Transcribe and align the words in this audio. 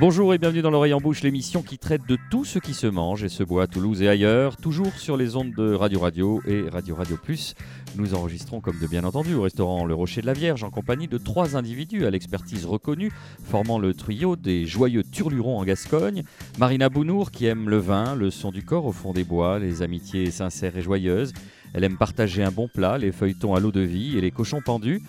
Bonjour 0.00 0.32
et 0.32 0.38
bienvenue 0.38 0.62
dans 0.62 0.70
l'oreille 0.70 0.94
en 0.94 0.98
bouche, 0.98 1.20
l'émission 1.20 1.60
qui 1.60 1.76
traite 1.76 2.06
de 2.08 2.16
tout 2.30 2.46
ce 2.46 2.58
qui 2.58 2.72
se 2.72 2.86
mange 2.86 3.22
et 3.22 3.28
se 3.28 3.42
boit 3.42 3.64
à 3.64 3.66
Toulouse 3.66 4.00
et 4.00 4.08
ailleurs, 4.08 4.56
toujours 4.56 4.94
sur 4.94 5.18
les 5.18 5.36
ondes 5.36 5.52
de 5.52 5.74
Radio 5.74 6.00
Radio 6.00 6.40
et 6.46 6.70
Radio 6.70 6.94
Radio 6.94 7.18
Plus. 7.22 7.54
Nous 7.96 8.14
enregistrons 8.14 8.62
comme 8.62 8.78
de 8.78 8.86
bien 8.86 9.04
entendu 9.04 9.34
au 9.34 9.42
restaurant 9.42 9.84
Le 9.84 9.92
Rocher 9.92 10.22
de 10.22 10.26
la 10.26 10.32
Vierge 10.32 10.64
en 10.64 10.70
compagnie 10.70 11.06
de 11.06 11.18
trois 11.18 11.54
individus 11.54 12.06
à 12.06 12.10
l'expertise 12.10 12.64
reconnue, 12.64 13.12
formant 13.44 13.78
le 13.78 13.92
trio 13.92 14.36
des 14.36 14.64
joyeux 14.64 15.02
turlurons 15.02 15.58
en 15.58 15.64
Gascogne. 15.64 16.22
Marina 16.58 16.88
Bounour 16.88 17.30
qui 17.30 17.44
aime 17.44 17.68
le 17.68 17.76
vin, 17.76 18.14
le 18.14 18.30
son 18.30 18.52
du 18.52 18.62
corps 18.62 18.86
au 18.86 18.92
fond 18.92 19.12
des 19.12 19.24
bois, 19.24 19.58
les 19.58 19.82
amitiés 19.82 20.30
sincères 20.30 20.78
et 20.78 20.82
joyeuses. 20.82 21.34
Elle 21.74 21.84
aime 21.84 21.98
partager 21.98 22.42
un 22.42 22.50
bon 22.50 22.68
plat, 22.68 22.96
les 22.96 23.12
feuilletons 23.12 23.54
à 23.54 23.60
l'eau 23.60 23.70
de 23.70 23.82
vie 23.82 24.16
et 24.16 24.22
les 24.22 24.30
cochons 24.30 24.62
pendus. 24.64 25.02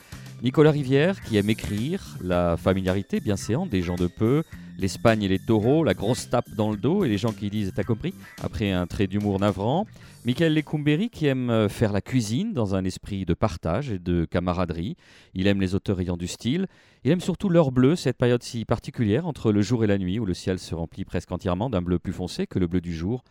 Nicolas 0.43 0.71
Rivière 0.71 1.21
qui 1.21 1.37
aime 1.37 1.49
écrire, 1.49 2.17
la 2.21 2.57
familiarité 2.57 3.21
bien 3.21 3.37
séante 3.37 3.69
des 3.69 3.83
gens 3.83 3.95
de 3.95 4.07
peu, 4.07 4.43
l'Espagne 4.81 5.21
et 5.21 5.27
les 5.27 5.37
taureaux, 5.37 5.83
la 5.83 5.93
grosse 5.93 6.29
tape 6.29 6.49
dans 6.55 6.71
le 6.71 6.77
dos 6.77 7.05
et 7.05 7.07
les 7.07 7.19
gens 7.19 7.31
qui 7.31 7.51
disent 7.51 7.71
T'as 7.75 7.83
compris 7.83 8.15
après 8.41 8.71
un 8.71 8.87
trait 8.87 9.05
d'humour 9.05 9.39
navrant. 9.39 9.85
Michael 10.25 10.55
Lecumberi 10.55 11.09
qui 11.09 11.27
aime 11.27 11.49
euh, 11.51 11.69
faire 11.69 11.93
la 11.93 12.01
cuisine 12.01 12.53
dans 12.53 12.73
un 12.73 12.83
esprit 12.83 13.25
de 13.25 13.35
partage 13.35 13.91
et 13.91 13.99
de 13.99 14.25
camaraderie. 14.25 14.97
Il 15.35 15.45
aime 15.45 15.61
les 15.61 15.75
auteurs 15.75 16.01
ayant 16.01 16.17
du 16.17 16.27
style. 16.27 16.67
Il 17.03 17.11
aime 17.11 17.21
surtout 17.21 17.47
l'heure 17.47 17.71
bleue, 17.71 17.95
cette 17.95 18.17
période 18.17 18.41
si 18.41 18.65
particulière 18.65 19.27
entre 19.27 19.51
le 19.51 19.61
jour 19.61 19.83
et 19.83 19.87
la 19.87 19.99
nuit 19.99 20.19
où 20.19 20.25
le 20.25 20.33
ciel 20.33 20.57
se 20.57 20.73
remplit 20.73 21.05
presque 21.05 21.31
entièrement 21.31 21.69
d'un 21.69 21.81
bleu 21.81 21.99
plus 21.99 22.13
foncé 22.13 22.47
que 22.47 22.57
le 22.57 22.67
bleu 22.67 22.81
du 22.81 22.93
jour 22.93 23.23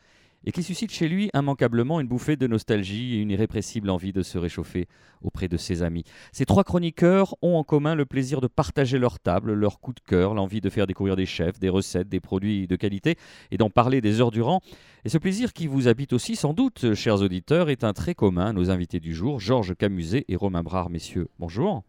et 0.45 0.53
qui 0.53 0.63
suscite 0.63 0.91
chez 0.91 1.09
lui 1.09 1.31
immanquablement 1.35 2.01
une 2.01 2.09
bouffée 2.09 2.37
de 2.37 2.47
nostalgie 2.47 3.15
et 3.15 3.19
une 3.19 3.31
irrépressible 3.31 3.91
envie 3.91 4.13
de 4.13 4.23
se 4.23 4.39
réchauffer 4.39 4.87
auprès 5.23 5.49
de 5.49 5.57
ses 5.57 5.83
amis. 5.83 6.05
Ces 6.33 6.47
trois 6.47 6.65
chroniqueurs 6.65 7.35
ont 7.43 7.57
en 7.57 7.65
commun 7.65 7.95
le 7.95 8.07
plaisir 8.07 8.41
de 8.41 8.47
partager 8.47 8.99
leur 8.99 9.19
table, 9.19 9.53
leur 9.53 9.81
coup 9.81 9.93
de 9.93 10.01
cœur, 10.01 10.35
l'envie 10.35 10.61
de 10.61 10.71
faire 10.71 10.87
découvrir 10.87 11.17
des 11.17 11.27
chefs, 11.27 11.59
des 11.59 11.69
recettes, 11.69 12.09
des 12.09 12.21
produits 12.21 12.67
de 12.67 12.77
qualité 12.77 13.17
et 13.51 13.59
d'en 13.59 13.71
parler 13.71 14.01
des 14.01 14.21
heures 14.21 14.31
durant. 14.31 14.61
Et 15.05 15.09
ce 15.09 15.19
plaisir 15.19 15.53
qui 15.53 15.67
vous 15.67 15.89
habite 15.89 16.13
aussi 16.13 16.37
sans 16.37 16.55
doute, 16.55 16.95
chers 16.95 17.21
auditeurs, 17.21 17.71
est 17.71 17.85
un 17.85 17.93
trait 17.93 18.15
commun 18.15 18.47
à 18.47 18.53
nos 18.53 18.71
invités 18.71 19.01
du 19.01 19.15
jour, 19.15 19.41
Georges 19.41 19.75
Camuset 19.75 20.25
et 20.29 20.37
Romain 20.37 20.63
Brard, 20.63 20.91
messieurs. 20.91 21.29
Bonjour. 21.39 21.85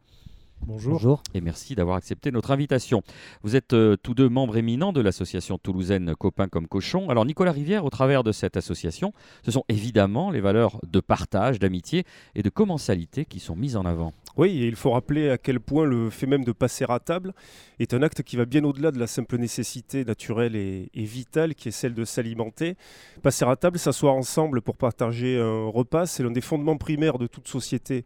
Bonjour. 0.68 1.24
Et 1.34 1.42
merci 1.42 1.74
d'avoir 1.74 1.98
accepté 1.98 2.32
notre 2.32 2.52
invitation. 2.52 3.02
Vous 3.42 3.56
êtes 3.56 3.74
euh, 3.74 3.98
tous 3.98 4.14
deux 4.14 4.30
membres 4.30 4.58
éminents 4.58 4.94
de 4.94 5.02
l'association 5.02 5.58
toulousaine 5.58 6.14
Copains 6.16 6.48
comme 6.48 6.68
Cochons. 6.68 7.10
Alors 7.10 7.26
Nicolas 7.26 7.52
Rivière, 7.52 7.84
au 7.84 7.90
travers 7.90 8.24
de 8.24 8.32
cette 8.32 8.58
association, 8.58 9.12
ce 9.44 9.52
sont 9.52 9.64
évidemment 9.70 10.30
les 10.30 10.40
valeurs 10.40 10.80
de 10.88 11.00
partage, 11.00 11.60
d'amitié 11.60 12.06
et 12.36 12.44
de 12.44 12.50
commensalité 12.50 13.26
qui 13.26 13.40
sont 13.40 13.56
mises 13.56 13.76
en 13.76 13.86
avant. 13.86 14.14
Oui, 14.38 14.64
et 14.64 14.68
il 14.68 14.76
faut 14.76 14.92
rappeler 14.92 15.30
à 15.30 15.38
quel 15.38 15.60
point 15.60 15.86
le 15.86 16.10
fait 16.10 16.28
même 16.28 16.46
de 16.46 16.52
passer 16.52 16.86
à 16.88 17.00
table 17.00 17.34
est 17.80 17.94
un 17.94 18.02
acte 18.04 18.22
qui 18.22 18.38
va 18.38 18.46
bien 18.46 18.64
au-delà 18.64 18.92
de 18.92 19.00
la 19.00 19.08
simple 19.08 19.38
nécessité 19.38 20.06
naturelle 20.06 20.56
et, 20.56 20.90
et 20.94 21.04
vitale 21.04 21.56
qui 21.56 21.70
est 21.70 21.72
celle 21.72 21.96
de 21.96 22.06
s'alimenter. 22.06 22.76
Passer 23.24 23.46
à 23.46 23.56
table, 23.56 23.80
s'asseoir 23.80 24.14
ensemble 24.14 24.62
pour 24.62 24.78
partager 24.78 25.40
un 25.40 25.68
repas, 25.70 26.06
c'est 26.06 26.24
l'un 26.24 26.32
des 26.32 26.42
fondements 26.42 26.78
primaires 26.78 27.18
de 27.18 27.28
toute 27.28 27.48
société 27.48 28.06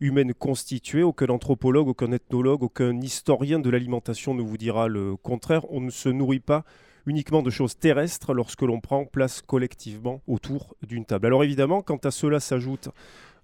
humaine 0.00 0.34
constituée. 0.34 1.02
Aucun 1.02 1.28
anthropologue, 1.28 1.88
aucun 1.88 2.12
ethnologue, 2.12 2.62
aucun 2.62 3.00
historien 3.00 3.58
de 3.58 3.70
l'alimentation 3.70 4.34
ne 4.34 4.42
vous 4.42 4.56
dira 4.56 4.88
le 4.88 5.16
contraire. 5.16 5.62
On 5.70 5.80
ne 5.80 5.90
se 5.90 6.08
nourrit 6.08 6.40
pas 6.40 6.64
uniquement 7.06 7.42
de 7.42 7.50
choses 7.50 7.78
terrestres 7.78 8.34
lorsque 8.34 8.62
l'on 8.62 8.80
prend 8.80 9.04
place 9.04 9.40
collectivement 9.40 10.22
autour 10.26 10.74
d'une 10.86 11.04
table. 11.04 11.26
Alors 11.26 11.44
évidemment, 11.44 11.82
quand 11.82 12.04
à 12.04 12.10
cela 12.10 12.40
s'ajoute 12.40 12.88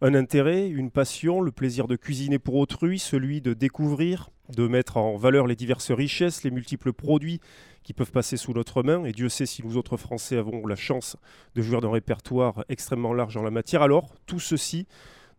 un 0.01 0.15
intérêt, 0.15 0.69
une 0.69 0.91
passion, 0.91 1.41
le 1.41 1.53
plaisir 1.53 1.87
de 1.87 1.95
cuisiner 1.95 2.41
pour 2.41 2.57
autrui, 2.57 2.99
celui 2.99 3.41
de 3.41 3.55
découvrir, 3.55 4.31
de 4.49 4.67
mettre 4.67 4.97
en 4.97 5.17
valeur 5.17 5.47
les 5.47 5.55
diverses 5.55 5.93
richesses, 5.93 6.43
les 6.43 6.51
multiples 6.51 6.93
produits 6.93 7.41
qui 7.85 7.93
peuvent 7.93 8.11
passer 8.11 8.37
sous 8.37 8.53
notre 8.53 8.83
main, 8.83 9.05
et 9.05 9.13
Dieu 9.13 9.29
sait 9.29 9.47
si 9.47 9.65
nous 9.65 9.77
autres 9.77 9.97
Français 9.97 10.37
avons 10.37 10.67
la 10.67 10.75
chance 10.75 11.17
de 11.55 11.63
jouir 11.63 11.81
d'un 11.81 11.91
répertoire 11.91 12.65
extrêmement 12.69 13.15
large 13.15 13.37
en 13.37 13.43
la 13.43 13.51
matière, 13.53 13.83
alors 13.83 14.13
tout 14.27 14.41
ceci 14.41 14.89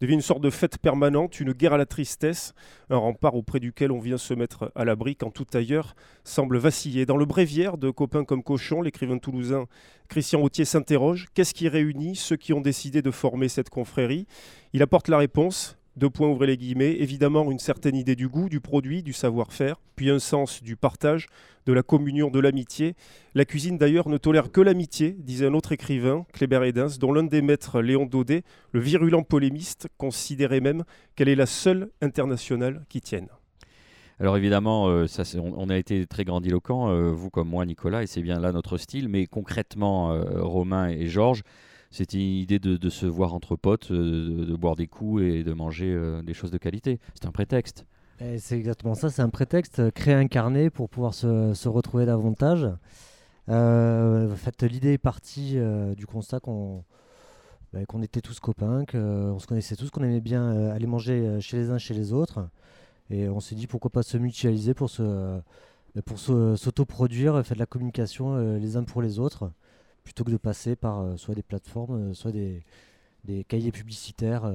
devient 0.01 0.13
une 0.13 0.21
sorte 0.21 0.41
de 0.41 0.49
fête 0.49 0.77
permanente, 0.77 1.39
une 1.39 1.53
guerre 1.53 1.73
à 1.73 1.77
la 1.77 1.85
tristesse, 1.85 2.53
un 2.89 2.97
rempart 2.97 3.35
auprès 3.35 3.59
duquel 3.59 3.91
on 3.91 3.99
vient 3.99 4.17
se 4.17 4.33
mettre 4.33 4.71
à 4.75 4.85
l'abri 4.85 5.15
quand 5.15 5.31
tout 5.31 5.47
ailleurs 5.53 5.95
semble 6.23 6.57
vaciller. 6.57 7.05
Dans 7.05 7.17
le 7.17 7.25
bréviaire 7.25 7.77
de 7.77 7.89
Copains 7.89 8.25
comme 8.25 8.43
Cochon, 8.43 8.81
l'écrivain 8.81 9.17
toulousain 9.17 9.65
Christian 10.07 10.41
Autier 10.41 10.65
s'interroge. 10.65 11.27
Qu'est-ce 11.33 11.53
qui 11.53 11.67
réunit 11.67 12.15
ceux 12.15 12.35
qui 12.35 12.53
ont 12.53 12.61
décidé 12.61 13.01
de 13.01 13.11
former 13.11 13.47
cette 13.47 13.69
confrérie? 13.69 14.27
Il 14.73 14.81
apporte 14.81 15.07
la 15.07 15.17
réponse 15.17 15.77
deux 15.95 16.09
points, 16.09 16.27
ouvrez 16.27 16.47
les 16.47 16.57
guillemets, 16.57 16.93
évidemment 16.93 17.51
une 17.51 17.59
certaine 17.59 17.95
idée 17.95 18.15
du 18.15 18.27
goût, 18.27 18.49
du 18.49 18.59
produit, 18.59 19.03
du 19.03 19.13
savoir-faire, 19.13 19.79
puis 19.95 20.09
un 20.09 20.19
sens 20.19 20.63
du 20.63 20.75
partage, 20.75 21.27
de 21.65 21.73
la 21.73 21.83
communion, 21.83 22.29
de 22.29 22.39
l'amitié. 22.39 22.95
La 23.35 23.45
cuisine 23.45 23.77
d'ailleurs 23.77 24.09
ne 24.09 24.17
tolère 24.17 24.51
que 24.51 24.61
l'amitié, 24.61 25.15
disait 25.17 25.45
un 25.45 25.53
autre 25.53 25.71
écrivain, 25.71 26.25
Kléber 26.33 26.63
Edens, 26.63 26.97
dont 26.99 27.13
l'un 27.13 27.23
des 27.23 27.41
maîtres, 27.41 27.81
Léon 27.81 28.05
Daudet, 28.05 28.43
le 28.71 28.79
virulent 28.79 29.23
polémiste, 29.23 29.87
considérait 29.97 30.61
même 30.61 30.83
qu'elle 31.15 31.29
est 31.29 31.35
la 31.35 31.45
seule 31.45 31.89
internationale 32.01 32.85
qui 32.89 33.01
tienne. 33.01 33.29
Alors 34.19 34.37
évidemment, 34.37 34.87
euh, 34.87 35.07
ça, 35.07 35.23
on, 35.37 35.69
a 35.69 35.77
été 35.77 36.05
très 36.05 36.23
grandiloquent, 36.23 36.89
euh, 36.89 37.11
vous 37.11 37.29
comme 37.29 37.49
moi, 37.49 37.65
Nicolas, 37.65 38.03
et 38.03 38.07
c'est 38.07 38.21
bien 38.21 38.39
là 38.39 38.51
notre 38.51 38.77
style, 38.77 39.09
mais 39.09 39.25
concrètement, 39.25 40.13
euh, 40.13 40.23
Romain 40.41 40.89
et 40.89 41.07
Georges, 41.07 41.43
c'était 41.93 42.17
une 42.17 42.23
idée 42.23 42.59
de, 42.59 42.89
se 42.89 43.05
voir 43.05 43.33
entre 43.33 43.55
potes, 43.55 43.91
de, 43.91 44.45
de, 44.45 44.55
boire 44.55 44.75
des 44.75 44.87
coups 44.87 45.23
et 45.23 45.43
de 45.43 45.53
manger 45.53 45.97
des 46.23 46.33
choses 46.33 46.51
de 46.51 46.57
qualité. 46.57 46.99
C'est 47.13 47.27
un 47.27 47.31
prétexte. 47.31 47.85
C'est 48.37 48.57
exactement 48.57 48.95
ça, 48.95 49.09
c'est 49.09 49.21
un 49.21 49.29
prétexte, 49.29 49.79
euh, 49.79 49.91
créer 49.91 50.13
un 50.13 50.27
carnet 50.27 50.69
pour 50.69 50.89
pouvoir 50.89 51.13
se, 51.13 51.67
retrouver 51.67 52.05
davantage. 52.05 52.69
Euh, 53.49 54.33
l'idée 54.61 54.93
est 54.93 54.97
partie 54.97 55.57
euh, 55.57 55.93
du 55.95 56.05
constat 56.05 56.39
qu'on 56.39 56.85
bah, 57.73 57.85
qu'on 57.85 58.01
était 58.01 58.21
tous 58.21 58.39
copains, 58.39 58.85
qu'on 58.85 59.39
se 59.39 59.47
connaissait 59.47 59.75
tous, 59.75 59.89
qu'on 59.89 60.03
aimait 60.03 60.21
bien 60.21 60.69
aller 60.69 60.85
manger 60.85 61.39
chez 61.41 61.57
les 61.57 61.69
uns, 61.71 61.79
chez 61.79 61.95
les 61.95 62.13
autres. 62.13 62.47
Et 63.09 63.27
on 63.27 63.39
s'est 63.39 63.55
dit 63.55 63.67
pourquoi 63.67 63.89
pas 63.91 64.03
se 64.03 64.17
mutualiser 64.17 64.73
pour 64.73 64.91
pour 66.05 66.19
s'autoproduire, 66.19 67.43
faire 67.45 67.55
de 67.55 67.59
la 67.59 67.65
communication 67.65 68.57
les 68.57 68.77
uns 68.77 68.83
pour 68.83 69.01
les 69.01 69.17
autres, 69.19 69.51
plutôt 70.03 70.23
que 70.23 70.31
de 70.31 70.37
passer 70.37 70.75
par 70.75 71.17
soit 71.17 71.35
des 71.35 71.43
plateformes, 71.43 72.13
soit 72.13 72.31
des, 72.31 72.63
des 73.23 73.43
cahiers 73.43 73.71
publicitaires. 73.71 74.51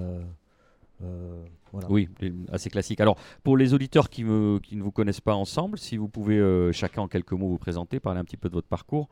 Euh, 1.05 1.45
oui, 1.89 2.09
assez 2.51 2.71
classique. 2.71 3.01
Alors, 3.01 3.17
pour 3.45 3.57
les 3.57 3.75
auditeurs 3.75 4.09
qui, 4.09 4.25
qui, 4.63 4.77
ne 4.77 4.83
vous 4.83 4.91
connaissent 4.91 5.21
pas 5.21 5.35
ensemble, 5.35 5.79
si 5.79 5.97
vous 5.97 6.09
pouvez 6.09 6.39
euh, 6.39 6.73
chacun 6.73 7.03
en 7.03 7.09
quelques 7.09 7.33
mots 7.33 7.49
vous 7.49 7.59
présenter, 7.59 8.01
parler 8.01 8.21
un 8.21 8.25
petit 8.25 8.37
peu 8.37 8.49
de 8.49 8.55
votre 8.55 8.69
parcours. 8.69 9.09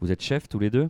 Vous 0.00 0.12
êtes 0.12 0.22
chef 0.22 0.48
tous 0.48 0.58
les 0.58 0.70
deux? 0.70 0.88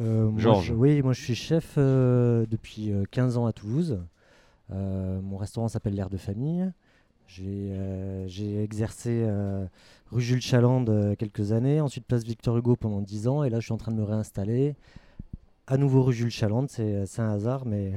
Euh, 0.00 0.30
Georges 0.38 0.70
Oui, 0.70 1.02
moi 1.02 1.12
je 1.12 1.20
suis 1.20 1.34
chef 1.34 1.76
depuis 1.76 2.92
15 3.10 3.36
ans 3.36 3.46
à 3.46 3.52
Toulouse. 3.52 4.00
mon 4.70 5.36
restaurant 5.36 5.68
s'appelle 5.68 5.94
L'Air 5.94 6.10
de 6.10 6.16
Famille. 6.16 6.72
J'ai 8.26 8.62
exercé 8.62 9.26
rue 10.10 10.22
Jules 10.22 10.42
Chaland 10.42 10.84
quelques 11.18 11.52
années, 11.52 11.80
ensuite 11.80 12.06
place 12.06 12.24
Victor 12.24 12.56
Hugo 12.56 12.76
pendant 12.76 13.00
10 13.00 13.28
ans, 13.28 13.44
et 13.44 13.50
là 13.50 13.60
je 13.60 13.64
suis 13.64 13.72
en 13.72 13.78
train 13.78 13.92
de 13.92 13.96
me 13.96 14.04
réinstaller. 14.04 14.74
À 15.66 15.76
nouveau 15.76 16.02
rue 16.02 16.12
Jules 16.12 16.30
Chaland, 16.30 16.66
c'est 16.68 17.18
un 17.18 17.30
hasard, 17.30 17.66
mais 17.66 17.92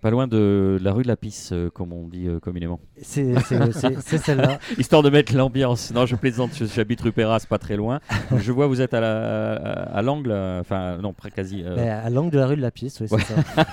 pas 0.00 0.10
loin 0.10 0.26
de 0.26 0.78
la 0.80 0.92
rue 0.92 1.02
de 1.02 1.08
la 1.08 1.16
Pisse, 1.16 1.50
euh, 1.52 1.68
comme 1.68 1.92
on 1.92 2.08
dit 2.08 2.26
euh, 2.26 2.40
communément. 2.40 2.80
C'est 3.02 3.34
celle-là. 3.38 4.58
Histoire 4.78 5.02
de 5.02 5.10
mettre 5.10 5.34
l'ambiance. 5.36 5.92
Non, 5.92 6.06
je 6.06 6.16
plaisante, 6.16 6.52
j'habite 6.54 7.02
rue 7.02 7.12
Perras, 7.12 7.44
pas 7.46 7.58
très 7.58 7.76
loin. 7.76 8.00
je 8.34 8.50
vois, 8.50 8.66
vous 8.66 8.80
êtes 8.80 8.94
à 8.94 10.00
l'angle, 10.02 10.32
à, 10.32 10.58
enfin, 10.60 10.96
non, 10.96 11.12
près 11.12 11.30
quasi. 11.30 11.62
Euh, 11.64 11.76
ben, 11.76 11.88
à 11.88 12.08
l'angle 12.08 12.30
de 12.30 12.38
la 12.38 12.46
rue 12.46 12.56
de 12.56 12.62
la 12.62 12.70
Pisse, 12.70 12.98
oui, 13.00 13.08
c'est 13.10 13.20
ça. 13.20 13.66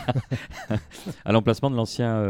à 1.26 1.32
l'emplacement 1.32 1.72
de 1.72 1.78
l'ancien. 1.78 2.22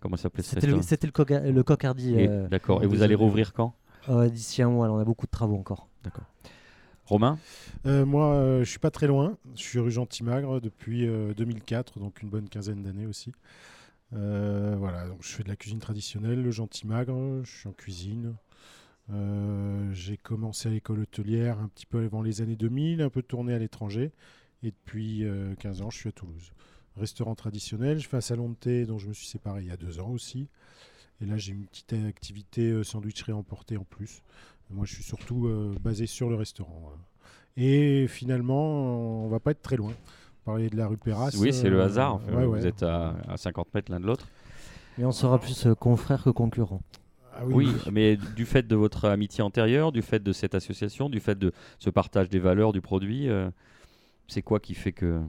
Comment 0.00 0.16
ça 0.16 0.24
s'appelait 0.24 0.42
C'était 0.42 0.66
le, 0.66 0.74
le, 0.76 1.50
le 1.52 1.62
Cocardi. 1.62 2.16
D'accord. 2.50 2.82
Et 2.82 2.86
vous 2.86 3.02
allez 3.02 3.14
rouvrir 3.14 3.52
quand? 3.52 3.74
D'ici 4.08 4.62
un 4.62 4.70
mois, 4.70 4.90
on 4.90 4.98
a 4.98 5.04
beaucoup 5.04 5.26
de 5.26 5.30
travaux 5.30 5.56
encore. 5.56 5.88
D'accord. 6.02 6.24
Romain? 7.10 7.38
Euh, 7.86 8.06
Moi, 8.06 8.32
je 8.34 8.38
euh, 8.38 8.64
je 8.64 8.70
suis 8.70 8.78
pas 8.78 8.92
très 8.92 9.08
loin. 9.08 9.36
Je 9.56 9.62
suis 9.62 9.78
rue 9.80 9.90
Gentilmagre 9.90 10.60
depuis 10.60 11.06
2004, 11.36 11.98
euh, 11.98 12.00
donc 12.00 12.22
une 12.22 12.30
bonne 12.30 12.48
quinzaine 12.48 12.84
d'années 12.84 13.06
aussi. 13.06 13.32
voilà, 14.12 15.08
donc 15.08 15.18
je 15.22 15.28
fais 15.28 15.42
de 15.42 15.48
la 15.48 15.56
cuisine 15.56 15.80
traditionnelle, 15.80 16.40
le 16.40 16.50
Gentilmagre. 16.52 17.42
Je 17.42 17.50
suis 17.50 17.68
en 17.68 17.72
cuisine. 17.72 18.34
j'ai 19.92 20.16
commencé 20.18 20.68
à 20.68 20.72
l'école 20.72 21.00
hôtelière 21.00 21.58
un 21.58 21.66
petit 21.68 21.86
peu 21.86 22.04
avant 22.04 22.22
les 22.22 22.42
années 22.42 22.56
2000, 22.56 23.02
un 23.02 23.10
peu 23.10 23.22
tourné 23.22 23.54
à 23.54 23.58
l'étranger. 23.58 24.12
Et 24.62 24.70
depuis 24.70 25.24
15 25.58 25.82
ans, 25.82 25.90
je 25.90 25.96
suis 25.98 26.08
à 26.08 26.12
Toulouse. 26.12 26.52
Restaurant 26.96 27.34
traditionnel, 27.34 27.98
je 27.98 28.08
fais 28.08 28.16
un 28.16 28.22
salon 28.22 28.50
de 28.50 28.54
thé 28.54 28.84
dont 28.86 28.98
je 28.98 29.08
me 29.08 29.12
suis 29.12 29.26
séparé 29.26 29.62
il 29.62 29.68
y 29.68 29.70
a 29.70 29.76
deux 29.76 30.00
ans 30.00 30.10
aussi. 30.10 30.48
Et 31.20 31.26
là, 31.26 31.36
j'ai 31.36 31.52
une 31.52 31.66
petite 31.66 31.92
activité 31.92 32.82
sandwicherie 32.82 33.32
emportée 33.32 33.76
en 33.76 33.84
plus. 33.84 34.22
Moi, 34.70 34.86
je 34.86 34.94
suis 34.94 35.04
surtout 35.04 35.46
euh, 35.46 35.74
basé 35.80 36.06
sur 36.06 36.30
le 36.30 36.36
restaurant. 36.36 36.92
Et 37.56 38.06
finalement, 38.08 39.24
on 39.24 39.28
va 39.28 39.40
pas 39.40 39.50
être 39.50 39.62
très 39.62 39.76
loin. 39.76 39.92
Parler 40.44 40.70
de 40.70 40.76
la 40.76 40.86
rue 40.86 40.96
Perras. 40.96 41.36
Oui, 41.38 41.52
c'est 41.52 41.68
le 41.68 41.80
euh, 41.80 41.84
hasard. 41.84 42.18
vous 42.18 42.66
êtes 42.66 42.82
à, 42.82 43.14
50 43.36 43.74
mètres 43.74 43.92
l'un 43.92 44.00
de 44.00 44.06
l'autre. 44.06 44.26
Mais 44.98 45.04
on 45.04 45.12
sera 45.12 45.38
plus 45.38 45.66
euh, 45.66 45.74
confrères 45.74 46.22
que 46.22 46.30
concurrents. 46.30 46.82
Ah 47.34 47.46
Oui, 47.46 47.68
mais 47.92 48.16
du 48.16 48.44
fait 48.44 48.66
de 48.66 48.76
votre 48.76 49.06
amitié 49.06 49.42
antérieure, 49.42 49.92
du 49.92 50.02
fait 50.02 50.22
de 50.22 50.32
cette 50.32 50.54
association, 50.54 51.08
du 51.08 51.20
fait 51.20 51.38
de 51.38 51.52
ce 51.78 51.90
partage 51.90 52.28
des 52.28 52.38
valeurs 52.38 52.72
du 52.72 52.80
produit, 52.80 53.28
euh, 53.28 53.50
c'est 54.26 54.42
quoi 54.42 54.60
qui 54.60 54.74
fait 54.74 54.92
que. 54.92 55.20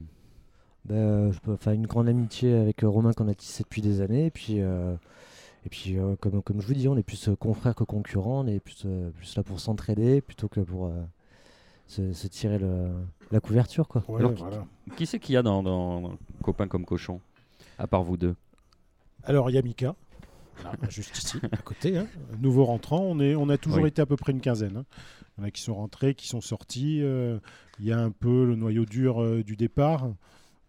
Ben, 0.84 0.94
euh, 0.96 1.32
je 1.32 1.38
peux- 1.40 1.52
enfin, 1.52 1.72
une 1.72 1.86
grande 1.86 2.08
amitié 2.08 2.54
avec 2.54 2.82
euh, 2.82 2.88
Romain 2.88 3.12
qu'on 3.12 3.28
a 3.28 3.34
tissé 3.34 3.62
depuis 3.62 3.82
des 3.82 4.00
années. 4.00 4.26
Et 4.26 4.30
puis, 4.30 4.60
euh, 4.60 4.94
et 5.64 5.68
puis 5.68 5.96
euh, 5.98 6.16
comme, 6.20 6.42
comme 6.42 6.60
je 6.60 6.66
vous 6.66 6.74
dis, 6.74 6.88
on 6.88 6.96
est 6.96 7.02
plus 7.04 7.30
confrères 7.38 7.74
que 7.74 7.84
concurrents. 7.84 8.40
On 8.44 8.46
est 8.46 8.58
plus, 8.60 8.82
euh, 8.86 9.10
plus 9.10 9.36
là 9.36 9.42
pour 9.42 9.60
s'entraider 9.60 10.20
plutôt 10.20 10.48
que 10.48 10.60
pour 10.60 10.86
euh, 10.86 11.02
se, 11.86 12.12
se 12.12 12.26
tirer 12.26 12.58
le- 12.58 12.90
la 13.30 13.40
couverture. 13.40 13.86
Quoi. 13.86 14.02
Ouais, 14.08 14.20
Alors, 14.20 14.32
voilà. 14.32 14.66
Qui 14.96 15.06
c'est 15.06 15.20
qu'il 15.20 15.34
y 15.34 15.36
a 15.38 15.42
dans, 15.42 15.62
dans, 15.62 16.16
Copain 16.42 16.66
comme 16.66 16.84
cochon 16.84 17.20
À 17.78 17.86
part 17.86 18.02
vous 18.02 18.16
deux? 18.16 18.34
Alors, 19.24 19.50
il 19.50 19.52
y 19.54 19.58
a 19.58 19.62
Mika, 19.62 19.94
là, 20.64 20.72
juste 20.88 21.16
ici, 21.16 21.38
à 21.52 21.56
côté. 21.58 21.96
hein. 21.96 22.06
Nouveau 22.40 22.64
rentrant, 22.64 23.00
on, 23.02 23.20
est, 23.20 23.36
on 23.36 23.48
a 23.48 23.56
toujours 23.56 23.82
Oui. 23.82 23.88
été 23.88 24.02
à 24.02 24.06
peu 24.06 24.16
près 24.16 24.32
une 24.32 24.40
quinzaine. 24.40 24.78
hein. 24.78 24.84
Il 25.38 25.40
y 25.40 25.44
en 25.44 25.46
a 25.46 25.50
qui 25.52 25.62
sont 25.62 25.74
rentrés, 25.76 26.14
qui 26.16 26.26
sont 26.26 26.40
sortis. 26.40 27.00
euh, 27.02 27.38
Il 27.78 27.86
y 27.86 27.92
a 27.92 27.98
un 28.00 28.10
peu 28.10 28.44
le 28.46 28.56
noyau 28.56 28.84
dur 28.84 29.22
euh, 29.22 29.44
du 29.44 29.54
départ. 29.56 30.08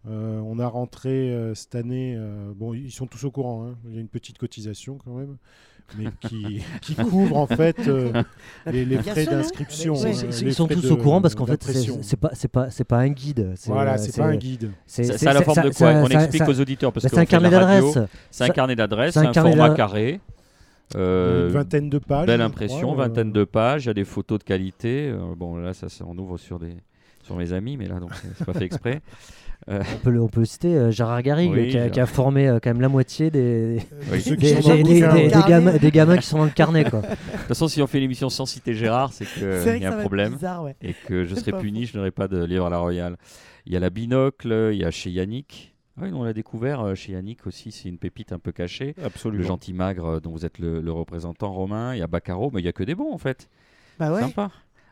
Euh, 0.10 0.42
on 0.46 0.60
a 0.60 0.68
rentré 0.68 1.32
euh, 1.32 1.56
cette 1.56 1.76
année, 1.76 2.16
euh, 2.18 2.52
bon, 2.56 2.74
ils 2.74 2.92
sont 2.92 3.08
tous 3.08 3.24
au 3.24 3.32
courant, 3.32 3.66
hein. 3.66 3.76
il 3.88 3.96
y 3.96 3.98
a 3.98 4.02
une 4.02 4.10
petite 4.10 4.38
cotisation 4.38 4.98
quand 5.04 5.14
même, 5.14 5.38
mais 5.98 6.08
qui, 6.28 6.62
qui 6.82 6.96
couvre 6.96 7.38
en 7.38 7.48
fait 7.48 7.88
euh, 7.88 8.22
les, 8.66 8.84
les 8.84 8.98
frais 8.98 9.24
non 9.24 9.32
d'inscription. 9.32 9.94
Oui, 9.94 10.12
Ils- 10.42 10.48
hein, 10.50 10.52
sont 10.52 10.68
tous 10.68 10.82
de- 10.82 10.92
au 10.92 10.98
courant 10.98 11.22
parce 11.22 11.36
qu'en 11.36 11.46
fait, 11.46 11.64
c'est 12.02 12.18
pas, 12.18 12.32
pas, 12.86 12.98
un 12.98 13.10
guide. 13.10 13.54
c'est, 13.56 13.72
Voilà, 13.72 13.98
c'est 13.98 14.18
pas 14.20 14.26
un 14.28 14.36
guide. 14.36 14.72
c'est- 14.86 15.04
Ça, 15.06 15.14
c'est- 15.18 15.24
ça 15.24 15.30
a 15.32 15.34
la 15.36 15.42
forme 15.42 15.64
de 15.64 15.70
quoi 15.70 15.92
On 15.94 16.08
ça- 16.08 16.16
explique 16.16 16.44
ça- 16.44 16.50
aux 16.50 16.60
auditeurs 16.60 16.92
parce 16.92 17.04
bah, 17.06 17.10
que 17.10 17.16
c'est 17.16 17.22
un 17.22 17.26
carnet 17.26 17.50
d'adresses. 17.50 17.98
C'est 18.30 18.44
un 18.44 18.50
carnet 18.50 18.76
c'est 19.12 19.20
un 19.20 19.34
format 19.34 19.70
carré. 19.70 20.20
euh, 20.96 21.48
une 21.48 21.54
vingtaine 21.54 21.90
de 21.90 21.98
pages. 21.98 22.28
Belle 22.28 22.42
impression, 22.42 22.92
crois, 22.92 23.06
euh, 23.06 23.08
vingtaine 23.08 23.32
de 23.32 23.46
pages, 23.46 23.86
il 23.86 23.88
y 23.88 23.92
a 23.92 23.94
des 23.94 24.04
photos 24.04 24.40
de 24.40 24.44
qualité. 24.44 25.10
euh, 25.10 25.34
bon, 25.36 25.56
là, 25.56 25.74
ça, 25.74 25.88
ça, 25.88 26.04
on 26.06 26.18
ouvre 26.18 26.38
sur, 26.38 26.60
des, 26.60 26.76
sur 27.24 27.36
mes 27.38 27.54
amis, 27.54 27.78
mais 27.78 27.88
là, 27.88 28.00
donc, 28.02 28.14
c'est 28.16 28.28
c'est 28.38 28.46
pas 28.46 28.54
fait 28.54 28.66
exprès. 28.66 29.02
On 29.68 29.98
peut, 30.04 30.10
le- 30.12 30.22
on 30.22 30.28
peut 30.28 30.42
le 30.42 30.46
citer, 30.46 30.76
euh, 30.76 30.92
Gérard 30.92 31.22
Garrigue, 31.22 31.52
Oui, 31.52 31.70
qui, 31.70 31.78
a, 31.78 31.90
qui 31.90 32.00
a 32.00 32.06
formé 32.06 32.48
euh, 32.48 32.60
quand 32.62 32.70
même 32.72 32.82
la 32.82 32.90
moitié 32.90 33.32
des, 33.32 33.80
le 34.12 35.90
gamins, 35.90 36.18
qui 36.18 36.28
sont 36.28 36.38
dans 36.38 36.44
le 36.46 36.50
carnet. 36.50 36.84
Quoi. 36.86 37.02
De 37.02 37.08
toute 37.08 37.48
façon, 37.48 37.68
si 37.68 37.82
on 37.82 37.88
fait 37.88 38.00
l'émission 38.00 38.30
sans 38.30 38.46
citer 38.46 38.74
Gérard, 38.74 39.14
c'est 39.14 39.26
qu'il 39.26 39.82
y 39.82 39.86
a 39.86 39.94
un 39.96 40.00
problème 40.00 40.34
bizarre, 40.34 40.64
ouais. 40.64 40.76
et 40.82 40.94
que 40.94 41.24
je 41.24 41.34
C'est 41.36 41.42
serai 41.42 41.52
pas 41.52 41.60
puni, 41.60 41.86
je 41.86 41.98
n'aurai 41.98 42.12
pas 42.12 42.28
de 42.28 42.44
livre 42.44 42.66
à 42.66 42.70
la 42.70 42.78
Royale. 42.80 43.18
Il 43.66 43.74
y 43.74 43.78
a 43.78 43.80
la 43.80 43.90
binocle, 43.90 44.70
il 44.74 44.80
y 44.80 44.86
a 44.86 44.92
chez 44.92 45.10
Yannick. 45.10 45.74
Ah 45.98 46.02
oui, 46.06 46.10
on 46.14 46.24
l'a 46.24 46.34
découvert 46.34 46.82
euh, 46.82 46.96
chez 46.96 47.14
Yannick 47.14 47.46
aussi, 47.46 47.72
c'est 47.72 47.88
une 47.88 48.00
pépite 48.00 48.34
un 48.34 48.40
peu 48.40 48.52
cachée. 48.52 48.96
Le 48.98 49.06
Absolument. 49.06 49.44
gentil 49.48 49.74
magre 49.74 50.06
euh, 50.16 50.20
dont 50.20 50.32
vous 50.32 50.44
êtes 50.46 50.58
le, 50.58 50.82
le 50.82 50.92
représentant 50.92 51.54
romain. 51.54 51.94
Il 51.94 52.00
y 52.00 52.02
a 52.02 52.08
Baccaro, 52.08 52.50
mais 52.52 52.62
il 52.62 52.66
y 52.66 52.68
a 52.68 52.74
que 52.74 52.84
des 52.84 52.96
bons 52.96 53.14
en 53.14 53.20
fait. 53.20 53.48
Bah 54.00 54.12
ouais. 54.12 54.22
Sympa. 54.22 54.50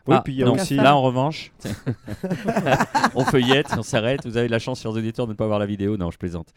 Oui, 0.08 0.16
Ah, 0.18 0.22
puis 0.24 0.32
il 0.34 0.38
y 0.40 0.42
a 0.42 0.46
non, 0.46 0.54
aussi. 0.54 0.74
Là, 0.74 0.96
en 0.96 1.02
revanche, 1.02 1.52
on 3.14 3.24
feuillette, 3.24 3.68
on 3.76 3.82
s'arrête. 3.82 4.26
Vous 4.26 4.36
avez 4.36 4.48
la 4.48 4.58
chance, 4.58 4.80
chers 4.82 4.92
auditeurs, 4.92 5.26
de 5.26 5.32
ne 5.32 5.36
pas 5.36 5.46
voir 5.46 5.58
la 5.58 5.66
vidéo. 5.66 5.96
Non, 5.96 6.10
je 6.10 6.18
plaisante. 6.18 6.48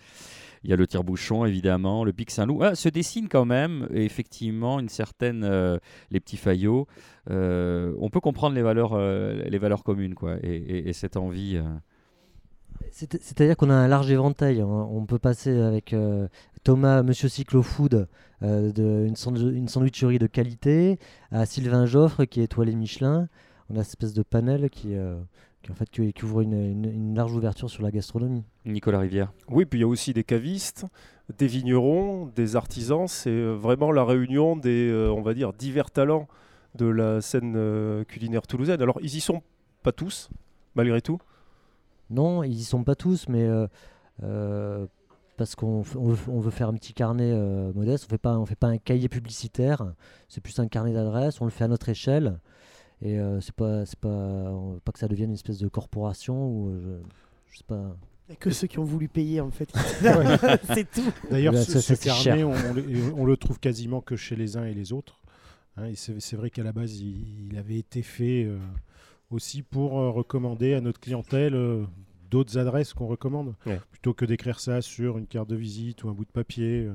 Il 0.63 0.69
y 0.71 0.74
a 0.74 0.75
le 0.75 0.88
tire-bouchon, 0.88 1.45
évidemment, 1.45 2.03
le 2.03 2.12
Pic 2.12 2.31
Saint-Loup. 2.31 2.63
Ah, 2.63 2.74
se 2.75 2.89
dessine 2.89 3.27
quand 3.30 3.45
même, 3.45 3.88
effectivement, 3.94 4.80
une 4.80 4.89
certaine. 4.89 5.44
euh, 5.44 5.77
les 6.09 6.19
petits 6.19 6.38
faillots. 6.38 6.88
Euh, 7.30 7.94
on 8.00 8.09
peut 8.09 8.19
comprendre 8.19 8.56
les 8.56 8.63
valeurs, 8.63 8.94
euh, 8.94 9.44
les 9.45 9.57
valeurs 9.59 9.83
communes, 9.83 10.15
quoi. 10.15 10.38
Et, 10.41 10.56
et- 10.56 10.89
et 10.89 10.94
cette 10.94 11.18
envie. 11.18 11.59
C'est- 12.92 13.22
C'est-à-dire 13.22 13.57
qu'on 13.57 13.69
a 13.69 13.74
un 13.75 13.88
large 13.88 14.10
éventail. 14.12 14.62
On, 14.63 14.98
on 14.98 15.06
peut 15.06 15.19
passer 15.19 15.57
avec 15.60 15.94
euh, 15.94 16.27
Thomas, 16.63 17.04
Monsieur 17.04 17.30
Cyclofood, 17.30 18.07
euh, 18.44 18.72
de, 18.72 19.06
une, 19.07 19.16
sandw- 19.16 19.54
une 19.54 19.68
sandwicherie 19.68 20.19
de 20.19 20.27
qualité, 20.27 21.00
à 21.31 21.45
Sylvain 21.45 21.86
Joffre, 21.86 22.25
qui 22.25 22.42
est 22.42 22.45
étoilé 22.45 22.74
Michelin. 22.75 23.27
On 23.69 23.75
a 23.77 23.83
cette 23.83 23.92
espèce 23.94 24.13
de 24.13 24.24
panel 24.24 24.69
qui, 24.69 24.95
euh, 24.95 25.18
qui, 25.63 25.72
en 25.72 25.75
fait, 25.75 25.89
qui, 25.89 26.13
qui 26.13 26.25
ouvre 26.25 26.42
une, 26.42 26.54
une- 26.54 26.86
une 26.86 27.16
large 27.16 27.33
ouverture 27.33 27.69
sur 27.69 27.83
la 27.83 27.92
gastronomie. 27.92 28.44
Nicolas 28.66 29.00
Rivière. 29.00 29.31
Oui, 29.50 29.66
puis 29.66 29.80
il 29.80 29.81
y 29.81 29.86
a 29.86 29.88
aussi 29.88 30.13
des 30.13 30.24
cavistes, 30.24 30.86
des 31.38 31.48
vignerons, 31.48 32.27
des 32.36 32.56
artisans. 32.56 33.07
C'est 33.07 33.44
vraiment 33.45 33.92
la 33.92 34.04
réunion 34.06 34.56
des, 34.56 34.89
euh, 34.89 35.10
on 35.12 35.22
va 35.22 35.33
dire, 35.33 35.54
divers 35.54 35.92
talents 35.92 36.27
de 36.75 36.86
la 36.86 37.22
scène 37.22 37.54
euh, 37.56 38.04
culinaire 38.04 38.45
toulousaine. 38.48 38.81
Alors, 38.81 39.00
ils 39.01 39.16
y 39.16 39.22
sont 39.22 39.42
pas 39.81 39.92
tous, 39.92 40.30
malgré 40.75 41.01
tout. 41.01 41.19
Non, 42.10 42.44
ils 42.44 42.54
y 42.54 42.63
sont 42.63 42.84
pas 42.84 42.96
tous, 42.96 43.28
mais 43.30 43.44
euh, 43.44 43.68
euh, 44.24 44.86
parce 45.38 45.56
qu'on 45.56 45.81
f- 45.81 45.98
on 45.98 46.10
veut, 46.10 46.31
on 46.31 46.40
veut 46.40 46.52
faire 46.52 46.69
un 46.69 46.74
petit 46.74 46.94
carnet 46.94 47.31
euh, 47.34 47.74
modeste. 47.74 48.06
On 48.07 48.10
fait 48.10 48.18
pas, 48.18 48.38
on 48.38 48.46
fait 48.46 48.56
pas 48.56 48.68
un 48.68 48.78
cahier 48.78 49.10
publicitaire. 49.10 49.94
C'est 50.30 50.42
plus 50.42 50.57
un 50.60 50.68
carnet 50.68 50.94
d'adresses. 50.94 51.42
On 51.42 51.46
le 51.46 51.52
fait 51.52 51.63
à 51.63 51.68
notre 51.68 51.90
échelle. 51.90 52.40
Et 53.02 53.19
euh, 53.19 53.42
c'est 53.42 53.54
pas, 53.56 53.86
c'est 53.86 54.00
pas, 54.00 54.07
on 54.10 54.74
veut 54.74 54.80
pas 54.80 54.92
que 54.92 55.00
ça 55.00 55.07
devienne 55.07 55.30
une 55.30 55.36
espèce 55.36 55.57
de 55.57 55.68
corporation 55.68 56.48
ou 56.48 56.69
euh, 56.69 57.02
je, 57.48 57.54
je 57.54 57.57
sais 57.57 57.63
pas. 57.68 57.96
Il 58.28 58.31
n'y 58.31 58.34
a 58.34 58.38
que 58.38 58.50
ceux 58.50 58.66
qui 58.68 58.80
ont 58.80 58.84
voulu 58.86 59.08
payer, 59.08 59.42
en 59.42 59.51
fait. 59.51 59.69
C'est 60.74 60.90
tout. 60.90 61.12
D'ailleurs, 61.30 61.56
ce, 61.58 61.94
carnet, 61.94 62.44
on, 62.44 62.54
on 63.18 63.25
le- 63.25 63.38
trouve 63.38 63.60
quasiment 63.60 64.01
que 64.01 64.16
chez 64.16 64.36
les 64.36 64.58
uns 64.58 64.66
et 64.66 64.74
les 64.74 64.94
autres. 64.94 65.22
Hein, 65.78 65.86
et 65.88 65.96
c'est 65.96 66.19
c'est 66.22 66.36
vrai 66.38 66.50
qu'à 66.50 66.63
la 66.63 66.72
base, 66.72 67.00
il, 67.01 67.51
il 67.51 67.58
avait 67.58 67.78
été 67.78 68.01
fait 68.01 68.46
euh, 68.46 68.58
aussi 69.31 69.62
pour 69.62 70.00
euh, 70.00 70.10
recommander 70.10 70.74
à 70.74 70.81
notre 70.81 71.00
clientèle 71.00 71.56
euh, 71.56 71.83
d'autres 72.31 72.57
adresses 72.57 72.94
qu'on 72.94 73.07
recommande, 73.07 73.56
Ouais. 73.66 73.80
plutôt 73.92 74.13
que 74.13 74.25
d'écrire 74.25 74.60
ça 74.60 74.81
sur 74.81 75.18
une 75.18 75.27
carte 75.27 75.50
de 75.50 75.56
visite 75.56 76.04
ou 76.04 76.10
un 76.10 76.13
bout 76.13 76.25
de 76.25 76.31
papier. 76.31 76.86
euh, 76.86 76.94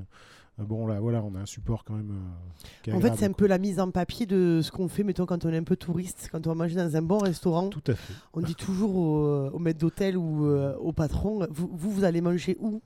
bon, 0.65 0.87
là, 0.87 1.01
voilà, 1.01 1.23
on 1.23 1.35
a 1.35 1.39
un 1.41 1.47
support 1.47 1.85
quand 1.85 1.95
même. 1.95 2.11
euh, 2.11 2.67
qui 2.83 2.91
est 2.91 2.93
En 2.93 3.01
fait, 3.01 3.15
c'est 3.17 3.25
un 3.27 3.33
peu 3.33 3.47
la 3.47 3.59
mise 3.59 3.81
en 3.81 3.91
papier 3.91 4.27
de 4.27 4.61
ce 4.63 4.71
qu'on 4.71 4.89
fait, 4.89 5.03
mettons, 5.05 5.25
quand 5.27 5.45
on 5.47 5.49
est 5.51 5.57
un 5.57 5.63
peu 5.65 5.77
touriste, 5.77 6.29
quand 6.31 6.47
on 6.47 6.51
va 6.51 6.55
manger 6.55 6.75
dans 6.77 6.95
un 6.97 7.03
bon 7.03 7.19
restaurant. 7.19 7.69
Tout 7.71 7.83
à 7.87 7.95
fait. 7.95 8.13
On 8.35 8.41
dit 8.43 8.55
toujours 8.55 8.95
au, 8.97 9.49
au 9.51 9.59
maître 9.59 9.79
d'hôtel 9.79 10.17
ou 10.19 10.47
euh, 10.47 10.77
au 10.77 10.93
patron, 10.93 11.47
vous, 11.51 11.71
vous, 11.73 11.91
vous 11.91 12.05
allez 12.05 12.21
manger 12.21 12.57
où? 12.61 12.83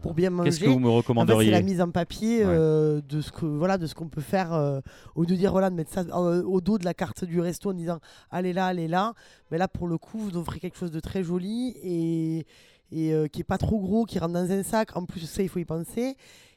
Pour 0.00 0.14
bien 0.14 0.30
manger 0.30 0.50
Qu'est-ce 0.50 0.60
que 0.60 0.68
vous 0.68 0.78
me 0.78 0.88
En 0.88 1.02
fait, 1.02 1.44
c'est 1.44 1.50
la 1.50 1.62
mise 1.62 1.80
en 1.80 1.90
papier 1.90 2.38
Ouais. 2.44 2.44
euh, 2.46 3.00
de 3.08 3.20
ce 3.20 3.30
que 3.32 3.44
voilà 3.46 3.78
de 3.78 3.86
ce 3.86 3.94
qu'on 3.94 4.08
peut 4.08 4.20
faire 4.20 4.52
euh, 4.52 4.80
au 5.14 5.22
lieu 5.22 5.26
de 5.28 5.34
dire 5.34 5.50
voilà 5.52 5.70
de 5.70 5.74
mettre 5.74 5.92
ça 5.92 6.00
euh, 6.00 6.42
au 6.42 6.60
dos 6.60 6.78
de 6.78 6.84
la 6.84 6.94
carte 6.94 7.24
du 7.24 7.40
resto 7.40 7.70
en 7.70 7.74
disant 7.74 7.98
allez 8.30 8.52
là 8.52 8.66
allez 8.66 8.88
là. 8.88 9.14
Mais 9.50 9.58
là 9.58 9.68
pour 9.68 9.88
le 9.88 9.98
coup 9.98 10.18
vous 10.18 10.36
offrez 10.36 10.60
quelque 10.60 10.76
chose 10.78 10.90
de 10.92 11.00
très 11.00 11.22
joli 11.24 11.74
et 11.82 12.46
et 12.90 13.12
qui 13.30 13.40
est 13.40 13.44
pas 13.44 13.58
trop 13.58 13.78
gros 13.80 14.04
qui 14.06 14.18
rentre 14.18 14.32
dans 14.34 14.50
un 14.50 14.62
sac. 14.62 14.96
En 14.96 15.04
plus 15.04 15.20
ça 15.20 15.42
il 15.42 15.48
faut 15.48 15.58
y 15.58 15.64
penser. 15.64 16.16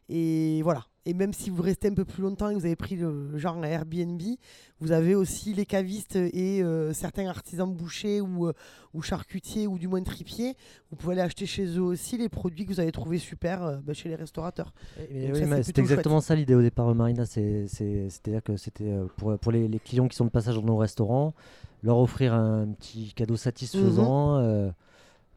Et 0.10 0.62
voilà 0.64 0.86
et 1.06 1.14
même 1.14 1.34
si 1.34 1.50
vous 1.50 1.62
restez 1.64 1.88
un 1.88 1.94
peu 1.94 2.06
plus 2.06 2.22
longtemps 2.22 2.50
et 2.50 2.54
que 2.54 2.60
vous 2.60 2.66
avez 2.66 2.76
pris 2.76 2.96
le 2.96 3.38
genre 3.38 3.64
Airbnb 3.66 4.22
vous 4.80 4.92
avez 4.92 5.16
aussi 5.16 5.54
les 5.54 5.66
cavistes 5.66 6.16
et 6.16 6.62
euh, 6.62 6.94
certains 6.94 7.28
artisans 7.28 7.72
bouchers 7.74 8.22
ou, 8.22 8.48
euh, 8.48 8.54
ou 8.94 9.02
charcutiers 9.02 9.66
ou 9.68 9.80
du 9.80 9.88
moins 9.88 10.02
tripiers 10.04 10.56
vous 10.92 10.96
pouvez 10.98 11.14
aller 11.14 11.22
acheter 11.24 11.46
chez 11.48 11.66
eux 11.78 11.82
aussi 11.82 12.18
les 12.18 12.30
produits 12.30 12.66
que 12.66 12.74
vous 12.74 12.80
avez 12.80 12.92
trouvés 12.92 13.18
super 13.18 13.64
euh, 13.64 13.78
bah, 13.84 13.94
chez 13.94 14.10
les 14.10 14.16
restaurateurs 14.16 14.74
oui, 15.00 15.32
c'est 15.64 15.78
exactement 15.80 16.22
ça 16.22 16.36
l'idée 16.36 16.56
au 16.56 16.62
départ, 16.62 16.94
Marina. 16.94 17.26
c'est- 17.26 17.68
c'est- 17.68 18.10
C'est-à-dire 18.10 18.44
que 18.44 18.56
c'était 18.58 18.94
pour, 19.18 19.38
pour 19.40 19.52
les, 19.52 19.68
les 19.68 19.80
clients 19.80 20.08
qui 20.08 20.16
sont 20.16 20.26
de 20.26 20.30
passage 20.30 20.56
dans 20.56 20.62
nos 20.64 20.78
restaurants, 20.78 21.34
leur 21.84 21.98
offrir 21.98 22.34
un 22.34 22.68
petit 22.74 23.14
cadeau 23.16 23.38
satisfaisant 23.38 24.40
Mhm. 24.40 24.74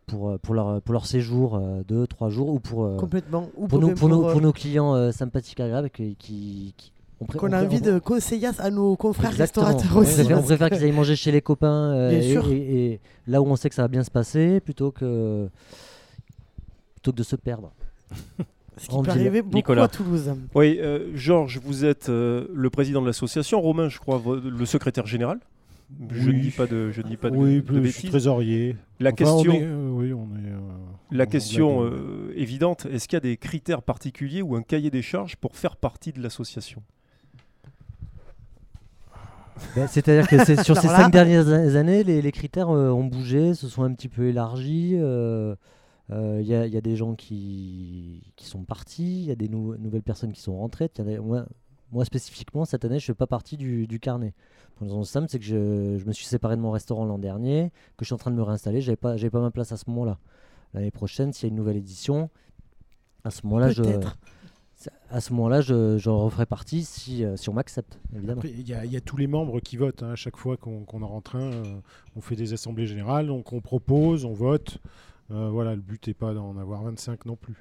Pour, 0.06 0.30
euh, 0.30 0.38
pour, 0.38 0.54
leur, 0.54 0.80
pour 0.82 0.92
leur 0.92 1.06
séjour, 1.06 1.56
euh, 1.56 1.82
deux, 1.86 2.06
trois 2.06 2.28
jours, 2.30 2.48
ou 2.48 2.60
pour, 2.60 2.84
euh, 2.84 2.96
complètement 2.96 3.48
ou 3.56 3.66
pour, 3.68 3.78
nos, 3.80 3.90
pour, 3.94 4.08
nos, 4.08 4.22
pour 4.30 4.40
nos 4.40 4.52
clients 4.52 4.94
euh, 4.94 5.12
sympathiques, 5.12 5.60
agréables, 5.60 5.90
qui, 5.90 6.16
qui, 6.16 6.74
qui- 6.76 6.92
on 7.20 7.26
pré- 7.26 7.38
qu'on 7.38 7.48
on 7.50 7.52
a 7.52 7.64
envie 7.64 7.78
on- 7.82 7.92
de 7.94 7.98
conseiller 7.98 8.48
à 8.58 8.70
nos 8.70 8.96
confrères 8.96 9.30
Exactement. 9.30 9.66
restaurateurs 9.66 9.96
On 9.96 10.00
aussi. 10.00 10.14
préfère, 10.14 10.38
on 10.38 10.42
préfère 10.42 10.70
qu'ils 10.70 10.82
aillent 10.84 10.92
manger 10.92 11.16
chez 11.16 11.30
les 11.32 11.40
copains 11.40 11.92
euh, 11.92 12.10
et, 12.10 12.32
sûr. 12.32 12.48
et- 12.50 12.56
et 12.92 13.00
là 13.26 13.40
où 13.40 13.46
on 13.46 13.56
sait 13.56 13.68
que 13.68 13.74
ça 13.74 13.82
va 13.82 13.88
bien 13.88 14.02
se 14.04 14.10
passer, 14.10 14.60
plutôt 14.60 14.90
que, 14.90 15.48
plutôt 16.96 17.12
que 17.12 17.16
de 17.16 17.22
se 17.22 17.36
perdre. 17.36 17.72
Ce 18.76 18.88
qui 18.88 18.94
en 18.96 19.02
peut 19.04 19.12
ville. 19.12 19.20
arriver 19.20 19.40
beaucoup 19.42 19.54
Nicolas. 19.54 19.84
à 19.84 19.88
Toulouse. 19.88 20.34
Oui, 20.56 20.78
euh, 20.80 21.12
Georges, 21.14 21.60
vous 21.64 21.84
êtes 21.84 22.08
euh, 22.08 22.48
le 22.52 22.70
président 22.70 23.00
de 23.00 23.06
l'association. 23.06 23.60
Romain, 23.60 23.88
je 23.88 24.00
crois, 24.00 24.20
le 24.44 24.66
secrétaire 24.66 25.06
général. 25.06 25.38
Je 26.10 26.28
Oui. 26.30 26.36
ne 26.36 26.40
dis 26.42 26.50
pas 26.50 26.66
de, 26.66 26.90
je 26.90 27.02
ne 27.02 27.08
dis 27.08 27.16
pas 27.16 27.30
de, 27.30 27.36
oui, 27.36 27.62
de 27.62 27.82
je 27.84 27.88
suis 27.90 28.08
trésorier. 28.08 28.76
La 29.00 29.10
Enfin, 29.10 29.16
question, 29.16 29.52
on 29.52 29.54
est, 29.54 29.62
euh, 29.62 29.88
oui, 29.90 30.12
on 30.12 30.24
est. 30.36 30.50
euh, 30.50 30.58
la 31.12 31.24
on 31.24 31.26
question 31.26 31.84
euh, 31.84 32.32
évidente, 32.34 32.86
est-ce 32.90 33.06
qu'il 33.06 33.16
y 33.16 33.18
a 33.18 33.20
des 33.20 33.36
critères 33.36 33.82
particuliers 33.82 34.42
ou 34.42 34.56
un 34.56 34.62
cahier 34.62 34.90
des 34.90 35.02
charges 35.02 35.36
pour 35.36 35.56
faire 35.56 35.76
partie 35.76 36.12
de 36.12 36.20
l'association? 36.22 36.82
Ben, 39.76 39.86
C'est-à-dire 39.86 40.28
que 40.28 40.44
c'est- 40.44 40.62
sur 40.64 40.76
ces 40.80 40.88
là- 40.88 40.96
cinq 40.96 41.10
dernières 41.12 41.48
a- 41.48 41.76
années, 41.78 42.02
les, 42.02 42.20
les 42.22 42.32
critères 42.32 42.70
euh, 42.70 42.90
ont 42.90 43.04
bougé, 43.04 43.54
se 43.54 43.68
sont 43.68 43.82
un 43.84 43.92
petit 43.92 44.08
peu 44.08 44.26
élargis. 44.28 44.92
euh, 44.94 45.54
euh, 46.10 46.38
Il 46.42 46.46
y, 46.46 46.54
a- 46.54 46.66
il 46.66 46.72
y 46.72 46.76
a 46.76 46.80
des 46.80 46.96
gens 46.96 47.14
qui, 47.14 48.32
qui 48.36 48.46
sont 48.46 48.64
partis, 48.64 49.22
il 49.22 49.26
y 49.28 49.30
a 49.30 49.36
des 49.36 49.48
nou- 49.48 49.76
nouvelles 49.76 50.02
personnes 50.02 50.32
qui 50.32 50.40
sont 50.42 50.56
rentrées. 50.56 50.90
Y 50.98 51.02
a- 51.16 51.46
moi, 51.94 52.04
spécifiquement, 52.04 52.64
cette 52.64 52.84
année, 52.84 52.98
je 52.98 53.04
ne 53.04 53.06
fais 53.06 53.14
pas 53.14 53.26
partie 53.26 53.56
du, 53.56 53.86
du 53.86 53.98
carnet. 54.00 54.34
Pour 54.76 54.86
raison 54.86 55.04
simple, 55.04 55.28
c'est 55.30 55.38
que 55.38 55.44
je, 55.44 55.96
je 55.98 56.04
me 56.04 56.12
suis 56.12 56.26
séparé 56.26 56.56
de 56.56 56.60
mon 56.60 56.70
restaurant 56.72 57.04
l'an 57.04 57.18
dernier, 57.18 57.70
que 57.96 58.04
je 58.04 58.06
suis 58.06 58.14
en 58.14 58.18
train 58.18 58.30
de 58.32 58.36
me 58.36 58.42
réinstaller. 58.42 58.80
Je 58.80 58.88
n'avais 58.88 58.96
pas, 58.96 59.16
j'avais 59.16 59.30
pas 59.30 59.40
ma 59.40 59.50
place 59.50 59.72
à 59.72 59.76
ce 59.76 59.84
moment-là. 59.88 60.18
L'année 60.74 60.90
prochaine, 60.90 61.32
s'il 61.32 61.44
y 61.44 61.46
a 61.46 61.50
une 61.50 61.56
nouvelle 61.56 61.76
édition, 61.76 62.28
à 63.22 63.30
ce 63.30 63.46
moment-là, 63.46 63.68
je, 63.76 63.82
à 65.08 65.20
ce 65.20 65.32
moment-là, 65.32 65.60
je, 65.60 65.96
je 65.98 66.10
referai 66.10 66.46
partie 66.46 66.84
si, 66.84 67.24
euh, 67.24 67.36
si 67.36 67.48
on 67.48 67.52
m'accepte, 67.52 68.00
évidemment. 68.14 68.42
Il 68.44 68.68
y, 68.68 68.74
a- 68.74 68.84
il 68.84 68.90
y 68.92 68.96
a 68.96 69.00
tous 69.00 69.16
les 69.16 69.28
membres 69.28 69.60
qui 69.60 69.76
votent. 69.76 70.02
hein. 70.02 70.10
À 70.10 70.16
chaque 70.16 70.36
fois 70.36 70.56
qu'on 70.56 70.84
qu'on 70.84 71.00
en 71.02 71.08
rentre 71.08 71.36
un, 71.36 71.52
euh, 71.52 71.64
on 72.16 72.20
fait 72.20 72.34
des 72.36 72.52
assemblées 72.52 72.86
générales, 72.86 73.28
donc 73.28 73.52
on 73.52 73.60
propose, 73.60 74.24
on 74.24 74.32
vote. 74.32 74.78
Euh, 75.30 75.48
voilà, 75.48 75.74
le 75.74 75.80
but 75.80 76.08
n'est 76.08 76.12
pas 76.14 76.34
d'en 76.34 76.58
avoir 76.58 76.82
25 76.82 77.24
non 77.24 77.36
plus. 77.36 77.54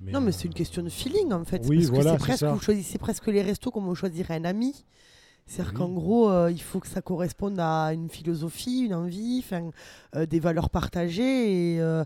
Mais, 0.00 0.12
Non, 0.12 0.20
mais 0.20 0.28
euh, 0.28 0.32
c'est 0.32 0.44
une 0.46 0.54
question 0.54 0.82
de 0.82 0.88
feeling 0.88 1.32
en 1.32 1.44
fait. 1.44 1.62
Oui, 1.66 1.76
parce 1.78 1.90
que 1.90 1.94
voilà, 1.94 2.10
c'est 2.12 2.18
c'est 2.18 2.24
presque, 2.24 2.40
ça. 2.40 2.52
vous 2.52 2.60
choisissez 2.60 2.98
presque 2.98 3.26
les 3.26 3.42
restos 3.42 3.70
comme 3.70 3.88
on 3.88 3.94
choisirait 3.94 4.34
un 4.36 4.44
ami. 4.44 4.84
C'est-à-dire 5.46 5.72
Oui. 5.72 5.78
qu'en 5.78 5.88
gros, 5.88 6.30
euh, 6.30 6.50
il 6.50 6.60
faut 6.60 6.78
que 6.78 6.86
ça 6.86 7.00
corresponde 7.00 7.58
à 7.58 7.92
une 7.94 8.10
philosophie, 8.10 8.80
une 8.86 8.94
envie, 8.94 9.40
'fin, 9.42 9.70
euh, 10.14 10.26
des 10.26 10.40
valeurs 10.40 10.68
partagées. 10.70 11.74
Et, 11.76 11.80
euh, 11.80 12.04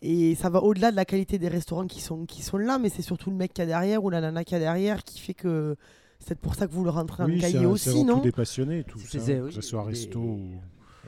et 0.00 0.34
ça 0.36 0.48
va 0.48 0.62
au-delà 0.62 0.90
de 0.90 0.96
la 0.96 1.04
qualité 1.04 1.38
des 1.38 1.48
restaurants 1.48 1.86
qui 1.86 2.00
sont, 2.00 2.24
qui 2.24 2.42
sont 2.42 2.56
là, 2.56 2.78
mais 2.78 2.88
c'est 2.88 3.02
surtout 3.02 3.30
le 3.30 3.36
mec 3.36 3.52
qui 3.52 3.62
a 3.62 3.66
derrière 3.66 4.04
ou 4.04 4.10
la 4.10 4.20
nana 4.20 4.44
qui 4.44 4.54
a 4.54 4.58
derrière 4.58 5.02
qui 5.02 5.18
fait 5.18 5.34
que 5.34 5.76
c'est 6.20 6.38
pour 6.38 6.54
ça 6.54 6.66
que 6.66 6.72
vous 6.72 6.84
le 6.84 6.90
rentrez 6.90 7.22
dans 7.24 7.28
oui, 7.28 7.34
le 7.36 7.40
c'est 7.42 7.52
cahier 7.52 7.64
un- 7.66 7.70
aussi, 7.70 8.04
non? 8.04 8.16
tout 8.18 8.22
des 8.24 8.32
passionnés, 8.32 8.84
tout 8.84 8.98
C'est- 9.00 9.18
ça, 9.18 9.24
c'est- 9.26 9.38
que 9.40 9.50
ce 9.50 9.60
soit 9.60 9.82
et- 9.82 9.86
resto 9.88 10.18
ou... 10.20 10.38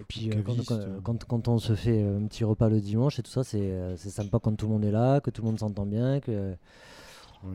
Et 0.00 0.04
puis 0.08 0.30
euh, 0.30 0.34
quand, 0.44 0.52
caviste. 0.52 0.68
quand- 0.68 1.02
quand- 1.02 1.24
quand 1.24 1.48
on 1.48 1.58
se 1.58 1.74
fait 1.74 2.02
euh, 2.02 2.18
un 2.18 2.26
petit 2.26 2.44
repas 2.44 2.68
le 2.68 2.80
dimanche 2.80 3.18
et 3.18 3.22
tout 3.22 3.30
ça, 3.30 3.44
c'est 3.44 3.60
euh, 3.60 3.96
c'est 3.96 4.10
sympa 4.10 4.38
quand 4.42 4.54
tout 4.56 4.66
le 4.66 4.72
monde 4.72 4.84
est 4.84 4.90
là, 4.90 5.20
que 5.20 5.30
tout 5.30 5.42
le 5.42 5.46
monde 5.48 5.58
s'entend 5.58 5.86
bien, 5.86 6.20
que 6.20 6.30
euh, 6.30 6.54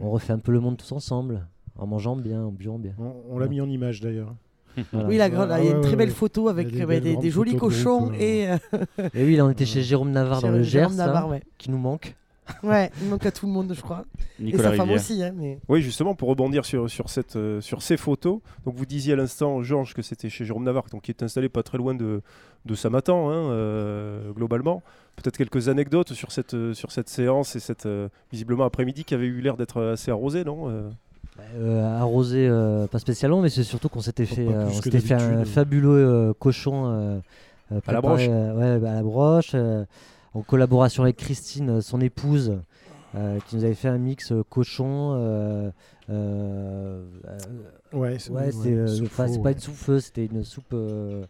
on 0.02 0.10
refait 0.10 0.34
un 0.34 0.40
peu 0.40 0.52
le 0.52 0.60
monde 0.60 0.78
tous 0.78 0.92
ensemble, 0.92 1.46
en 1.78 1.86
mangeant 1.88 2.16
bien, 2.16 2.44
en 2.44 2.52
buvant 2.52 2.80
bien. 2.80 2.94
On, 3.00 3.14
on 3.32 3.40
l'a 3.40 3.48
mis 3.48 3.62
en 3.62 3.70
image 3.70 4.02
d'ailleurs. 4.02 4.34
Voilà. 4.94 5.08
Oui, 5.10 5.18
la 5.18 5.30
grande- 5.30 5.50
Ah 5.52 5.60
il 5.60 5.66
y 5.66 5.68
a 5.68 5.72
ouais, 5.72 5.78
une 5.78 5.84
très 5.84 5.98
belle 5.98 6.08
ouais. 6.10 6.16
photo 6.16 6.48
avec 6.48 6.72
des 6.72 6.82
euh, 6.84 6.86
belles 6.86 7.02
des, 7.04 7.10
des 7.10 7.16
grandes 7.16 7.30
jolis 7.30 7.56
cochons 7.58 8.12
euh. 8.12 8.20
et 8.20 8.50
euh, 8.50 8.58
Et 9.14 9.26
oui, 9.26 9.36
là 9.36 9.46
on 9.46 9.50
était 9.50 9.66
chez 9.74 9.82
Jérôme 9.82 10.12
Navarre 10.12 10.42
dans 10.42 10.50
le 10.52 10.64
Gers, 10.64 10.90
Navarre, 10.92 11.28
ouais. 11.28 11.44
qui 11.58 11.70
nous 11.70 11.78
manque. 11.78 12.16
Ouais, 12.64 12.92
il 13.02 13.08
manque 13.08 13.26
à 13.26 13.32
tout 13.32 13.46
le 13.46 13.52
monde, 13.52 13.74
je 13.74 13.82
crois. 13.82 14.04
et 14.40 14.44
Nicolas 14.44 14.72
sa 14.72 14.76
femme 14.76 14.90
aussi, 14.92 15.24
hein, 15.24 15.34
mais... 15.36 15.60
Oui, 15.70 15.82
justement, 15.82 16.16
pour 16.16 16.28
rebondir 16.30 16.66
sur, 16.66 16.90
sur, 16.90 17.10
cette, 17.10 17.36
euh, 17.36 17.62
sur 17.62 17.82
ces 17.82 17.98
photos, 17.98 18.40
donc 18.66 18.76
vous 18.76 18.86
disiez 18.86 19.14
à 19.14 19.16
l'instant, 19.16 19.62
Georges, 19.64 19.94
que 19.94 20.02
c'était 20.02 20.30
chez 20.30 20.44
Jérôme 20.44 20.64
Navarre, 20.64 20.86
donc 20.92 21.04
qui 21.04 21.12
est 21.12 21.24
installé 21.24 21.50
pas 21.50 21.64
très 21.64 21.78
loin 21.78 21.94
de, 21.96 22.22
de 22.66 22.76
Samatan, 22.76 23.30
hein, 23.30 23.52
euh, 23.52 24.32
globalement. 24.34 24.84
Peut-être 25.16 25.38
quelques 25.38 25.70
anecdotes 25.70 26.14
sur 26.14 26.32
cette, 26.32 26.54
euh, 26.54 26.74
sur 26.74 26.92
cette 26.92 27.10
séance 27.10 27.56
et 27.56 27.60
cette, 27.60 27.86
euh, 27.86 28.10
visiblement, 28.32 28.66
après-midi 28.66 29.04
qui 29.06 29.14
avait 29.14 29.28
eu 29.28 29.40
l'air 29.42 29.56
d'être 29.56 29.82
assez 29.82 30.12
arrosé, 30.12 30.44
non 30.44 30.70
euh 30.70 30.90
Euh, 31.56 32.00
arrosé, 32.00 32.48
euh, 32.50 32.88
pas 32.88 33.00
spécialement, 33.00 33.42
mais 33.42 33.50
c'est 33.50 33.64
surtout 33.64 33.88
qu'on 33.88 34.02
s'était 34.02 34.26
fait, 34.26 34.46
plus 34.46 34.54
euh, 34.54 34.66
on 34.68 34.78
que 34.78 34.84
s'était 34.84 35.00
fait 35.00 35.14
un 35.14 35.46
fabuleux 35.46 35.90
euh, 36.06 36.34
cochon 36.38 37.22
À 37.88 37.92
la 37.92 38.02
broche. 38.02 38.26
euh, 38.28 38.54
ouais, 38.54 38.80
bah, 38.80 38.92
à 38.92 38.96
la 38.96 39.04
broche, 39.04 39.52
euh, 39.54 39.86
en 40.34 40.42
collaboration 40.42 41.04
avec 41.04 41.18
Christine, 41.18 41.70
euh, 41.70 41.82
son 41.82 42.00
épouse, 42.02 42.60
euh, 43.16 43.40
qui 43.48 43.56
nous 43.58 43.64
avait 43.66 43.74
fait 43.74 43.90
un 43.90 43.98
mix 43.98 44.32
euh, 44.32 44.44
cochon. 44.50 45.14
euh, 45.16 45.72
euh, 46.10 47.04
euh, 47.28 47.38
Ouais, 47.94 48.18
c'est 48.20 48.32
ouais, 48.32 48.54
ouais, 48.56 48.68
euh, 48.68 49.08
pas 49.18 49.26
ouais. 49.28 49.52
une 49.52 49.60
souffle, 49.60 50.02
c'était 50.02 50.26
une 50.26 50.44
soupe. 50.44 50.74
euh, 50.74 51.26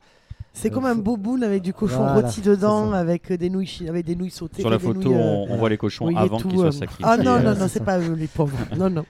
C'est 0.54 0.70
Euh, 0.70 0.74
comme 0.74 0.86
un 0.86 0.96
boboon 0.96 1.42
avec 1.42 1.64
du 1.64 1.74
cochon 1.74 1.98
Voilà, 1.98 2.14
rôti 2.28 2.42
dedans, 2.42 2.92
avec 2.92 3.32
des 3.34 3.50
nouilles, 3.50 3.88
avec 3.88 4.06
des 4.06 4.16
nouilles 4.16 4.30
sautées. 4.30 4.62
Sur 4.62 4.70
la 4.70 4.78
photo, 4.80 5.00
nouilles, 5.10 5.14
euh, 5.16 5.46
on, 5.50 5.54
on 5.54 5.58
voit 5.58 5.70
les 5.70 5.78
cochons 5.78 6.16
avant 6.16 6.38
qu'ils 6.38 6.58
soient 6.58 6.72
sacrifiés. 6.72 7.06
Ah 7.08 7.18
non, 7.18 7.40
non, 7.40 7.56
non, 7.56 7.68
c'est 7.68 7.84
pas 7.84 8.00
eux, 8.00 8.14
les 8.14 8.28
pauvres. 8.28 8.58
Non, 8.78 8.90
non. 8.90 9.06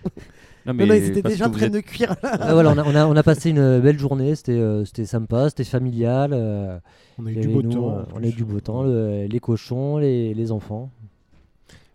Non, 0.65 0.73
Non, 0.73 0.85
non, 0.85 0.93
ils 0.93 1.05
étaient 1.05 1.21
déjà 1.23 1.47
en 1.47 1.51
train 1.51 1.65
êtes- 1.67 1.71
de 1.73 1.79
cuire. 1.79 2.15
ah, 2.23 2.53
voilà, 2.53 2.71
on, 2.71 2.77
a, 2.77 2.83
on, 2.85 2.95
a, 2.95 3.05
on 3.07 3.15
a 3.15 3.23
passé 3.23 3.49
une 3.49 3.79
belle 3.79 3.97
journée, 3.97 4.35
c'était 4.35 4.51
euh, 4.53 4.85
c'était 4.85 5.05
sympa, 5.05 5.49
c'était 5.49 5.63
familial. 5.63 6.31
euh, 6.33 6.77
On 7.17 7.25
a 7.25 7.31
eu 7.31 7.35
du 7.35 7.47
beau 7.47 7.61
nous, 7.63 7.71
temps. 7.71 7.89
euh, 7.89 8.01
en 8.01 8.05
on 8.13 8.17
a 8.17 8.19
plus. 8.19 8.29
eu 8.29 8.33
du 8.33 8.45
beau 8.45 8.59
temps, 8.59 8.83
le- 8.83 9.25
les 9.25 9.39
cochons, 9.39 9.97
les, 9.97 10.33
les 10.33 10.51
enfants. 10.51 10.91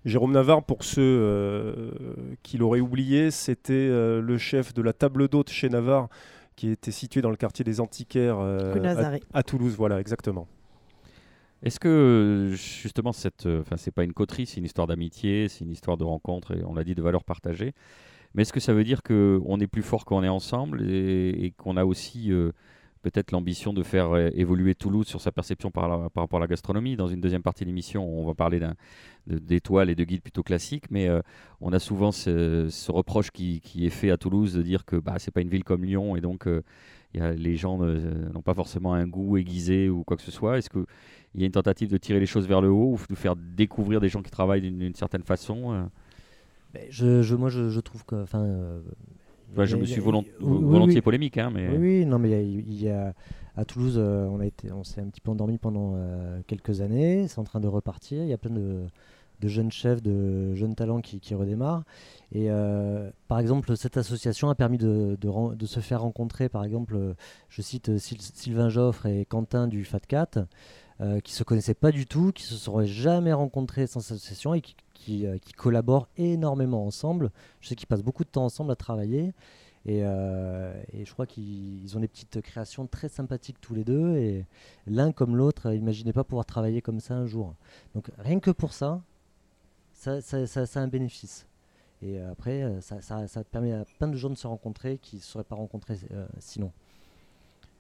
Jérôme 0.05 0.33
Navarre, 0.33 0.63
pour 0.63 0.85
ceux 0.85 1.01
euh, 1.03 1.91
qui 2.45 2.59
l'auraient 2.59 2.81
oublié, 2.81 3.31
c'était 3.33 3.73
euh, 3.73 4.21
le 4.21 4.39
chef 4.39 4.73
de 4.75 4.83
la 4.83 4.93
table 4.93 5.29
d'hôte 5.29 5.51
chez 5.51 5.69
Navarre, 5.69 6.09
qui 6.55 6.71
était 6.71 6.93
situé 6.93 7.23
dans 7.23 7.31
le 7.31 7.37
quartier 7.37 7.65
des 7.65 7.81
Antiquaires 7.81 8.39
euh, 8.39 9.21
à, 9.33 9.39
à 9.39 9.43
Toulouse. 9.43 9.75
Voilà, 9.77 10.01
exactement. 10.01 10.47
Est-ce 11.63 11.81
que 11.81 11.89
euh, 11.89 12.51
justement 12.53 13.13
cette, 13.13 13.47
euh, 13.47 13.63
enfin 13.63 13.77
c'est 13.77 13.91
pas 13.91 14.05
une 14.05 14.13
coterie, 14.13 14.47
c'est 14.47 14.59
une 14.59 14.65
histoire 14.67 14.87
d'amitié, 14.87 15.49
c'est 15.49 15.65
une 15.65 15.73
histoire 15.73 15.97
de 15.97 16.05
rencontre 16.05 16.53
et 16.53 16.63
on 16.65 16.75
l'a 16.75 16.85
dit 16.85 16.95
de 16.95 17.03
valeurs 17.03 17.25
partagées. 17.25 17.73
Mais 18.37 18.43
est-ce 18.43 18.53
que 18.53 18.61
ça 18.61 18.75
veut 18.75 18.85
dire 18.85 19.03
que 19.03 19.41
on 19.47 19.59
est 19.61 19.67
plus 19.67 19.83
fort 19.83 20.05
quand 20.05 20.19
on 20.19 20.23
est 20.23 20.29
ensemble 20.29 20.83
et, 20.83 21.55
qu'on 21.57 21.79
a 21.79 21.87
aussi 21.87 22.31
euh, 22.31 22.53
peut-être 23.01 23.33
l'ambition 23.33 23.73
de 23.73 23.83
faire 23.83 24.13
euh, 24.13 24.29
évoluer 24.35 24.75
Toulouse 24.75 25.07
sur 25.07 25.23
sa 25.23 25.33
perception 25.33 25.71
par, 25.71 25.89
rapport 26.15 26.37
à 26.37 26.41
la 26.41 26.47
gastronomie? 26.47 26.97
Dans 26.97 27.09
une 27.09 27.23
deuxième 27.23 27.43
partie 27.43 27.65
de 27.65 27.71
l'émission, 27.71 28.07
on 28.07 28.27
va 28.27 28.35
parler 28.35 28.61
d'étoiles 29.27 29.89
et 29.89 29.95
de 29.95 30.05
guides 30.05 30.21
plutôt 30.21 30.43
classiques, 30.43 30.91
mais 30.91 31.09
euh, 31.09 31.23
on 31.63 31.73
a 31.73 31.79
souvent 31.79 32.13
ce, 32.13 32.93
reproche 32.93 33.31
qui, 33.31 33.63
est 33.75 33.91
fait 33.91 34.11
à 34.11 34.19
Toulouse 34.19 34.53
de 34.53 34.61
dire 34.61 34.85
que 34.85 34.97
bah, 34.97 35.15
c'est 35.19 35.31
pas 35.31 35.41
une 35.41 35.49
ville 35.49 35.65
comme 35.65 35.85
Lyon 35.85 36.15
et 36.15 36.21
donc 36.21 36.47
les 37.15 37.57
gens 37.57 37.79
n'ont 37.79 38.43
pas 38.43 38.55
forcément 38.55 38.93
un 38.93 39.07
goût 39.07 39.39
aiguisé 39.39 39.89
ou 39.89 40.05
quoi 40.05 40.19
que 40.19 40.23
ce 40.23 40.31
soit. 40.31 40.59
Est-ce 40.59 40.69
que 40.69 40.85
il 41.35 41.41
y 41.41 41.45
a 41.45 41.47
une 41.47 41.53
tentative 41.53 41.91
de 41.91 41.97
tirer 41.97 42.21
les 42.21 42.27
choses 42.27 42.47
vers 42.47 42.61
le 42.61 42.69
haut 42.69 42.93
ou 42.93 42.99
de 43.09 43.15
faire 43.15 43.35
découvrir 43.37 44.01
des 44.01 44.11
gens 44.11 44.23
qui 44.23 44.31
travaillent 44.31 44.61
d'une 44.61 44.95
certaine 44.95 45.23
façon 45.23 45.89
je, 46.91 47.23
je- 47.23 47.35
moi, 47.35 47.49
je, 47.49 47.71
je 47.71 47.81
trouve 47.81 48.05
que. 48.05 48.23
enfin, 48.23 48.41
euh, 48.45 48.81
Je 49.65 49.77
me 49.77 49.85
suis 49.85 50.01
volont- 50.01 50.25
oui, 50.41 50.47
oui, 50.59 50.65
volontiers 50.65 50.97
oui. 50.97 51.01
polémique, 51.03 51.39
hein, 51.39 51.51
mais 51.53 51.69
Oui, 51.71 51.77
oui, 51.79 52.07
non, 52.07 52.19
mais 52.19 52.31
il 52.31 52.33
y 52.33 52.35
a- 52.35 52.41
il 52.43 52.83
y, 52.85 52.89
a 52.91 53.15
à 53.57 53.65
Toulouse, 53.65 53.97
euh, 53.97 54.27
on 54.27 54.41
a 54.41 54.47
été, 54.47 54.71
on 54.73 54.85
s'est 54.85 55.01
un 55.01 55.07
petit 55.09 55.21
peu 55.21 55.31
endormi 55.31 55.57
pendant 55.59 55.95
euh, 55.97 56.41
quelques 56.47 56.81
années. 56.83 57.27
C'est 57.29 57.39
en 57.39 57.45
train 57.45 57.61
de 57.61 57.69
repartir. 57.69 58.23
Il 58.23 58.29
y 58.29 58.33
a 58.35 58.39
plein 58.39 58.51
de, 58.53 58.83
de 59.41 59.49
jeunes 59.49 59.71
chefs, 59.73 60.03
de 60.03 60.55
jeunes 60.55 60.75
talents 60.75 61.01
qui, 61.01 61.21
qui 61.21 61.35
redémarrent. 61.35 61.85
Et 62.33 62.49
par 63.29 63.39
exemple, 63.39 63.77
cette 63.77 63.97
association 63.97 64.51
a 64.51 64.55
permis 64.55 64.79
de, 64.79 65.17
de 65.21 65.29
ren- 65.29 65.55
de 65.55 65.67
se 65.67 65.81
faire 65.81 66.03
rencontrer, 66.03 66.49
par 66.49 66.65
exemple, 66.65 67.15
je 67.49 67.63
cite 67.63 67.97
Syl- 67.99 68.21
Sylvain 68.21 68.69
Joffre 68.69 69.07
et 69.07 69.25
Quentin 69.25 69.69
du 69.69 69.85
Fat 69.85 70.01
Cat, 70.01 70.31
euh, 71.01 71.21
qui 71.21 71.33
se 71.33 71.45
connaissaient 71.45 71.75
pas 71.75 71.93
du 71.93 72.07
tout, 72.07 72.33
qui 72.33 72.43
se 72.45 72.55
seraient 72.57 72.87
jamais 72.87 73.33
rencontrés 73.33 73.87
sans 73.87 74.01
cette 74.01 74.17
association 74.17 74.55
et 74.55 74.61
qui, 74.61 74.75
qui, 74.97 75.27
euh, 75.27 75.39
qui 75.39 75.53
collaborent 75.53 76.09
énormément 76.17 76.85
ensemble. 76.85 77.31
Je 77.61 77.69
sais 77.69 77.77
qu'ils 77.77 77.87
passent 77.87 78.03
beaucoup 78.03 78.25
de 78.25 78.29
temps 78.29 78.45
ensemble 78.45 78.73
à 78.73 78.77
travailler. 78.77 79.33
Et, 79.85 80.01
euh, 80.03 80.75
et 80.93 81.05
je 81.05 81.13
crois 81.13 81.27
qu'ils 81.27 81.85
ils 81.85 81.97
ont 81.97 82.01
des 82.01 82.09
petites 82.09 82.41
créations 82.41 82.89
très 82.89 83.09
sympathiques 83.09 83.61
tous 83.61 83.75
les 83.75 83.85
deux. 83.85 84.17
Et 84.17 84.45
l'un 84.87 85.13
comme 85.13 85.37
l'autre, 85.37 85.69
euh, 85.69 85.77
imaginez 85.77 86.13
pas 86.13 86.25
pouvoir 86.25 86.47
travailler 86.47 86.83
comme 86.83 86.99
ça 86.99 87.15
un 87.15 87.27
jour. 87.27 87.55
Donc 87.95 88.11
rien 88.19 88.41
que 88.41 88.51
pour 88.51 88.73
ça, 88.73 89.03
ça, 89.93 90.19
a 90.19 90.79
un 90.81 90.89
bénéfice. 90.89 91.47
Et 92.03 92.21
après, 92.21 92.81
ça, 92.81 93.45
permet 93.51 93.73
à 93.73 93.85
plein 93.99 94.09
de 94.09 94.17
gens 94.17 94.29
de 94.29 94.35
se 94.35 94.47
rencontrer 94.47 94.99
qui 94.99 95.17
ne 95.17 95.21
se 95.23 95.29
seraient 95.29 95.45
pas 95.45 95.57
rencontrés 95.57 95.97
sinon. 96.39 96.71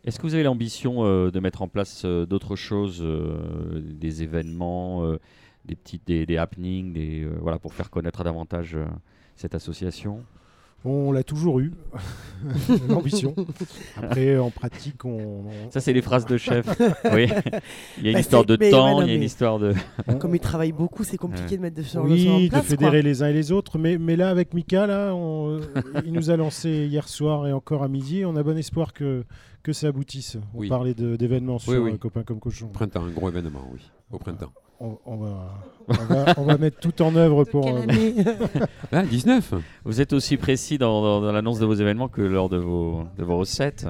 est-ce 0.05 0.19
que 0.19 0.23
vous 0.23 0.33
avez 0.33 0.43
l'ambition 0.43 1.05
de 1.05 1.41
mettre 1.41 1.61
en 1.61 1.69
place 1.69 2.07
d'autres 2.07 2.57
choses, 2.57 3.03
des 3.03 4.23
événements, 4.23 5.19
des 5.67 5.75
petites, 5.77 6.07
des, 6.07 6.25
des 6.27 6.37
happenings, 6.37 6.93
des, 6.93 7.23
euh, 7.25 7.37
voilà, 7.41 7.59
pour 7.59 7.75
faire 7.75 7.91
connaître 7.91 8.23
davantage 8.25 8.75
euh, 8.77 8.85
cette 9.35 9.55
association 9.55 10.23
On 10.85 11.11
l'a 11.11 11.25
toujours 11.25 11.59
eu, 11.61 11.73
l'ambition. 12.89 13.35
Après, 13.97 14.39
en 14.39 14.51
pratique, 14.51 15.05
on. 15.05 15.45
on- 15.49 15.71
Ça, 15.71 15.81
c'est 15.81 15.93
les 15.93 16.03
phrases 16.03 16.27
de 16.27 16.37
chef. 16.37 16.67
oui. 17.13 17.29
Il 17.99 18.05
y 18.05 18.07
a 18.07 18.11
une 18.11 18.15
Bah, 18.15 18.21
histoire 18.21 18.45
de 18.45 18.57
mais- 18.61 18.71
temps, 18.71 18.87
ouais, 18.87 19.01
non, 19.01 19.03
il 19.03 19.09
y 19.09 19.13
a 19.13 19.17
une 19.17 19.23
histoire 19.23 19.59
de. 19.59 19.75
Comme 20.21 20.35
ils 20.37 20.41
travaillent 20.41 20.71
beaucoup, 20.73 21.03
c'est 21.03 21.17
compliqué 21.17 21.53
Ouais. 21.53 21.57
de 21.57 21.63
mettre 21.63 21.77
de 21.77 21.83
choses 21.83 21.97
en 21.97 22.05
Oui, 22.05 22.49
place. 22.49 22.63
de 22.63 22.69
fédérer 22.69 23.01
quoi. 23.01 23.09
les 23.09 23.23
uns 23.23 23.29
et 23.29 23.33
les 23.33 23.51
autres. 23.53 23.79
Mais, 23.79 23.99
mais 23.99 24.15
là, 24.17 24.31
avec 24.31 24.55
Mika, 24.55 24.87
là, 24.87 25.13
on- 25.15 25.61
il 26.05 26.13
nous 26.13 26.31
a 26.31 26.37
lancé 26.37 26.87
hier 26.87 27.09
soir 27.09 27.47
et 27.49 27.53
encore 27.53 27.83
à 27.83 27.89
midi. 27.89 28.25
On 28.25 28.37
a 28.37 28.43
bon 28.43 28.57
espoir 28.57 28.93
que, 28.93 29.25
que 29.65 29.73
ça 29.73 29.89
aboutisse. 29.89 30.37
On 30.55 30.59
Oui. 30.61 30.69
parlait 30.69 30.95
d'événements 30.95 31.59
sur 31.59 31.73
oui. 31.83 31.93
euh, 31.93 31.97
Copains 31.97 32.23
comme 32.23 32.39
Cochon. 32.39 32.69
Printemps, 32.69 33.05
un 33.05 33.11
gros 33.11 33.29
événement, 33.29 33.69
oui, 33.73 33.81
au 34.13 34.19
printemps. 34.19 34.53
On, 34.79 34.99
on 35.07 35.17
va, 35.17 35.55
on, 35.89 35.93
va, 35.95 36.35
on 36.37 36.43
va 36.45 36.59
mettre 36.59 36.79
tout 36.81 37.01
en 37.03 37.15
œuvre 37.17 37.45
pour. 37.45 37.65
Quelle 37.65 37.77
euh, 37.77 37.83
année? 37.83 38.15
Ah, 38.93 39.03
19 39.03 39.55
Vous 39.85 40.01
êtes 40.03 40.13
aussi 40.13 40.37
précis 40.37 40.77
dans, 40.79 41.01
dans- 41.03 41.21
dans 41.23 41.33
l'annonce 41.33 41.59
de 41.59 41.65
vos 41.67 41.75
événements 41.75 42.09
que 42.09 42.21
lors 42.21 42.49
de 42.51 42.59
vos, 42.59 43.05
de 43.17 43.25
vos 43.25 43.39
recettes. 43.39 43.87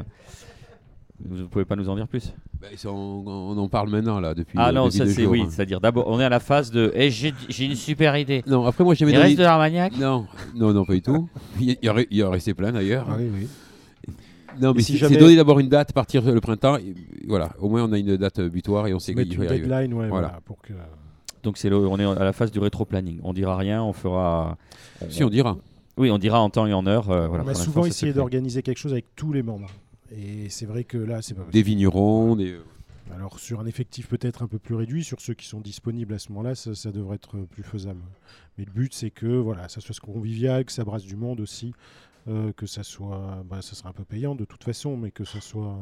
Vous 1.24 1.36
ne 1.38 1.44
pouvez 1.44 1.64
pas 1.64 1.76
nous 1.76 1.88
en 1.88 1.96
dire 1.96 2.06
plus? 2.06 2.32
Sont- 2.76 3.22
on, 3.26 3.56
en 3.58 3.68
parle 3.68 3.88
maintenant, 3.90 4.20
là, 4.20 4.34
depuis 4.34 4.58
Ah 4.60 4.68
euh, 4.68 4.72
non, 4.72 4.90
ça 4.90 5.06
c'est 5.06 5.26
oui. 5.26 5.42
hein. 5.42 5.48
C'est-à-dire 5.50 5.80
d'abord, 5.80 6.06
on 6.08 6.20
est 6.20 6.24
à 6.24 6.28
la 6.28 6.40
phase 6.40 6.70
de 6.70 6.92
Eh, 6.94 7.10
j'ai 7.10 7.32
j'ai 7.48 7.64
une 7.64 7.74
super 7.74 8.16
idée. 8.16 8.42
Non, 8.46 8.64
après, 8.66 8.84
moi, 8.84 8.94
j'avais 8.94 9.10
Il 9.12 9.14
donné... 9.14 9.26
reste 9.28 9.38
de 9.38 9.42
l'Armagnac? 9.44 9.96
Non, 9.98 10.26
non, 10.54 10.72
non, 10.72 10.84
pas 10.84 10.92
du 10.94 11.02
tout. 11.02 11.28
Il 11.58 11.70
y, 11.70 11.78
il 11.82 11.86
y 11.86 11.88
aurait, 11.88 12.06
il 12.10 12.16
y 12.18 12.22
aurait 12.22 12.34
resté 12.34 12.54
plein, 12.54 12.70
d'ailleurs. 12.72 13.06
ah 13.10 13.16
oui, 13.18 13.30
oui. 13.32 13.48
Non, 14.60 14.72
mais 14.74 14.82
si 14.82 14.92
c'est 14.92 14.98
jamais- 14.98 15.14
c'est 15.14 15.20
donner 15.20 15.36
d'abord 15.36 15.58
une 15.60 15.68
date, 15.68 15.92
partir 15.92 16.22
le 16.22 16.40
printemps. 16.40 16.76
et 16.76 16.94
voilà, 17.26 17.54
au 17.60 17.68
moins, 17.68 17.84
on 17.84 17.92
a 17.92 17.98
une 17.98 18.16
date 18.16 18.40
butoir 18.40 18.86
et 18.86 18.94
on 18.94 18.98
sait 18.98 19.14
qu'il 19.14 19.32
y 19.32 19.36
arriver. 19.46 19.58
deadline, 19.60 19.92
ouais, 19.94 20.08
Voilà. 20.08 20.28
voilà, 20.28 20.40
pour 20.44 20.60
que. 20.62 20.72
Donc 21.42 21.58
c'est 21.58 21.68
le- 21.70 21.76
on 21.86 21.98
est 21.98 22.04
à 22.04 22.24
la 22.24 22.32
phase 22.32 22.50
du 22.50 22.58
rétro-planning. 22.58 23.20
On 23.22 23.32
dira 23.32 23.56
rien, 23.56 23.82
on 23.82 23.92
fera. 23.92 24.56
Si, 25.10 25.22
on 25.22 25.30
dira. 25.30 25.56
Oui, 25.96 26.10
on 26.10 26.18
dira 26.18 26.40
en 26.40 26.50
temps 26.50 26.66
et 26.66 26.72
en 26.72 26.86
heure. 26.86 27.10
euh, 27.10 27.28
voilà, 27.28 27.44
on 27.44 27.48
a 27.48 27.54
souvent 27.54 27.84
essayé 27.86 28.12
d'organiser 28.12 28.62
quelque 28.62 28.78
chose 28.78 28.92
avec 28.92 29.06
tous 29.16 29.32
les 29.32 29.42
membres. 29.42 29.68
Et 30.14 30.48
c'est 30.50 30.66
vrai 30.66 30.84
que 30.84 30.98
là, 30.98 31.22
c'est 31.22 31.34
pas 31.34 31.40
Des 31.42 31.46
possible. 31.46 31.66
vignerons, 31.68 32.36
des... 32.36 32.56
Alors 33.14 33.38
sur 33.38 33.60
un 33.60 33.66
effectif 33.66 34.08
peut-être 34.08 34.42
un 34.42 34.46
peu 34.48 34.58
plus 34.58 34.74
réduit, 34.74 35.04
sur 35.04 35.20
ceux 35.20 35.34
qui 35.34 35.46
sont 35.46 35.60
disponibles 35.60 36.12
à 36.14 36.18
ce 36.18 36.28
moment-là, 36.30 36.54
ça, 36.56 36.74
ça 36.74 36.90
devrait 36.90 37.14
être 37.14 37.36
plus 37.50 37.62
faisable. 37.62 38.00
Mais 38.58 38.64
le 38.64 38.72
but 38.72 38.92
c'est 38.92 39.10
que 39.10 39.26
voilà, 39.26 39.68
ça 39.68 39.80
soit 39.80 39.98
convivial, 40.00 40.64
que 40.64 40.72
ça 40.72 40.82
brasse 40.84 41.04
du 41.04 41.14
monde 41.16 41.40
aussi, 41.40 41.72
euh, 42.28 42.52
que 42.52 42.66
ça 42.66 42.82
soit, 42.82 43.42
bah, 43.48 43.62
ça 43.62 43.74
sera 43.74 43.90
un 43.90 43.92
peu 43.92 44.04
payant 44.04 44.34
de 44.34 44.44
toute 44.44 44.64
façon, 44.64 44.96
mais 44.96 45.10
que 45.10 45.24
ça 45.24 45.40
soit 45.40 45.76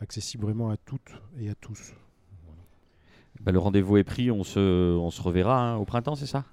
accessible 0.00 0.44
vraiment 0.44 0.70
à 0.70 0.76
toutes 0.76 1.12
et 1.40 1.48
à 1.50 1.54
tous. 1.54 1.92
Bah, 3.40 3.50
le 3.52 3.58
rendez-vous 3.58 3.96
est 3.96 4.04
pris, 4.04 4.30
on 4.30 4.44
se, 4.44 4.96
on 4.96 5.10
se 5.10 5.20
reverra 5.22 5.58
hein, 5.72 5.76
au 5.76 5.84
printemps, 5.84 6.14
c'est 6.14 6.26
ça? 6.26 6.44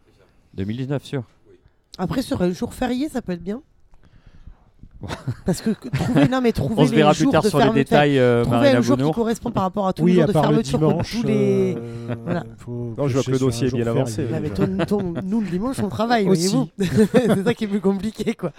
2019, 0.55 1.03
sûr. 1.03 1.23
Après, 1.97 2.21
sur 2.21 2.41
un 2.41 2.51
jour 2.51 2.73
férié, 2.73 3.09
ça 3.09 3.21
peut 3.21 3.33
être 3.33 3.43
bien. 3.43 3.61
Parce 5.45 5.61
que 5.61 5.69
trouver, 5.71 6.27
non, 6.27 6.41
mais 6.41 6.51
trouver 6.51 6.75
On 6.77 6.85
se 6.85 6.91
verra 6.93 7.11
les 7.11 7.15
plus 7.15 7.23
jours 7.23 7.31
tard 7.31 7.45
sur 7.45 7.59
les 7.59 7.69
détails, 7.71 8.19
euh, 8.19 8.41
trouver 8.43 8.57
Marina 8.57 8.79
un 8.79 8.81
jour 8.81 8.97
qui 8.97 9.11
correspond 9.11 9.49
par 9.51 9.63
rapport 9.63 9.87
à 9.87 9.93
tous 9.93 10.05
les 10.05 10.11
Oui, 10.11 10.15
jours 10.15 10.23
à 10.23 10.27
de 10.27 10.33
le 10.33 10.39
fermeture 10.41 10.79
dimanche. 10.79 11.11
tous 11.11 11.23
les. 11.25 11.75
euh, 11.77 12.15
Voilà. 12.25 12.43
faut 12.57 12.95
Non, 12.97 13.07
je 13.07 13.13
vois 13.13 13.23
que 13.23 13.31
le 13.31 13.39
dossier 13.39 13.67
est 13.67 13.73
bien 13.73 13.87
avancé. 13.87 14.25
Ouais, 14.25 14.39
mais 14.41 14.49
ton- 14.49 14.77
ton- 14.85 15.13
nous, 15.23 15.39
le 15.39 15.47
dimanche, 15.47 15.79
on 15.79 15.87
travaille, 15.87 16.27
Aussi. 16.27 16.49
voyez-vous. 16.49 17.05
c'est 17.13 17.43
ça 17.45 17.53
qui 17.53 17.63
est 17.63 17.67
plus 17.67 17.79
compliqué, 17.79 18.33
quoi. 18.33 18.51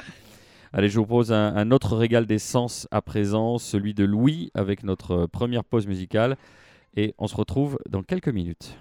Allez, 0.73 0.89
je 0.89 1.01
vous 1.01 1.05
propose 1.07 1.33
un, 1.33 1.57
un 1.57 1.73
autre 1.73 1.97
régal 1.97 2.27
des 2.27 2.39
sens 2.39 2.87
à 2.93 3.03
présent, 3.03 3.59
celui 3.59 3.93
de 3.93 4.05
Louis, 4.05 4.53
avec 4.55 4.85
notre 4.85 5.23
euh, 5.23 5.27
première 5.27 5.65
pause 5.65 5.89
musicale. 5.89 6.37
Et 6.97 7.13
on 7.19 7.27
se 7.27 7.35
retrouve 7.35 7.79
dans 7.89 8.05
quelques 8.05 8.29
minutes. 8.29 8.77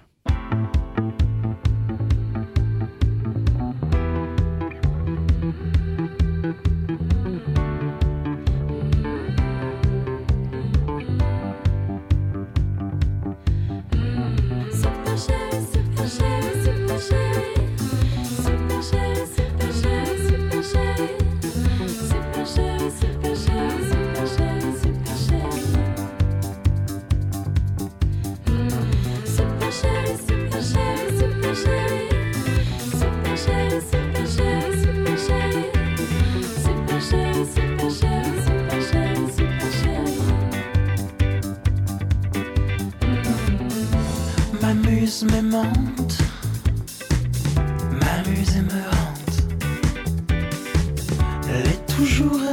M'amuse, 44.62 45.24
m'aimante, 45.24 46.18
m'amuse 47.92 48.56
et 48.58 48.62
me 48.62 48.82
hante. 48.92 49.36
Elle 51.50 51.68
est 51.68 51.86
toujours 51.88 52.49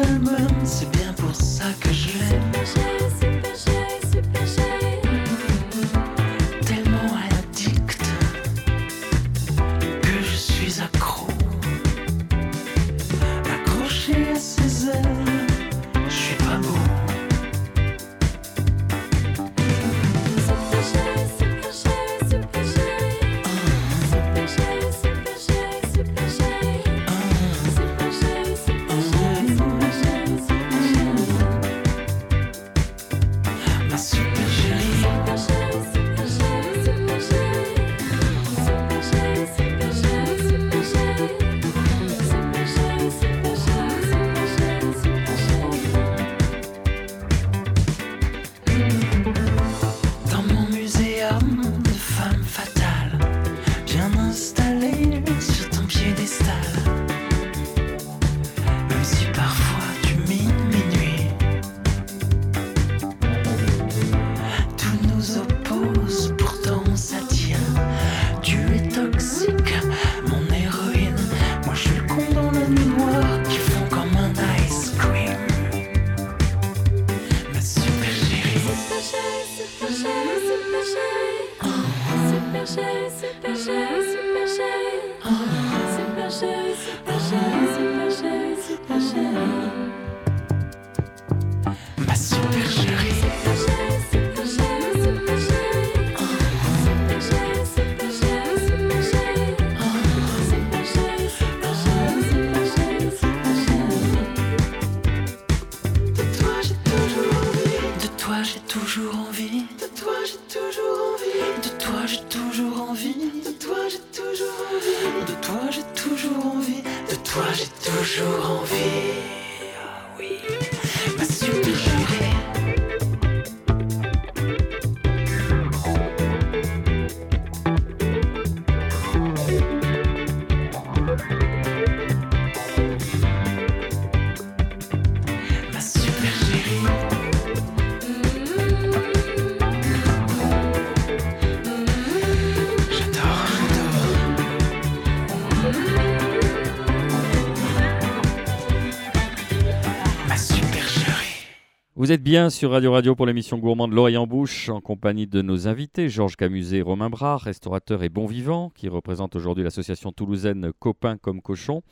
bien 152.26 152.50
sur 152.50 152.72
Radio 152.72 152.90
Radio 152.90 153.14
pour 153.14 153.24
l'émission 153.24 153.56
Gourmand 153.56 153.86
de 153.86 153.94
l'Oreille 153.94 154.16
en 154.16 154.26
Bouche, 154.26 154.68
en 154.68 154.80
compagnie 154.80 155.28
de 155.28 155.42
nos 155.42 155.68
invités, 155.68 156.08
Georges 156.08 156.34
Camuset 156.34 156.78
et 156.78 156.82
Romain 156.82 157.08
Bras, 157.08 157.36
restaurateurs 157.36 158.02
et 158.02 158.08
bons 158.08 158.26
vivants, 158.26 158.72
qui 158.74 158.88
représentent 158.88 159.36
aujourd'hui 159.36 159.62
l'association 159.62 160.10
toulousaine 160.10 160.72
Copains 160.80 161.18
comme 161.18 161.40
Cochons. 161.40 161.82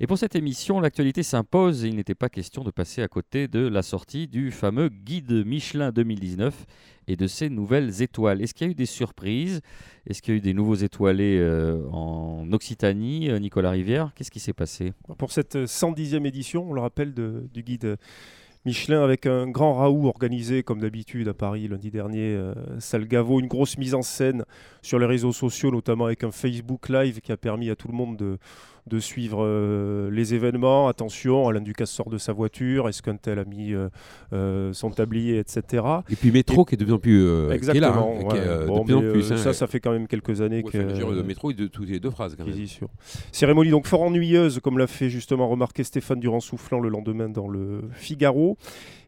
Et 0.00 0.06
pour 0.06 0.16
cette 0.16 0.36
émission, 0.36 0.80
l'actualité 0.80 1.22
s'impose 1.22 1.84
et 1.84 1.88
il 1.88 1.96
n'était 1.96 2.14
pas 2.14 2.30
question 2.30 2.64
de 2.64 2.70
passer 2.70 3.02
à 3.02 3.08
côté 3.08 3.46
de 3.46 3.58
la 3.58 3.82
sortie 3.82 4.26
du 4.26 4.52
fameux 4.52 4.88
guide 4.88 5.44
Michelin 5.44 5.92
2019 5.92 6.64
et 7.06 7.16
de 7.16 7.26
ses 7.26 7.50
nouvelles 7.50 8.00
étoiles. 8.00 8.40
Est-ce 8.40 8.54
qu'il 8.54 8.68
y 8.68 8.70
a 8.70 8.72
eu 8.72 8.74
des 8.74 8.86
surprises? 8.86 9.60
Est-ce 10.06 10.22
qu'il 10.22 10.32
y 10.32 10.36
a 10.36 10.38
eu 10.38 10.40
des 10.40 10.54
nouveaux 10.54 10.76
étoilés 10.76 11.38
euh, 11.38 11.86
en 11.92 12.50
Occitanie 12.52 13.28
euh, 13.28 13.38
Nicolas 13.38 13.72
Rivière, 13.72 14.12
qu'est-ce 14.14 14.30
qui 14.30 14.40
s'est 14.40 14.54
passé? 14.54 14.94
Pour 15.18 15.30
cette 15.30 15.56
110e 15.56 16.26
édition, 16.26 16.70
on 16.70 16.72
le 16.72 16.80
rappelle, 16.80 17.12
du 17.12 17.62
guide 17.62 17.98
Michelin 18.68 19.02
avec 19.02 19.24
un 19.24 19.48
grand 19.48 19.72
raout 19.72 20.08
organisé 20.08 20.62
comme 20.62 20.80
d'habitude 20.80 21.26
à 21.28 21.32
Paris 21.32 21.68
lundi 21.68 21.90
dernier, 21.90 22.34
euh, 22.34 22.52
salle 22.80 23.06
Gaveau, 23.06 23.40
une 23.40 23.46
grosse 23.46 23.78
mise 23.78 23.94
en 23.94 24.02
scène 24.02 24.44
sur 24.82 24.98
les 24.98 25.06
réseaux 25.06 25.32
sociaux, 25.32 25.70
notamment 25.70 26.04
avec 26.04 26.22
un 26.22 26.30
Facebook 26.30 26.90
Live 26.90 27.22
qui 27.22 27.32
a 27.32 27.38
permis 27.38 27.70
à 27.70 27.76
tout 27.76 27.88
le 27.88 27.94
monde 27.94 28.18
de, 28.18 28.36
de 28.88 28.98
suivre 28.98 29.44
euh, 29.44 30.10
les 30.10 30.34
événements. 30.34 30.88
Attention, 30.88 31.48
Alain 31.48 31.60
Ducasse 31.60 31.90
sort 31.90 32.08
de 32.10 32.18
sa 32.18 32.32
voiture, 32.32 32.88
est-ce 32.88 33.02
qu'un 33.02 33.16
tel 33.16 33.38
a 33.38 33.44
mis 33.44 33.72
euh, 33.74 33.88
euh, 34.32 34.72
son 34.72 34.90
tablier, 34.90 35.38
etc. 35.38 35.84
Et 36.10 36.16
puis 36.16 36.32
Métro 36.32 36.64
qui 36.64 36.74
est 36.74 36.78
de 36.78 36.84
plus 36.84 36.94
en 36.94 36.98
plus. 36.98 37.20
qui 37.20 37.26
est 37.26 37.48
là, 37.48 37.54
Exactement. 37.54 38.18
hein, 38.20 38.24
qui 38.30 38.36
est, 38.36 38.66
Bon, 38.66 38.80
de 38.80 38.84
plus 38.84 38.94
en 38.94 39.02
mais, 39.02 39.10
plus. 39.12 39.32
hein, 39.32 39.36
ça, 39.36 39.52
ça 39.52 39.66
fait 39.66 39.80
quand 39.80 39.92
même 39.92 40.08
quelques 40.08 40.40
années 40.40 40.62
ouais, 40.62 40.70
que. 40.72 40.78
le 40.78 41.22
métro, 41.22 41.50
il 41.50 41.56
de 41.56 41.66
toutes 41.66 41.88
les 41.88 42.00
deux 42.00 42.10
phrases 42.10 42.34
quand 42.36 42.44
même. 42.44 42.52
Quasi 42.52 42.66
sûr. 42.66 42.88
Cérémonie 43.30 43.70
donc 43.70 43.86
fort 43.86 44.02
ennuyeuse, 44.02 44.60
comme 44.60 44.78
l'a 44.78 44.86
fait 44.86 45.10
justement 45.10 45.48
remarquer 45.48 45.84
Stéphane 45.84 46.20
Durand-Soufflant 46.20 46.80
le 46.80 46.88
lendemain 46.88 47.28
dans 47.28 47.48
le 47.48 47.82
Figaro. 47.92 48.56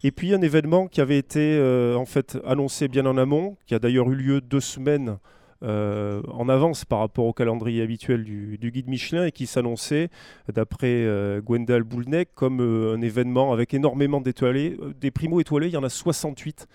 Et 0.02 0.10
puis 0.12 0.32
un 0.34 0.40
événement 0.40 0.86
qui 0.86 1.00
avait 1.00 1.18
été 1.18 1.60
en 1.96 2.06
fait 2.06 2.38
annoncé 2.46 2.88
bien 2.88 3.06
en 3.06 3.16
amont, 3.16 3.56
qui 3.66 3.74
a 3.74 3.78
d'ailleurs 3.78 4.10
eu 4.10 4.14
lieu 4.14 4.40
deux 4.40 4.60
semaines 4.60 5.16
euh, 5.62 6.22
en 6.28 6.48
avance 6.48 6.84
par 6.84 7.00
rapport 7.00 7.26
au 7.26 7.32
calendrier 7.32 7.82
habituel 7.82 8.24
du, 8.24 8.58
du 8.58 8.70
guide 8.70 8.88
Michelin 8.88 9.26
et 9.26 9.32
qui 9.32 9.46
s'annonçait, 9.46 10.08
d'après 10.52 11.04
euh, 11.04 11.40
Gwendal 11.40 11.82
Boulnec, 11.82 12.30
comme 12.34 12.60
euh, 12.60 12.94
un 12.94 13.00
événement 13.02 13.52
avec 13.52 13.74
énormément 13.74 14.20
d'étoilés. 14.20 14.78
Des 15.00 15.10
primo 15.10 15.40
étoilés, 15.40 15.68
il 15.68 15.74
y 15.74 15.76
en 15.76 15.84
a 15.84 15.88
68 15.88 16.66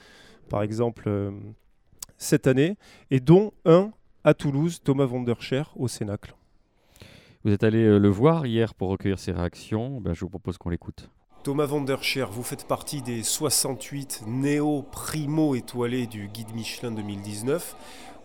par 0.50 0.62
exemple 0.62 1.06
euh, 1.08 1.32
cette 2.17 2.48
année, 2.48 2.78
et 3.12 3.19
dont 3.19 3.52
un 3.65 3.91
à 4.24 4.34
Toulouse, 4.34 4.82
Thomas 4.84 5.06
Vonderscher 5.06 5.63
au 5.76 5.88
Cénacle. 5.88 6.36
Vous 7.43 7.52
êtes 7.52 7.63
allé 7.63 8.00
le 8.00 8.10
voir 8.10 8.45
hier 8.45 8.74
pour 8.74 8.89
recueillir 8.89 9.19
ses 9.19 9.32
réactions. 9.32 10.02
Ben, 10.02 10.13
je 10.13 10.21
vous 10.21 10.30
propose 10.30 10.58
qu'on 10.58 10.69
l'écoute. 10.69 11.10
Thomas 11.43 11.67
Vonderscher, 11.67 12.26
vous 12.32 12.41
faites 12.41 12.65
partie 12.65 13.04
des 13.04 13.21
68 13.21 14.24
néo-primo 14.26 15.54
étoilés 15.54 16.08
du 16.08 16.28
guide 16.28 16.56
Michelin 16.56 16.89
2019. 16.89 17.76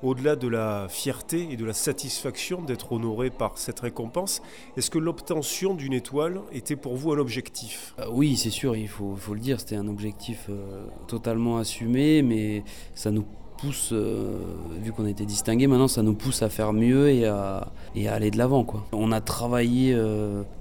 Au-delà 0.03 0.35
de 0.35 0.49
la 0.49 0.87
fierté 0.89 1.49
et 1.51 1.57
de 1.59 1.65
la 1.67 1.75
satisfaction 1.75 2.63
d'être 2.63 2.93
honoré 2.93 3.29
par 3.29 3.59
cette 3.59 3.81
récompense, 3.81 4.41
est-ce 4.79 4.91
que 4.91 4.99
l'obtention 4.99 5.75
d'une 5.75 5.93
étoile 5.93 6.41
était 6.53 6.77
pour 6.77 6.97
vous 6.97 7.13
un 7.13 7.19
objectif? 7.19 7.95
Euh, 7.99 8.07
oui, 8.11 8.39
c'est 8.39 8.49
sûr, 8.49 8.77
il 8.77 8.89
faut, 8.89 9.15
le 9.35 9.41
dire, 9.41 9.61
c'était 9.61 9.77
un 9.77 9.89
objectif 9.89 10.47
euh, 10.49 10.87
totalement 11.07 11.59
assumé, 11.59 12.23
mais 12.23 12.65
ça 12.95 13.11
nous 13.11 13.27
pousse, 13.59 13.91
euh, 13.93 14.39
vu 14.81 14.91
qu'on 14.91 15.05
a 15.05 15.11
été 15.11 15.27
distingué, 15.27 15.67
maintenant 15.67 15.87
ça 15.87 16.03
nous 16.03 16.15
pousse 16.15 16.41
à 16.41 16.49
faire 16.49 16.73
mieux 16.73 17.11
et 17.11 17.27
à, 17.27 17.71
aller 18.09 18.31
de 18.31 18.39
l'avant. 18.39 18.67
On 18.93 19.13
a 19.13 19.21
travaillé 19.21 19.95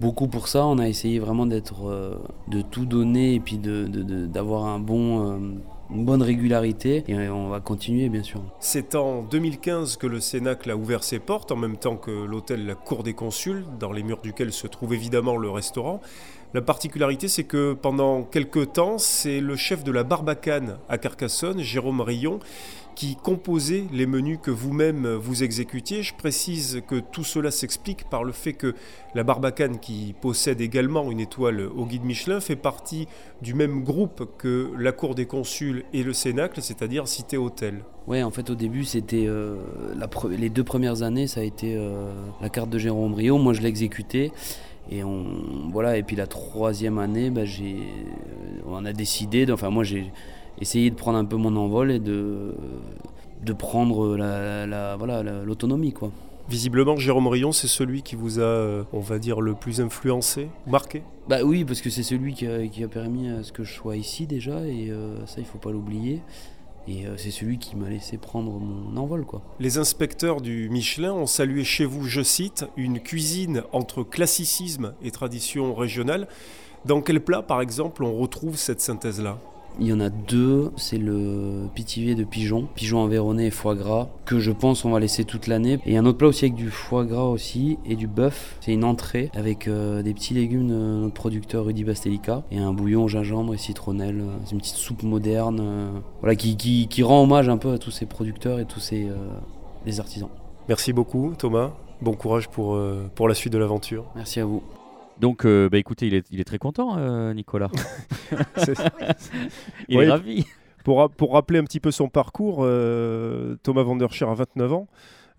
beaucoup 0.01 0.27
pour 0.27 0.49
ça, 0.49 0.65
on 0.65 0.79
a 0.79 0.89
essayé 0.89 1.17
vraiment 1.19 1.45
d'être, 1.45 2.19
de 2.49 2.61
tout 2.61 2.85
donner 2.85 3.35
et 3.35 3.39
puis 3.39 3.57
d'avoir 3.57 4.65
un 4.65 4.79
bon, 4.79 5.39
une 5.91 6.05
bonne 6.05 6.21
régularité 6.21 7.03
et 7.07 7.29
on 7.29 7.49
va 7.49 7.59
continuer 7.59 8.09
bien 8.09 8.23
sûr. 8.23 8.41
C'est 8.59 8.95
en 8.95 9.23
2015 9.23 9.97
que 9.97 10.07
le 10.07 10.19
Cénacle 10.19 10.69
a 10.71 10.75
ouvert 10.75 11.03
ses 11.03 11.19
portes, 11.19 11.51
en 11.51 11.55
même 11.55 11.77
temps 11.77 11.97
que 11.97 12.11
l'hôtel 12.11 12.65
La 12.65 12.75
Cour 12.75 13.03
des 13.03 13.13
Consuls, 13.13 13.65
dans 13.79 13.91
les 13.91 14.03
murs 14.03 14.21
duquel 14.21 14.51
se 14.51 14.67
trouve 14.67 14.93
évidemment 14.93 15.37
le 15.37 15.49
restaurant. 15.49 16.01
La 16.53 16.61
particularité, 16.61 17.27
c'est 17.27 17.43
que 17.43 17.73
pendant 17.73 18.23
quelques 18.23 18.73
temps, 18.73 18.97
c'est 18.97 19.39
le 19.39 19.55
chef 19.55 19.83
de 19.83 19.91
la 19.91 20.03
Barbacane 20.03 20.77
à 20.89 20.97
Carcassonne, 20.97 21.61
Jérôme 21.61 22.01
Rillon, 22.01 22.39
qui 22.95 23.15
composait 23.15 23.85
les 23.91 24.05
menus 24.05 24.39
que 24.41 24.51
vous-même 24.51 25.07
vous 25.07 25.43
exécutiez. 25.43 26.03
Je 26.03 26.13
précise 26.13 26.81
que 26.87 26.99
tout 26.99 27.23
cela 27.23 27.51
s'explique 27.51 28.09
par 28.09 28.23
le 28.23 28.31
fait 28.31 28.53
que 28.53 28.75
la 29.15 29.23
Barbacane, 29.23 29.79
qui 29.79 30.13
possède 30.19 30.61
également 30.61 31.11
une 31.11 31.19
étoile 31.19 31.61
au 31.61 31.85
guide 31.85 32.03
Michelin, 32.03 32.39
fait 32.39 32.55
partie 32.55 33.07
du 33.41 33.53
même 33.53 33.83
groupe 33.83 34.29
que 34.37 34.71
la 34.77 34.91
Cour 34.91 35.15
des 35.15 35.25
Consuls 35.25 35.85
et 35.93 36.03
le 36.03 36.13
Cénacle, 36.13 36.61
c'est-à-dire 36.61 37.07
Cité 37.07 37.37
Hôtel. 37.37 37.83
Ouais, 38.07 38.23
en 38.23 38.31
fait, 38.31 38.49
au 38.49 38.55
début, 38.55 38.85
c'était 38.85 39.25
euh, 39.27 39.57
les 40.29 40.49
deux 40.49 40.63
premières 40.63 41.03
années, 41.03 41.27
ça 41.27 41.41
a 41.41 41.43
été 41.43 41.75
euh, 41.75 42.11
la 42.41 42.49
carte 42.49 42.69
de 42.69 42.77
Jérôme 42.77 43.11
Brio. 43.11 43.37
Moi, 43.37 43.53
je 43.53 43.61
l'ai 43.61 43.69
exécutée. 43.69 44.31
Et 44.91 45.01
voilà. 45.71 45.97
Et 45.97 46.03
puis 46.03 46.15
la 46.15 46.25
troisième 46.25 46.97
année, 46.97 47.29
bah, 47.29 47.41
euh, 47.41 47.79
on 48.67 48.83
a 48.85 48.93
décidé. 48.93 49.45
enfin, 49.51 49.69
moi, 49.69 49.83
j'ai 49.83 50.11
essayé 50.59 50.89
de 50.89 50.95
prendre 50.95 51.17
un 51.17 51.25
peu 51.25 51.35
mon 51.37 51.55
envol 51.55 51.91
et 51.91 51.99
de, 51.99 52.53
de 53.43 53.53
prendre 53.53 54.15
la, 54.17 54.65
la- 54.65 54.95
voilà, 54.97 55.23
la- 55.23 55.43
l'autonomie, 55.43 55.93
quoi. 55.93 56.11
Visiblement, 56.49 56.97
Jérôme 56.97 57.27
Rion, 57.27 57.51
c'est 57.51 57.67
celui 57.67 58.01
qui 58.01 58.15
vous 58.15 58.39
a, 58.39 58.43
euh, 58.43 58.83
on 58.91 59.01
va 59.01 59.19
dire, 59.19 59.39
le 59.39 59.53
plus 59.53 59.81
influencé, 59.81 60.49
marqué? 60.65 61.03
Bah 61.27 61.43
oui, 61.43 61.63
parce 61.63 61.79
que 61.79 61.91
c'est 61.91 62.01
celui 62.01 62.33
qui 62.33 62.47
a, 62.47 62.65
qui 62.67 62.83
a 62.83 62.87
permis 62.87 63.29
à 63.29 63.43
ce 63.43 63.51
que 63.51 63.63
je 63.63 63.71
sois 63.71 63.95
ici 63.97 64.25
déjà, 64.25 64.65
et 64.65 64.89
euh, 64.89 65.23
ça, 65.27 65.35
il 65.37 65.45
faut 65.45 65.59
pas 65.59 65.71
l'oublier. 65.71 66.21
Et 66.87 67.05
euh, 67.05 67.17
c'est 67.17 67.29
celui 67.29 67.59
qui 67.59 67.75
m'a 67.75 67.87
laissé 67.87 68.17
prendre 68.17 68.51
mon 68.59 68.97
envol, 68.97 69.25
quoi. 69.25 69.43
Les 69.59 69.77
inspecteurs 69.77 70.41
du 70.41 70.69
Michelin 70.71 71.13
ont 71.13 71.27
salué 71.27 71.63
chez 71.63 71.85
vous, 71.85 72.05
je 72.05 72.21
cite, 72.21 72.65
une 72.77 72.99
cuisine 72.99 73.61
entre 73.71 74.01
classicisme 74.01 74.93
et 75.03 75.11
tradition 75.11 75.75
régionale. 75.75 76.27
Dans 76.85 77.01
quel 77.01 77.21
plat, 77.23 77.43
par 77.43 77.61
exemple, 77.61 78.03
on 78.03 78.17
retrouve 78.17 78.55
cette 78.57 78.81
synthèse-là? 78.81 79.37
Il 79.81 79.87
y 79.87 79.93
en 79.93 80.01
a 80.01 80.09
deux, 80.09 80.71
c'est 80.75 80.97
le 80.97 81.67
pitivier 81.73 82.13
de 82.13 82.25
pigeon, 82.25 82.67
pigeon 82.75 82.99
environné 82.99 83.45
et 83.45 83.49
foie 83.49 83.75
gras, 83.75 84.09
que 84.25 84.37
je 84.37 84.51
pense 84.51 84.83
on 84.83 84.89
va 84.89 84.99
laisser 84.99 85.23
toute 85.23 85.47
l'année. 85.47 85.79
Et 85.85 85.95
un 85.95 86.05
autre 86.05 86.17
plat 86.17 86.27
aussi 86.27 86.43
avec 86.45 86.55
du 86.55 86.69
foie 86.69 87.05
gras 87.05 87.23
aussi 87.23 87.77
et 87.85 87.95
du 87.95 88.07
bœuf, 88.07 88.57
c'est 88.59 88.73
une 88.73 88.83
entrée 88.83 89.31
avec 89.33 89.69
euh, 89.69 90.01
des 90.01 90.13
petits 90.13 90.33
légumes 90.33 90.67
de 90.67 90.73
notre 90.73 91.13
producteur 91.13 91.63
Rudy 91.63 91.85
Bastelica 91.85 92.43
et 92.51 92.57
un 92.57 92.73
bouillon 92.73 93.05
au 93.05 93.07
gingembre 93.07 93.53
et 93.53 93.57
citronnelle. 93.57 94.21
C'est 94.43 94.51
une 94.51 94.59
petite 94.59 94.75
soupe 94.75 95.03
moderne, 95.03 95.59
euh, 95.61 95.91
voilà, 96.19 96.35
qui, 96.35 96.57
qui, 96.57 96.89
qui 96.89 97.01
rend 97.01 97.23
hommage 97.23 97.47
un 97.47 97.57
peu 97.57 97.71
à 97.71 97.77
tous 97.77 97.91
ces 97.91 98.05
producteurs 98.05 98.59
et 98.59 98.65
tous 98.65 98.81
ces 98.81 99.07
euh, 99.07 99.15
les 99.85 100.01
artisans. 100.01 100.29
Merci 100.67 100.91
beaucoup, 100.91 101.33
Thomas. 101.37 101.71
Bon 102.01 102.13
courage 102.13 102.49
pour, 102.49 102.79
pour 103.15 103.27
la 103.27 103.33
suite 103.33 103.51
de 103.51 103.57
l'aventure. 103.57 104.05
Merci 104.15 104.39
à 104.39 104.45
vous. 104.45 104.61
Donc, 105.19 105.45
euh, 105.45 105.69
bah, 105.69 105.77
écoutez, 105.77 106.07
il 106.07 106.13
est, 106.13 106.25
il 106.31 106.39
est 106.39 106.43
très 106.45 106.57
content, 106.59 106.97
euh, 106.97 107.33
Nicolas. 107.33 107.69
C'est- 108.57 108.73
il 109.89 109.99
est 109.99 110.09
ravi. 110.09 110.45
Pour, 110.83 110.99
ra- 110.99 111.09
pour 111.09 111.33
rappeler 111.33 111.59
un 111.59 111.63
petit 111.65 111.79
peu 111.79 111.91
son 111.91 112.07
parcours, 112.07 112.59
euh, 112.61 113.55
Thomas 113.63 113.83
Vanderscher 113.83 114.25
a 114.25 114.33
29 114.33 114.73
ans. 114.73 114.87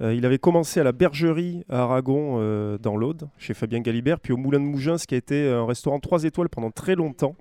Il 0.02 0.24
avait 0.24 0.38
commencé 0.38 0.80
à 0.80 0.82
la 0.82 0.92
bergerie 0.92 1.62
à 1.68 1.82
Aragon, 1.82 2.36
dans 2.78 2.96
l'Aude, 2.96 3.28
chez 3.36 3.52
Fabien 3.52 3.80
Galibert, 3.80 4.18
puis 4.18 4.32
au 4.32 4.38
Moulin 4.38 4.58
de 4.58 4.64
Mougins, 4.64 4.96
ce 4.96 5.06
qui 5.06 5.14
a 5.14 5.18
été 5.18 5.46
un 5.46 5.66
restaurant 5.66 6.00
3 6.00 6.24
étoiles 6.24 6.48
pendant 6.48 6.70
très 6.70 6.94
longtemps. 6.94 7.36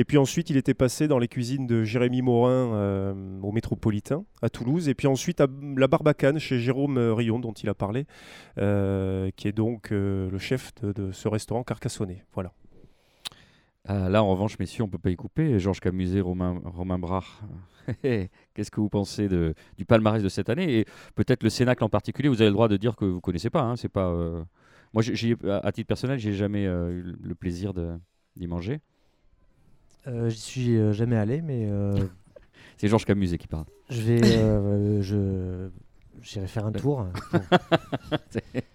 Et 0.00 0.04
puis 0.06 0.16
ensuite, 0.16 0.48
il 0.48 0.56
était 0.56 0.72
passé 0.72 1.08
dans 1.08 1.18
les 1.18 1.28
cuisines 1.28 1.66
de 1.66 1.84
Jérémy 1.84 2.22
Morin 2.22 2.72
euh, 2.72 3.38
au 3.42 3.52
Métropolitain, 3.52 4.24
à 4.40 4.48
Toulouse. 4.48 4.88
Et 4.88 4.94
puis 4.94 5.06
ensuite 5.06 5.42
à 5.42 5.46
la 5.76 5.88
Barbacane, 5.88 6.38
chez 6.38 6.58
Jérôme 6.58 6.96
euh, 6.96 7.12
Rion, 7.12 7.38
dont 7.38 7.52
il 7.52 7.68
a 7.68 7.74
parlé, 7.74 8.06
euh, 8.56 9.30
qui 9.36 9.46
est 9.46 9.52
donc 9.52 9.90
le 9.90 10.38
chef 10.38 10.72
de, 10.80 11.12
ce 11.12 11.28
restaurant 11.28 11.64
carcassonnais. 11.64 12.24
Voilà. 12.32 12.54
Ah, 13.84 14.08
là, 14.08 14.24
en 14.24 14.30
revanche, 14.30 14.58
messieurs, 14.58 14.84
on 14.84 14.88
peut 14.88 14.96
pas 14.96 15.10
y 15.10 15.16
couper. 15.16 15.58
Georges 15.58 15.80
Camuset, 15.80 16.22
Romain, 16.22 16.62
Romain 16.64 16.98
Brach, 16.98 17.26
qu'est-ce 18.02 18.70
que 18.70 18.80
vous 18.80 18.88
pensez 18.88 19.28
du 19.28 19.84
palmarès 19.84 20.22
de 20.22 20.30
cette 20.30 20.48
année? 20.48 20.78
Et 20.78 20.86
peut-être 21.14 21.42
le 21.42 21.50
Cénacle 21.50 21.84
en 21.84 21.90
particulier, 21.90 22.30
vous 22.30 22.40
avez 22.40 22.48
le 22.48 22.54
droit 22.54 22.68
de 22.68 22.78
dire 22.78 22.96
que 22.96 23.04
vous 23.04 23.20
connaissez 23.20 23.50
pas. 23.50 23.60
hein, 23.60 23.76
c'est 23.76 23.90
pas. 23.90 24.10
Moi, 24.94 25.02
à 25.62 25.72
titre 25.72 25.88
personnel, 25.88 26.18
j'ai 26.18 26.32
jamais 26.32 26.64
eu 26.64 27.18
le 27.20 27.34
plaisir 27.34 27.74
d'y 27.74 28.46
manger. 28.46 28.80
Euh, 30.06 30.28
J'y 30.30 30.38
suis 30.38 30.76
euh, 30.76 30.92
jamais 30.92 31.16
allé, 31.16 31.42
mais 31.42 31.66
euh, 31.70 31.92
C'est 32.78 32.88
Georges 32.88 33.04
Camuset 33.04 33.38
qui 33.38 33.46
parle. 33.46 33.64
je 33.90 34.00
vais, 34.00 34.20
euh, 34.24 35.02
je, 35.02 35.68
j'irai 36.22 36.46
faire 36.46 36.66
un 36.66 36.72
tour. 36.72 37.06
pour- 37.30 37.40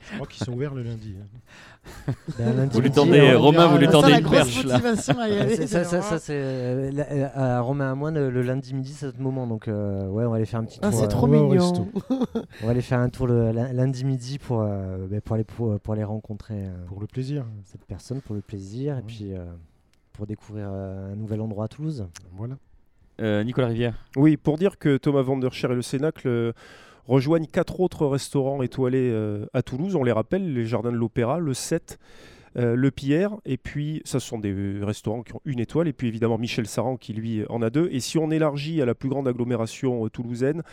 Je 0.08 0.16
crois 0.18 0.28
qu'ils 0.28 0.46
sont 0.46 0.54
ouverts 0.54 0.76
le 0.76 0.84
lundi. 0.84 1.16
hein. 1.20 2.14
ben, 2.38 2.56
lundi 2.56 2.74
Vous 2.76 2.82
lui 2.82 2.92
tendez, 2.92 3.20
euh, 3.20 3.38
Romain, 3.40 3.68
vous 3.68 3.78
lui 3.80 3.88
tendez 3.88 4.14
une 4.14 4.20
grosse 4.22 4.36
perche 4.38 4.64
là. 4.66 4.74
motivation 4.74 5.20
à 5.20 5.28
y 5.30 5.38
aller, 5.38 5.56
C'est- 5.56 5.68
ça, 5.68 5.84
ça, 5.84 5.98
vraiment. 6.00 6.04
ça, 6.04 6.20
c'est 6.20 6.34
euh, 6.36 6.92
la- 6.92 7.56
à 7.58 7.60
Romain 7.62 7.92
à 7.92 7.96
Moine 7.96 8.28
le 8.30 8.42
lundi 8.44 8.74
midi, 8.76 8.94
c'est 8.94 9.08
notre 9.08 9.20
moment. 9.20 9.48
Donc 9.48 9.68
euh, 9.68 10.08
ouais, 10.08 10.24
on 10.26 10.30
va 10.30 10.36
aller 10.38 10.46
faire 10.46 10.60
un 10.60 10.66
petit 10.66 10.80
Ah, 10.84 10.92
tour. 10.92 11.00
c'est 11.00 11.08
trop 11.08 11.26
mignon. 11.28 11.90
on 12.12 12.66
va 12.66 12.72
aller 12.72 12.82
faire 12.82 13.00
un 13.00 13.10
tour 13.10 13.26
le 13.28 13.52
lundi 13.52 14.06
midi 14.06 14.38
pour 14.38 14.62
euh, 14.62 15.08
ben, 15.10 15.22
pour 15.22 15.34
aller 15.36 15.44
pour, 15.44 15.80
pour 15.80 15.94
aller 15.96 16.04
rencontrer 16.04 16.66
euh, 16.68 16.86
Pour 16.88 17.02
le 17.02 17.08
plaisir. 17.08 17.46
cette 17.66 17.84
personne 17.86 18.22
pour 18.22 18.36
le 18.36 18.42
plaisir 18.42 19.00
et 19.00 19.02
puis 19.02 19.34
euh, 19.34 19.44
pour 20.16 20.28
découvrir 20.28 20.68
euh, 20.72 21.14
un 21.14 21.16
nouvel 21.16 21.42
endroit 21.42 21.66
à 21.66 21.68
Toulouse. 21.68 22.08
Voilà. 22.32 22.58
Euh, 23.22 23.44
Nicolas 23.44 23.68
Rivière. 23.68 23.96
Oui, 24.16 24.38
pour 24.38 24.58
dire 24.58 24.78
que 24.78 24.98
Thomas 24.98 25.22
Vanderscher 25.22 25.72
et 25.72 25.76
le 25.76 25.82
Cénacle 25.82 26.28
euh, 26.28 26.52
rejoignent 27.06 27.48
quatre 27.48 27.80
autres 27.80 28.06
restaurants 28.06 28.62
étoilés 28.62 29.10
euh, 29.12 29.46
à 29.54 29.62
Toulouse. 29.62 29.96
On 29.96 30.04
les 30.04 30.12
rappelle, 30.12 30.54
les 30.54 30.66
Jardins 30.66 30.92
de 30.92 30.98
l'Opéra, 30.98 31.40
le 31.40 31.54
7, 31.54 32.00
euh, 32.58 32.76
le 32.76 32.90
Pierre, 32.90 33.36
et 33.44 33.58
puis 33.58 34.02
ça 34.06 34.22
ce 34.22 34.28
sont 34.28 34.40
des 34.40 34.54
euh, 34.54 34.80
restaurants 34.86 35.24
qui 35.24 35.34
ont 35.36 35.42
une 35.44 35.60
étoile, 35.60 35.90
et 35.90 35.94
puis 35.94 36.08
évidemment 36.08 36.38
Michel 36.38 36.68
Saran 36.68 36.96
qui 36.96 37.12
lui 37.12 37.44
en 37.50 37.62
a 37.62 37.70
deux. 37.70 37.90
Et 37.92 38.00
si 38.00 38.18
on 38.18 38.32
élargit 38.32 38.82
à 38.82 38.86
la 38.86 38.96
plus 38.96 39.10
grande 39.10 39.28
agglomération 39.28 40.06
euh, 40.06 40.10
toulousaine, 40.10 40.64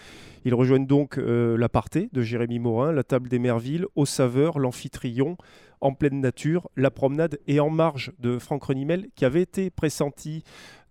ils 0.44 0.55
rejoignent 0.55 0.87
donc 0.87 1.18
euh, 1.18 1.57
l'Aparté 1.57 2.09
de 2.12 2.22
Jérémy 2.22 2.61
Morin, 2.61 2.92
la 2.92 3.02
Table 3.02 3.28
des 3.28 3.40
Mervilles, 3.40 3.85
Au 3.96 4.07
Saveur, 4.07 4.61
l'Amphitryon, 4.61 5.37
en 5.83 5.92
pleine 5.92 6.21
nature, 6.21 6.71
la 6.77 6.90
promenade 6.90 7.38
et 7.47 7.61
en 7.61 7.68
marge 7.68 8.12
de 8.21 8.38
Franck 8.38 8.64
Renimel, 8.64 9.09
qui 9.16 9.25
avait 9.27 9.42
été 9.42 9.68
pressenti 9.68 10.42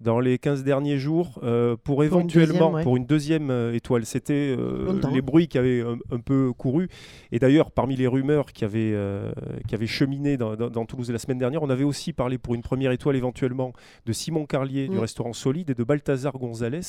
dans 0.01 0.19
les 0.19 0.37
15 0.39 0.63
derniers 0.63 0.97
jours 0.97 1.39
euh, 1.43 1.75
pour 1.83 2.01
une 2.01 2.07
éventuellement 2.07 2.53
deuxième, 2.53 2.73
ouais. 2.73 2.83
pour 2.83 2.97
une 2.97 3.05
deuxième 3.05 3.49
euh, 3.51 3.73
étoile. 3.73 4.05
C'était 4.05 4.55
euh, 4.57 4.99
les 5.13 5.21
bruits 5.21 5.47
qui 5.47 5.57
avaient 5.57 5.81
un, 5.81 5.97
un 6.11 6.19
peu 6.19 6.51
couru. 6.57 6.89
Et 7.31 7.39
d'ailleurs, 7.39 7.71
parmi 7.71 7.95
les 7.95 8.07
rumeurs 8.07 8.51
qui 8.51 8.65
avaient, 8.65 8.91
euh, 8.93 9.31
qui 9.67 9.75
avaient 9.75 9.87
cheminé 9.87 10.37
dans, 10.37 10.55
dans- 10.55 10.69
dans 10.69 10.85
Toulouse 10.85 11.09
la 11.11 11.19
semaine 11.19 11.37
dernière, 11.37 11.61
on 11.63 11.69
avait 11.69 11.83
aussi 11.83 12.13
parlé 12.13 12.37
pour 12.37 12.53
une 12.55 12.61
première 12.63 12.91
étoile 12.91 13.15
éventuellement 13.15 13.73
de 14.05 14.11
Simon 14.13 14.45
Carlier 14.45 14.87
du 14.87 14.97
Mm. 14.97 15.01
restaurant 15.01 15.33
Solide 15.33 15.69
et 15.69 15.75
de 15.75 15.83
Balthazar 15.83 16.33
Gonzalez 16.37 16.81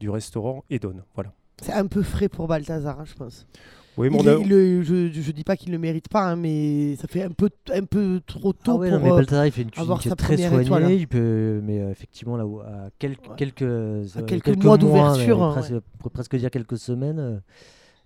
du 0.00 0.08
restaurant 0.10 0.64
Edon. 0.70 0.96
Voilà. 1.14 1.32
C'est 1.62 1.72
un 1.72 1.86
peu 1.86 2.02
frais 2.02 2.28
pour 2.28 2.48
Balthazar, 2.48 2.98
hein, 2.98 3.04
je 3.06 3.14
pense. 3.14 3.46
Oui, 3.96 4.08
mais 4.10 4.18
Il 4.20 4.28
on 4.28 4.32
a- 4.32 4.32
est- 4.36 4.40
il 4.42 4.48
le- 4.48 4.82
je, 4.82 5.12
je 5.12 5.32
dis 5.32 5.44
pas 5.44 5.56
qu'il 5.56 5.68
ne 5.70 5.74
le 5.76 5.78
mérite 5.80 6.08
pas, 6.08 6.22
hein, 6.30 6.36
mais 6.36 6.96
ça 6.96 7.06
fait 7.06 7.22
un 7.22 7.30
peu, 7.30 7.48
un 7.72 7.84
peu 7.84 8.20
trop 8.26 8.52
tôt 8.52 8.72
Ah 8.72 8.74
ouais, 8.76 8.90
pour. 8.90 8.98
non, 8.98 9.04
mais 9.04 9.12
euh, 9.12 9.16
Balthazar, 9.16 9.46
il 9.46 9.52
fait 9.52 9.62
une 9.62 9.70
cuisine 9.70 9.82
avoir 9.82 10.00
qui 10.00 10.08
est 10.08 10.14
très 10.16 10.36
soignée, 10.36 10.62
étoile, 10.64 10.84
hein. 10.84 10.90
il 10.90 11.06
peut, 11.08 11.60
mais 11.62 11.80
euh, 11.80 11.90
effectivement, 11.90 12.36
là, 12.36 12.44
où- 12.46 12.60
à 12.60 12.90
quelques, 12.98 13.28
Ouais. 13.28 13.34
quelques, 13.36 13.62
euh, 13.62 14.04
quelques 14.26 14.56
mois 14.62 14.78
d'ouverture, 14.78 15.42
hein, 15.42 15.52
presque, 15.52 15.72
on 15.74 15.98
pourrait 15.98 16.10
presque 16.12 16.36
dire 16.36 16.50
quelques 16.50 16.78
semaines, 16.78 17.40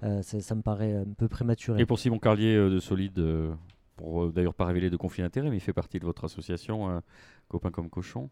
euh, 0.05 0.23
ça, 0.23 0.41
ça 0.41 0.55
me 0.55 0.63
paraît 0.63 0.93
un 0.95 1.05
peu 1.17 1.27
prématuré. 1.29 1.81
Et 1.81 1.87
pour 1.87 1.99
Simon 1.99 2.19
Carlier 2.19 2.55
euh, 2.55 2.69
de 2.71 2.79
Solide, 2.81 3.19
euh, 3.19 3.51
pour 3.97 4.29
d'ailleurs 4.31 4.55
pas 4.55 4.67
révéler 4.67 4.91
de 4.91 4.97
conflit 4.97 5.23
d'intérêt, 5.23 5.49
mais 5.51 5.57
il 5.57 5.61
fait 5.61 5.73
partie 5.73 5.99
de 5.99 6.05
votre 6.05 6.25
association, 6.25 6.91
euh, 6.91 7.01
Copains 7.49 7.71
comme 7.71 7.89
Cochon. 7.89 8.29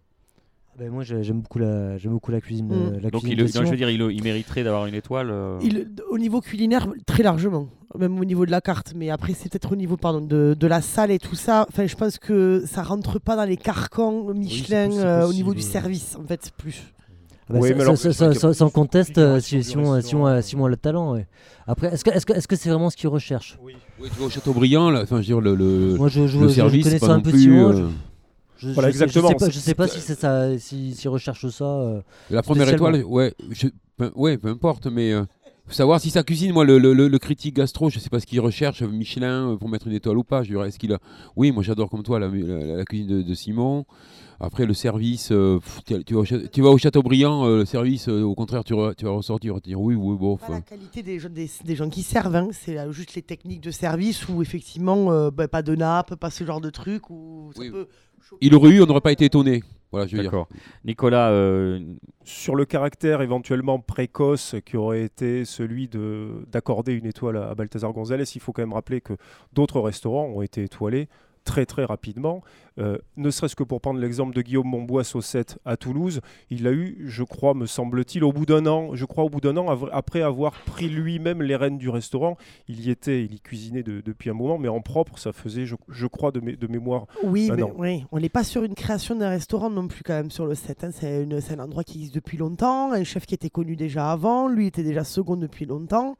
Ben, 0.79 0.91
moi, 0.91 1.03
j'ai- 1.05 1.23
j'aime 1.23 1.41
beaucoup 1.41 1.59
la, 1.59 1.97
j'aime 1.97 2.13
beaucoup 2.13 2.31
la 2.31 2.41
cuisine. 2.41 2.67
Mm. 2.69 2.73
euh, 2.73 3.01
la 3.03 3.11
Donc 3.11 3.23
cuisine 3.23 3.39
il, 3.39 3.55
non, 3.59 3.65
je 3.65 3.71
veux 3.71 3.77
dire, 3.77 3.89
il, 3.89 4.01
il 4.13 4.23
mériterait 4.23 4.63
d'avoir 4.63 4.85
une 4.87 4.95
étoile. 4.95 5.31
euh, 5.31 5.59
il- 5.63 5.89
au 6.11 6.19
niveau 6.19 6.41
culinaire, 6.43 6.87
très 7.07 7.23
largement, 7.23 7.69
même 7.99 8.21
au 8.21 8.25
niveau 8.27 8.45
de 8.45 8.51
la 8.51 8.61
carte. 8.61 8.93
Mais 8.95 9.09
après, 9.09 9.33
c'est 9.33 9.51
peut-être 9.51 9.73
au 9.73 9.77
niveau 9.77 9.97
pardon, 9.97 10.21
de, 10.21 10.55
de 10.59 10.67
la 10.67 10.83
salle 10.83 11.11
et 11.11 11.19
tout 11.19 11.35
ça. 11.35 11.65
Enfin, 11.71 11.87
je 11.87 11.97
pense 11.97 12.19
que 12.19 12.63
ça 12.67 12.83
rentre 12.83 13.19
pas 13.19 13.37
dans 13.37 13.45
les 13.47 13.57
carcans 13.57 14.35
Michelin 14.35 14.91
c'est 14.91 14.99
euh, 15.01 15.27
au 15.27 15.33
niveau 15.33 15.55
du 15.55 15.63
service, 15.63 16.15
en 16.23 16.27
fait, 16.27 16.51
plus. 16.59 16.83
Ah 17.49 17.55
bah, 17.55 17.59
Oui, 17.63 17.69
ça- 17.71 17.75
mais 17.77 17.81
alors, 17.83 17.97
ça- 17.97 18.09
je 18.11 18.13
ça- 18.13 18.25
crois 18.27 18.35
qu'il 18.35 18.43
y 18.43 18.45
a 18.47 18.53
ça- 18.53 18.59
sans 18.59 18.71
conteste, 18.71 19.19
euh, 19.19 19.41
si, 19.41 19.63
si 19.65 19.77
on, 19.79 19.85
si, 19.85 19.91
restaurant, 19.93 20.37
on, 20.37 20.43
si 20.43 20.57
on 20.57 20.65
a 20.67 20.69
le 20.69 20.77
talent. 20.77 21.13
ouais. 21.15 21.27
Après, 21.67 21.87
est-ce 21.95 22.05
que 22.05 22.11
est-ce 22.11 22.27
que 22.27 22.33
est-ce 22.35 22.49
que 22.49 22.57
c'est 22.57 22.69
vraiment 22.69 22.91
ce 22.91 22.97
qu'ils 22.99 23.09
recherchent? 23.09 23.57
Oui, 23.63 23.75
tu 24.13 24.21
vas 24.21 24.27
au 24.27 24.31
Châteaubriand, 24.31 24.91
là, 24.91 25.03
enfin, 25.05 25.17
je 25.17 25.21
veux 25.21 25.25
dire, 25.25 25.41
le, 25.41 25.55
le, 25.55 25.95
Moi, 25.97 26.09
je, 26.09 26.27
je, 26.27 26.39
le 26.39 26.45
je- 26.45 26.49
je 26.51 26.55
service, 26.55 26.85
connais 26.85 26.99
c'est 26.99 27.01
ça 27.01 27.07
pas 27.07 27.15
un 27.15 27.21
peu 27.21 27.31
plus. 27.31 27.51
Euh, 27.63 27.87
Je, 28.59 28.71
Voilà, 28.71 28.91
je 28.91 28.97
sais- 28.99 29.05
exactement, 29.05 29.29
Je 29.29 29.35
sais 29.35 29.45
pas, 29.47 29.51
je 29.51 29.59
sais 29.59 29.75
pas 29.75 29.89
si 29.89 30.01
c'est 30.01 30.19
ça, 30.19 30.59
si, 30.59 31.09
recherchent 31.09 31.49
ça. 31.49 31.65
euh. 31.65 32.01
La 32.31 32.43
première 32.43 32.69
étoile, 32.69 33.05
ouais, 33.05 33.35
je, 33.51 33.69
peu, 33.97 34.11
ouais, 34.15 34.39
peu 34.39 34.49
importe, 34.49 34.87
mais 34.87 35.13
euh, 35.13 35.25
faut 35.67 35.75
savoir 35.75 36.01
si 36.01 36.11
sa 36.11 36.23
cuisine, 36.23 36.53
moi, 36.53 36.65
le, 36.65 36.79
le, 36.79 36.93
le- 36.95 37.09
le 37.09 37.19
critique 37.19 37.57
gastro, 37.57 37.91
je 37.91 37.99
sais 37.99 38.09
pas 38.11 38.21
ce 38.21 38.27
qu'il 38.27 38.41
recherche, 38.41 38.83
Michelin, 38.83 39.51
euh, 39.53 39.57
pour 39.57 39.69
mettre 39.69 39.87
une 39.89 39.93
étoile 39.95 40.17
ou 40.19 40.25
pas. 40.25 40.43
Je 40.43 40.51
dirais, 40.51 40.69
est-ce 40.69 40.79
qu'il 40.79 40.93
a. 40.93 40.99
Oui, 41.37 41.51
moi 41.53 41.63
j'adore 41.63 41.91
comme 41.91 42.03
toi 42.03 42.19
la, 42.19 42.29
la- 42.29 42.77
la 42.77 42.85
cuisine 42.85 43.07
de, 43.09 43.23
de 43.23 43.35
Simon. 43.35 43.85
Après, 44.39 44.67
le 44.67 44.75
service, 44.75 45.31
euh, 45.33 45.59
pff, 45.61 45.81
tu, 45.87 46.05
tu 46.05 46.13
vas 46.13 46.21
au, 46.21 46.25
tu 46.27 46.61
vas 46.61 46.69
au 46.69 46.77
Châteaubriand, 46.77 47.47
euh, 47.47 47.59
le 47.61 47.65
service, 47.65 48.07
euh, 48.11 48.21
au 48.23 48.35
contraire, 48.35 48.65
tu, 48.65 48.75
re- 48.75 48.95
tu 48.95 49.07
vas 49.07 49.13
ressortir, 49.13 49.51
tu 49.51 49.55
vas 49.55 49.61
te 49.61 49.65
dire 49.67 49.81
oui, 49.81 49.95
oui, 49.95 50.15
bon. 50.15 50.37
Pas 50.37 50.51
la 50.51 50.61
qualité 50.61 51.03
des, 51.03 51.19
gens- 51.19 51.31
des, 51.31 51.51
des 51.65 51.75
gens 51.75 51.89
qui 51.89 52.03
servent, 52.03 52.37
hein. 52.37 52.49
c'est 52.53 52.77
juste 52.93 53.15
les 53.15 53.23
techniques 53.23 53.63
de 53.63 53.71
service 53.71 54.29
où 54.29 54.43
effectivement, 54.43 55.11
euh, 55.11 55.31
bah, 55.31 55.49
pas 55.49 55.63
de 55.63 55.75
nappe, 55.75 56.17
pas 56.17 56.29
ce 56.29 56.45
genre 56.45 56.61
de 56.61 56.69
truc. 56.69 57.09
Où 57.09 57.51
ça 57.55 57.61
Oui. 57.63 57.71
peut 57.71 57.79
choquer. 57.79 57.91
Il 58.41 58.55
aurait 58.55 58.71
eu, 58.71 58.83
on 58.83 58.87
n'aurait 58.87 59.01
pas 59.01 59.13
été 59.13 59.25
étonné. 59.25 59.63
Voilà, 59.93 60.07
je 60.07 60.17
veux 60.17 60.23
dire. 60.23 60.47
Nicolas, 60.85 61.31
euh, 61.31 61.81
sur 62.25 62.57
le 62.57 62.65
caractère 62.65 63.23
éventuellement 63.23 63.79
précoce 63.79 64.57
qui 64.65 64.77
aurait 64.77 65.05
été 65.05 65.45
celui 65.45 65.89
de 65.89 66.45
d'accorder 66.51 66.93
une 66.93 67.07
étoile 67.07 67.37
à, 67.37 67.51
à 67.51 67.55
Balthazar 67.55 67.93
Gonzalez, 67.93 68.25
il 68.35 68.41
faut 68.41 68.53
quand 68.53 68.63
même 68.63 68.73
rappeler 68.73 69.01
que 69.01 69.15
d'autres 69.53 69.81
restaurants 69.81 70.27
ont 70.27 70.43
été 70.43 70.65
étoilés 70.65 71.09
très 71.45 71.65
très 71.65 71.85
rapidement. 71.85 72.43
Euh, 72.79 72.99
ne 73.17 73.31
serait-ce 73.31 73.57
que 73.57 73.63
pour 73.65 73.81
prendre 73.81 73.99
l'exemple 74.01 74.35
de 74.35 74.43
Guillaume 74.43 74.67
Monbois 74.69 75.03
au 75.15 75.21
7 75.23 75.59
à 75.65 75.79
Toulouse, 75.79 76.21
il 76.51 76.67
a 76.67 76.73
eu, 76.73 77.05
je 77.07 77.23
crois, 77.23 77.55
me 77.55 77.65
semble-t-il, 77.65 78.23
au 78.23 78.33
bout 78.33 78.45
d'un 78.45 78.67
an, 78.67 78.95
je 78.95 79.05
crois 79.07 79.25
au 79.25 79.31
bout 79.31 79.41
d'un 79.41 79.57
an, 79.57 79.69
av- 79.71 79.89
après 79.93 80.21
avoir 80.21 80.53
pris 80.67 80.89
lui-même 80.91 81.41
les 81.43 81.57
rênes 81.57 81.79
du 81.79 81.89
restaurant, 81.89 82.37
il 82.69 82.81
y 82.87 82.91
était, 82.91 83.25
il 83.25 83.33
y 83.35 83.41
cuisinait 83.41 83.83
de- 83.83 84.03
depuis 84.05 84.29
un 84.29 84.35
moment, 84.35 84.59
mais 84.59 84.69
en 84.69 84.83
propre, 84.83 85.19
ça 85.19 85.33
faisait, 85.33 85.65
je, 85.65 85.75
je 85.89 86.07
crois, 86.07 86.33
de, 86.33 86.41
mé- 86.41 86.59
de 86.59 86.67
mémoire. 86.67 87.07
Oui, 87.23 87.49
mais 87.57 87.63
oui, 87.79 88.05
on 88.13 88.19
n'est 88.21 88.29
pas 88.29 88.45
sur 88.45 88.63
une 88.63 88.75
création 88.75 89.15
d'un 89.17 89.31
restaurant 89.31 89.71
non 89.71 89.89
plus 89.89 90.03
quand 90.03 90.13
même 90.15 90.31
sur 90.31 90.45
le 90.47 90.55
set. 90.55 90.85
hein. 90.85 90.91
C'est 90.93 91.25
un 91.53 91.59
endroit 91.61 91.83
qui 91.83 91.97
existe 91.99 92.15
depuis 92.15 92.37
longtemps, 92.37 92.93
un 92.93 93.05
chef 93.05 93.25
qui 93.25 93.35
était 93.35 93.49
connu 93.51 93.77
déjà 93.77 94.11
avant, 94.13 94.49
lui 94.49 94.67
était 94.67 94.83
déjà 94.83 95.03
second 95.05 95.37
depuis 95.37 95.65
longtemps. 95.65 96.15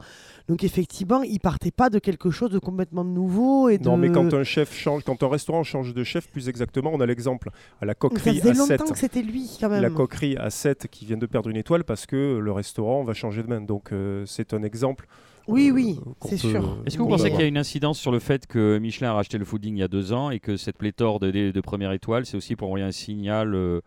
Donc 0.47 0.63
effectivement, 0.63 1.21
il 1.23 1.39
partait 1.39 1.71
pas 1.71 1.89
de 1.89 1.99
quelque 1.99 2.31
chose 2.31 2.49
de 2.49 2.59
complètement 2.59 3.03
nouveau 3.03 3.69
et 3.69 3.77
de. 3.77 3.83
Non, 3.83 3.97
mais 3.97 4.09
quand 4.11 4.33
un 4.33 4.43
chef 4.43 4.73
change, 4.73 5.03
quand 5.03 5.21
un 5.21 5.27
restaurant 5.29 5.63
change 5.63 5.93
de 5.93 6.03
chef, 6.03 6.29
plus 6.31 6.46
exactement, 6.47 6.91
on 6.93 6.99
a 6.99 7.05
l'exemple 7.05 7.49
à 7.81 7.85
la 7.85 7.95
coquerie 7.95 8.39
à 8.41 8.53
7. 8.53 8.79
longtemps 8.79 8.91
que 8.93 8.97
c'était 8.99 9.21
lui 9.21 9.49
quand 9.59 9.69
même. 9.69 9.81
la 9.81 9.89
coquerie 9.89 10.35
à 10.37 10.49
7 10.49 10.87
qui 10.89 11.05
vient 11.05 11.17
de 11.17 11.25
perdre 11.25 11.49
une 11.49 11.57
étoile 11.57 11.83
parce 11.83 12.05
que 12.05 12.37
le 12.37 12.51
restaurant 12.51 13.03
va 13.03 13.13
changer 13.13 13.43
de 13.43 13.47
main. 13.47 13.61
Donc 13.61 13.91
euh, 13.91 14.23
c'est 14.25 14.53
un 14.53 14.63
exemple. 14.63 15.07
Oui, 15.47 15.69
euh, 15.69 15.73
oui, 15.73 15.99
c'est 16.25 16.35
sûr. 16.37 16.77
est-ce 16.85 16.97
que 16.97 17.01
vous 17.01 17.07
pensez 17.07 17.29
qu'il 17.31 17.39
y 17.39 17.43
a 17.43 17.47
une 17.47 17.57
incidence 17.57 17.97
sur 17.99 18.11
le 18.11 18.19
fait 18.19 18.47
que 18.47 18.77
Michelin 18.79 19.11
a 19.11 19.13
racheté 19.13 19.37
le 19.37 19.45
fooding 19.45 19.75
il 19.77 19.79
y 19.79 19.83
a 19.83 19.87
deux 19.87 20.11
ans 20.11 20.29
et 20.29 20.39
que 20.41 20.57
cette 20.57 20.77
pléthore 20.77 21.19
de, 21.21 21.31
de, 21.31 21.51
de 21.51 21.61
première 21.61 21.93
étoile, 21.93 22.25
c'est 22.25 22.35
aussi 22.35 22.55
pour 22.57 22.67
envoyer 22.67 22.85
un 22.85 22.91
signal 22.91 23.55
euh, 23.55 23.79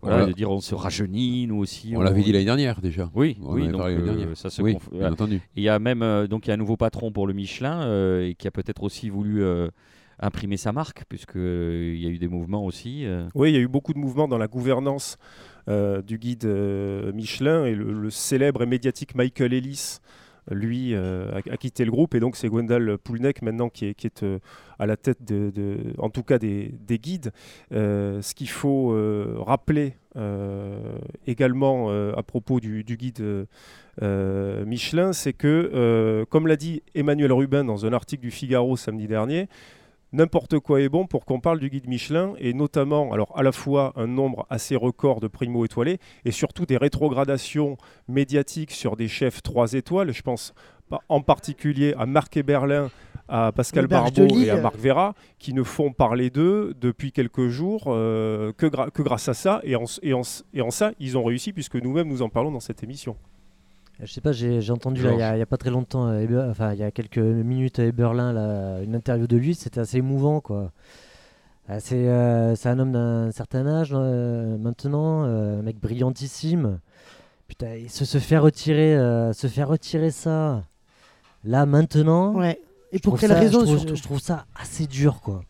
voilà, 0.00 0.16
Voilà. 0.16 0.32
de 0.32 0.34
dire 0.34 0.50
on 0.50 0.60
se 0.60 0.74
rajeunit, 0.74 1.46
nous 1.46 1.56
aussi. 1.58 1.92
On 1.94 2.00
l'avait 2.00 2.22
dit 2.22 2.32
l'année 2.32 2.46
dernière 2.46 2.80
déjà. 2.80 3.10
Oui, 3.14 3.36
On 3.42 3.52
oui, 3.52 3.68
donc 3.68 3.82
euh, 3.82 4.00
dernière. 4.02 4.28
ça 4.34 4.48
se 4.48 4.62
Oui, 4.62 4.72
conf- 4.76 4.98
bien 4.98 5.12
entendu. 5.12 5.42
Il 5.54 5.62
y 5.62 5.68
a 5.68 5.78
même 5.78 6.00
euh, 6.02 6.26
donc 6.26 6.46
il 6.46 6.48
y 6.48 6.50
a 6.52 6.54
un 6.54 6.56
nouveau 6.56 6.78
patron 6.78 7.12
pour 7.12 7.26
le 7.26 7.34
Michelin 7.34 7.82
euh, 7.82 8.26
et 8.26 8.34
qui 8.34 8.48
a 8.48 8.50
peut-être 8.50 8.82
aussi 8.82 9.10
voulu 9.10 9.42
euh, 9.42 9.68
imprimer 10.20 10.56
sa 10.56 10.72
marque 10.72 11.04
puisque 11.08 11.36
euh, 11.36 11.92
il 11.94 12.02
y 12.02 12.06
a 12.06 12.10
eu 12.10 12.18
des 12.18 12.28
mouvements 12.28 12.64
aussi. 12.64 13.06
euh. 13.06 13.26
Oui, 13.34 13.50
il 13.50 13.54
y 13.54 13.58
a 13.58 13.60
eu 13.60 13.68
beaucoup 13.68 13.92
de 13.92 13.98
mouvements 13.98 14.28
dans 14.28 14.38
la 14.38 14.48
gouvernance 14.48 15.18
euh, 15.68 16.02
du 16.02 16.18
guide 16.18 16.46
Michelin 17.14 17.64
et 17.64 17.74
le, 17.74 18.10
célèbre 18.10 18.62
et 18.62 18.66
médiatique 18.66 19.14
Michael 19.14 19.54
Ellis. 19.54 19.98
Lui 20.50 20.96
a, 20.96 21.56
quitté 21.58 21.84
le 21.84 21.92
groupe 21.92 22.14
et 22.14 22.18
donc 22.18 22.34
c'est 22.34 22.48
Gwendal 22.48 22.98
Poulnek 22.98 23.40
maintenant 23.42 23.68
qui 23.68 23.84
est, 23.84 24.24
à 24.80 24.86
la 24.86 24.96
tête 24.96 25.22
de, 25.22 25.76
en 25.98 26.10
tout 26.10 26.24
cas 26.24 26.38
des, 26.38 26.74
des 26.80 26.98
guides. 26.98 27.30
Ce 27.70 28.34
qu'il 28.34 28.48
faut 28.48 28.96
rappeler 29.44 29.94
également 31.26 31.90
à 31.90 32.22
propos 32.24 32.58
du, 32.58 32.82
guide 32.82 33.46
Michelin, 34.00 35.12
c'est 35.12 35.34
que, 35.34 36.24
comme 36.30 36.48
l'a 36.48 36.56
dit 36.56 36.82
Emmanuel 36.96 37.32
Rubin 37.32 37.62
dans 37.62 37.86
un 37.86 37.92
article 37.92 38.22
du 38.22 38.32
Figaro 38.32 38.76
samedi 38.76 39.06
dernier, 39.06 39.46
n'importe 40.12 40.58
quoi 40.58 40.80
est 40.80 40.88
bon 40.88 41.06
pour 41.06 41.24
qu'on 41.24 41.40
parle 41.40 41.60
du 41.60 41.70
guide 41.70 41.88
Michelin 41.88 42.34
et 42.38 42.52
notamment, 42.54 43.12
alors 43.12 43.32
à 43.36 43.42
la 43.42 43.52
fois 43.52 43.92
un 43.96 44.06
nombre 44.06 44.46
assez 44.50 44.76
record 44.76 45.20
de 45.20 45.28
primo 45.28 45.64
étoilés 45.64 45.98
et 46.24 46.30
surtout 46.30 46.66
des 46.66 46.76
rétrogradations 46.76 47.76
médiatiques 48.08 48.72
sur 48.72 48.96
des 48.96 49.08
chefs 49.08 49.42
3 49.42 49.74
étoiles. 49.74 50.12
Je 50.12 50.22
pense 50.22 50.52
en 51.08 51.20
particulier 51.20 51.94
à 51.96 52.06
Marc 52.06 52.36
Eberlin, 52.36 52.90
à 53.28 53.52
Pascal 53.52 53.84
Barbeau 54.26 54.26
et 54.44 54.50
à 54.50 54.54
Marc 54.62 54.76
Vera, 54.76 55.14
qui 55.38 55.54
ne 55.54 55.62
font 55.62 55.92
parler 55.92 56.30
d'eux 56.30 56.74
depuis 56.80 57.12
quelques 57.12 57.46
jours 57.46 57.84
euh, 57.86 58.52
que, 58.56 58.66
gra- 58.66 58.90
que 58.90 59.02
grâce 59.02 59.28
à 59.28 59.34
ça. 59.34 59.60
Et 59.62 59.76
en, 59.76 59.84
s- 59.84 60.00
et, 60.02 60.12
en, 60.14 60.22
s- 60.22 60.44
et 60.52 60.62
en 60.62 60.72
ça, 60.72 60.90
ils 60.98 61.16
ont 61.16 61.22
réussi 61.22 61.52
puisque 61.52 61.76
nous-mêmes 61.76 62.08
nous 62.08 62.22
en 62.22 62.28
parlons 62.28 62.50
dans 62.50 62.58
cette 62.58 62.82
émission. 62.82 63.16
Je 64.02 64.12
sais 64.12 64.20
pas, 64.20 64.32
j'ai 64.32 64.70
entendu 64.70 65.02
il 65.02 65.18
y 65.18 65.22
a- 65.22 65.36
il 65.36 65.38
y, 65.38 65.42
a 65.42 65.46
pas 65.46 65.56
très 65.58 65.70
longtemps, 65.70 66.06
euh, 66.08 66.20
Eber- 66.20 66.46
enfin 66.50 66.72
il 66.72 66.78
y 66.78 66.82
a 66.82 66.90
quelques 66.90 67.18
minutes 67.18 67.78
à 67.78 67.84
Eberlin, 67.84 68.32
là, 68.32 68.80
une 68.82 68.94
interview 68.94 69.26
de 69.26 69.36
lui, 69.36 69.54
c'était 69.54 69.80
assez 69.80 69.98
émouvant 69.98 70.40
quoi. 70.40 70.72
Euh, 71.68 71.78
C'est 71.80 72.08
euh, 72.08 72.54
un 72.64 72.78
homme 72.78 72.92
d'un 72.92 73.30
certain 73.30 73.66
âge 73.66 73.90
euh, 73.92 74.56
maintenant, 74.58 75.24
euh, 75.24 75.58
un 75.60 75.62
mec 75.62 75.78
brillantissime. 75.78 76.80
Putain, 77.46 77.74
il 77.76 77.90
se, 77.90 78.04
se 78.04 78.18
fait 78.18 78.38
retirer, 78.38 78.96
euh, 78.96 79.32
se 79.32 79.46
fait 79.48 79.64
retirer 79.64 80.10
ça. 80.10 80.64
Là 81.44 81.66
maintenant. 81.66 82.34
Ouais. 82.34 82.60
Et 82.92 82.98
pour 82.98 83.18
quelle 83.18 83.30
ça- 83.30 83.38
raison 83.38 83.60
je 83.60 83.64
trouve, 83.66 83.78
surtout 83.78 83.96
je 83.96 84.02
trouve 84.02 84.20
ça 84.20 84.46
assez 84.60 84.86
dur 84.86 85.20
quoi. 85.20 85.42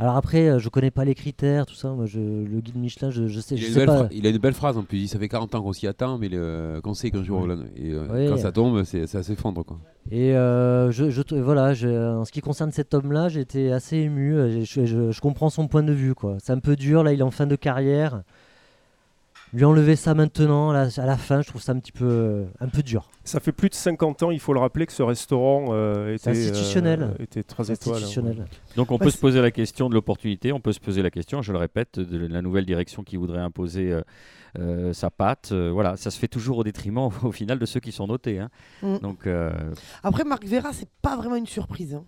Alors 0.00 0.16
après, 0.16 0.48
euh, 0.48 0.58
je 0.58 0.68
connais 0.68 0.90
pas 0.90 1.04
les 1.04 1.14
critères, 1.14 1.66
tout 1.66 1.74
ça. 1.74 1.90
Moi, 1.90 2.06
je, 2.06 2.20
le 2.20 2.60
guide 2.60 2.76
Michelin, 2.76 3.10
je, 3.10 3.26
je 3.26 3.40
sais, 3.40 3.56
Il 3.56 3.60
je 3.60 3.64
a, 3.64 3.68
une 3.68 3.74
sais 3.74 3.80
belle 3.80 3.86
pas. 3.88 4.08
il 4.12 4.26
a 4.26 4.30
une 4.30 4.38
belle 4.38 4.54
phrase 4.54 4.76
en 4.76 4.82
plus. 4.84 4.98
Il 4.98 5.00
dit, 5.02 5.08
ça 5.08 5.18
fait 5.18 5.28
40 5.28 5.54
ans 5.56 5.62
qu'on 5.62 5.72
s'y 5.72 5.86
attend, 5.86 6.18
mais 6.18 6.28
le- 6.28 6.80
qu'on 6.82 6.94
sait 6.94 7.10
qu'un 7.10 7.22
jour, 7.24 7.42
Ouais. 7.42 7.54
et, 7.76 7.92
euh, 7.92 8.06
Ouais. 8.08 8.26
quand 8.28 8.36
ça 8.36 8.52
tombe, 8.52 8.84
c'est 8.84 9.06
ça 9.06 9.22
s'effondre. 9.22 9.64
Quoi. 9.64 9.78
Et 10.10 10.34
euh, 10.36 10.90
je, 10.92 11.10
je, 11.10 11.22
voilà, 11.36 11.72
en 12.18 12.24
ce 12.24 12.32
qui 12.32 12.40
concerne 12.40 12.70
cet 12.70 12.94
homme-là, 12.94 13.28
j'étais 13.28 13.70
assez 13.72 13.96
ému. 13.96 14.34
je 14.64 15.20
comprends 15.20 15.50
son 15.50 15.66
point 15.68 15.82
de 15.82 15.92
vue. 15.92 16.14
quoi. 16.14 16.36
C'est 16.42 16.52
un 16.52 16.60
peu 16.60 16.76
dur, 16.76 17.02
là, 17.02 17.12
il 17.12 17.20
est 17.20 17.22
en 17.24 17.30
fin 17.30 17.46
de 17.46 17.56
carrière. 17.56 18.22
Lui 19.54 19.64
enlever 19.64 19.96
ça 19.96 20.14
maintenant, 20.14 20.72
là, 20.72 20.88
à 20.96 21.06
la 21.06 21.16
fin, 21.16 21.40
je 21.40 21.48
trouve 21.48 21.62
ça 21.62 21.72
un 21.72 21.78
petit 21.78 21.92
peu, 21.92 22.04
euh, 22.04 22.44
un 22.60 22.68
peu 22.68 22.82
dur. 22.82 23.08
Ça 23.24 23.40
fait 23.40 23.52
plus 23.52 23.70
de 23.70 23.74
50 23.74 24.22
ans, 24.24 24.30
il 24.30 24.40
faut 24.40 24.52
le 24.52 24.60
rappeler, 24.60 24.84
que 24.86 24.92
ce 24.92 25.02
restaurant 25.02 25.68
euh, 25.70 26.14
était, 26.14 26.18
C'est 26.34 26.48
institutionnel. 26.48 27.02
euh, 27.02 27.22
était 27.22 27.42
3 27.42 27.64
C'est 27.64 27.72
étoiles. 27.72 27.94
institutionnel. 27.96 28.44
Donc 28.76 28.90
on 28.90 28.96
Ouais, 28.98 29.04
peut 29.06 29.10
se 29.10 29.16
poser 29.18 29.40
la 29.40 29.50
question 29.50 29.88
de 29.88 29.94
l'opportunité, 29.94 30.52
on 30.52 30.60
peut 30.60 30.72
se 30.72 30.80
poser 30.80 31.00
la 31.02 31.10
question, 31.10 31.40
je 31.40 31.52
le 31.52 31.58
répète, 31.58 31.98
de 31.98 32.26
la 32.26 32.42
nouvelle 32.42 32.66
direction 32.66 33.02
qui 33.04 33.16
voudrait 33.16 33.38
imposer 33.40 33.90
euh, 33.90 34.02
euh, 34.58 34.92
sa 34.92 35.08
patte. 35.10 35.50
Euh, 35.52 35.70
voilà, 35.72 35.96
ça 35.96 36.10
se 36.10 36.18
fait 36.18 36.28
toujours 36.28 36.58
au 36.58 36.64
détriment 36.64 37.08
au 37.22 37.32
final 37.32 37.58
de 37.58 37.64
ceux 37.64 37.80
qui 37.80 37.92
sont 37.92 38.06
notés. 38.06 38.38
hein. 38.40 38.50
Mm. 38.82 38.98
Donc 38.98 39.26
euh, 39.26 39.50
Après, 40.02 40.24
Marc 40.24 40.44
Vera, 40.44 40.74
c'est 40.74 40.90
pas 41.00 41.16
vraiment 41.16 41.36
une 41.36 41.46
surprise. 41.46 41.94
hein. 41.94 42.04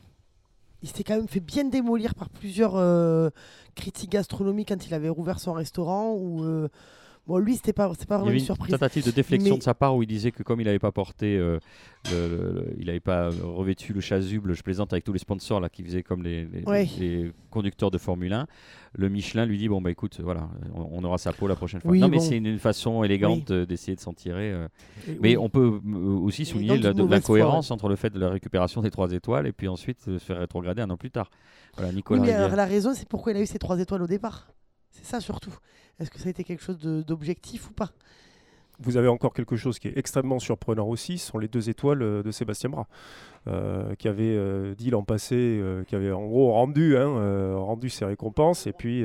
il 0.83 0.89
s'était 0.89 1.05
quand 1.05 1.17
même 1.17 1.29
fait 1.29 1.41
bien 1.41 1.65
démolir 1.65 2.15
par 2.15 2.29
plusieurs 2.29 2.77
euh, 2.77 3.31
critiques 3.75 4.11
gastronomiques 4.13 4.69
quand 4.69 4.87
il 4.87 4.93
avait 4.93 5.09
rouvert 5.09 5.39
son 5.39 5.55
restaurant. 5.55 6.13
Où, 6.15 6.45
euh, 6.45 6.69
bon, 7.31 7.39
lui, 7.39 7.57
c'était 7.57 7.73
pas, 7.73 7.89
pas 7.89 7.95
Il 7.95 8.03
y 8.03 8.07
vraiment 8.07 8.23
avait 8.27 8.31
une 8.33 8.39
une 8.41 8.45
surprise. 8.45 8.73
tentative 8.73 9.07
de 9.07 9.11
déflexion 9.11 9.55
Mais- 9.55 9.59
de 9.59 9.63
sa 9.63 9.75
part 9.75 9.97
où 9.97 10.03
il 10.03 10.07
disait 10.07 10.31
que 10.33 10.43
comme 10.43 10.61
il 10.61 10.65
n'avait 10.65 10.79
pas 10.79 10.93
porté, 10.93 11.37
euh, 11.39 11.59
le- 12.11 12.29
le- 12.29 12.53
le- 12.53 12.75
il 12.79 12.87
n'avait 12.87 13.01
pas 13.01 13.31
revêtu 13.43 13.93
le 13.93 14.01
chasuble, 14.01 14.53
je 14.55 14.63
plaisante 14.63 14.93
avec 14.93 15.05
tous 15.05 15.13
les 15.13 15.19
sponsors 15.19 15.61
là 15.61 15.69
qui 15.69 15.83
faisaient 15.83 16.03
comme 16.03 16.23
les, 16.23 16.45
les- 16.47 16.63
Ouais. 16.65 16.89
les 16.99 17.33
conducteurs 17.51 17.91
de 17.91 17.99
Formule 17.99 18.33
1, 18.33 18.47
le 18.95 19.09
Michelin 19.09 19.47
lui 19.47 19.59
dit 19.59 19.69
bon 19.69 19.81
bah 19.81 19.91
écoute 19.91 20.21
voilà, 20.23 20.49
on, 20.75 20.89
on 21.01 21.05
aura 21.05 21.19
sa 21.19 21.33
peau 21.33 21.47
la 21.47 21.55
prochaine 21.57 21.81
fois. 21.81 21.91
Oui, 21.91 22.01
non 22.01 22.09
mais 22.09 22.19
c'est 22.21 22.37
une, 22.37 22.47
une 22.47 22.59
façon 22.59 23.05
élégante 23.05 23.47
de- 23.49 23.65
d'essayer 23.65 23.95
de 23.95 24.01
s'en 24.01 24.13
tirer. 24.13 24.51
euh. 24.53 24.69
Mais 25.21 25.37
on 25.37 25.49
peut 25.49 25.81
euh, 25.87 25.97
aussi 26.19 26.45
souligner 26.45 26.79
la, 26.79 26.93
de 26.93 27.03
de- 27.03 27.09
l'incohérence 27.11 27.71
entre 27.71 27.89
le 27.89 27.97
fait 27.97 28.11
de 28.11 28.19
la 28.19 28.31
récupération 28.31 28.81
des 28.83 28.91
trois 28.91 29.13
étoiles 29.13 29.47
et 29.47 29.53
puis 29.53 29.69
ensuite 29.69 29.99
euh, 30.09 30.19
se 30.19 30.25
faire 30.25 30.39
rétrograder 30.39 30.83
un 30.83 30.91
an 30.91 30.97
plus 30.97 31.11
tard. 31.11 31.31
Voilà 31.77 31.93
Nicolas. 31.93 32.21
mais 32.21 32.27
Rivière. 32.27 32.45
alors, 32.47 32.57
la 32.57 32.65
raison, 32.67 32.93
c'est 32.95 33.09
pourquoi 33.09 33.33
il 33.33 33.39
a 33.39 33.41
eu 33.43 33.47
ses 33.47 33.59
trois 33.61 33.79
étoiles 33.79 34.03
au 34.03 34.07
départ. 34.09 34.49
C'est 34.91 35.05
ça 35.05 35.21
surtout. 35.21 35.55
Est-ce 35.99 36.11
que 36.11 36.19
ça 36.19 36.29
a 36.29 36.31
été 36.31 36.45
quelque 36.45 36.63
chose 36.63 36.79
d'objectif 36.79 37.69
ou 37.71 37.73
pas? 37.73 37.91
Vous 38.83 38.97
avez 38.97 39.09
encore 39.09 39.35
quelque 39.35 39.57
chose 39.57 39.79
qui 39.79 39.89
est 39.89 39.99
extrêmement 39.99 40.39
surprenant 40.39 40.87
aussi, 40.87 41.19
ce 41.19 41.27
sont 41.33 41.39
les 41.39 41.49
deux 41.49 41.69
étoiles 41.69 42.01
euh, 42.01 42.23
de 42.23 42.31
Sébastien 42.31 42.71
Bras, 42.71 42.89
euh, 43.49 43.95
qui 43.95 44.07
avait 44.07 44.37
euh, 44.37 44.75
dit 44.75 44.91
l'an 44.91 45.03
passé, 45.03 45.35
euh, 45.35 45.83
qui 45.85 45.95
avait 45.97 46.13
en 46.13 46.27
gros 46.27 46.53
rendu, 46.53 46.97
hein, 46.97 47.55
rendu 47.57 47.89
ses 47.89 48.05
récompenses. 48.05 48.67
Et 48.67 48.73
puis, 48.73 49.05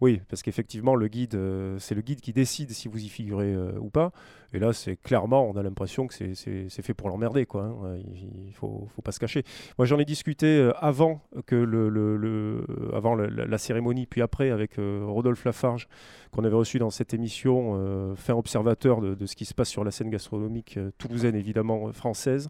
oui, 0.00 0.20
parce 0.28 0.42
qu'effectivement, 0.42 0.94
le 0.94 1.08
guide, 1.08 1.38
c'est 1.78 1.94
le 1.94 2.02
guide 2.02 2.20
qui 2.20 2.32
décide 2.32 2.70
si 2.70 2.88
vous 2.88 3.02
y 3.04 3.08
figurez 3.08 3.54
ou 3.80 3.90
pas. 3.90 4.12
Et 4.52 4.60
là, 4.60 4.72
c'est 4.72 4.94
clairement, 4.94 5.48
on 5.50 5.56
a 5.56 5.64
l'impression 5.64 6.06
que 6.06 6.14
c'est- 6.14 6.68
fait 6.82 6.94
pour 6.94 7.08
l'emmerder, 7.08 7.44
quoi. 7.44 7.64
hein. 7.64 7.96
Il, 8.14 8.46
il 8.46 8.52
faut, 8.52 8.86
faut 8.94 9.02
pas 9.02 9.10
se 9.10 9.18
cacher. 9.18 9.42
Moi, 9.78 9.86
j'en 9.86 9.98
ai 9.98 10.04
discuté 10.04 10.70
avant 10.80 11.22
que 11.46 11.56
le, 11.56 11.88
le- 11.88 12.64
avant 12.94 13.16
la, 13.16 13.58
cérémonie, 13.58 14.06
puis 14.06 14.22
après 14.22 14.50
avec 14.50 14.76
Rodolphe 14.78 15.44
Lafarge, 15.44 15.88
qu'on 16.30 16.44
avait 16.44 16.54
reçu 16.54 16.78
dans 16.78 16.90
cette 16.90 17.14
émission, 17.14 18.14
fin 18.16 18.34
observateur 18.34 19.00
de, 19.00 19.14
de 19.16 19.26
ce 19.26 19.34
qui 19.34 19.44
se 19.44 19.54
passe 19.54 19.68
sur 19.70 19.82
la 19.82 19.90
scène 19.90 20.10
gastronomique 20.10 20.78
toulousaine, 20.98 21.34
évidemment 21.34 21.92
française. 21.92 22.48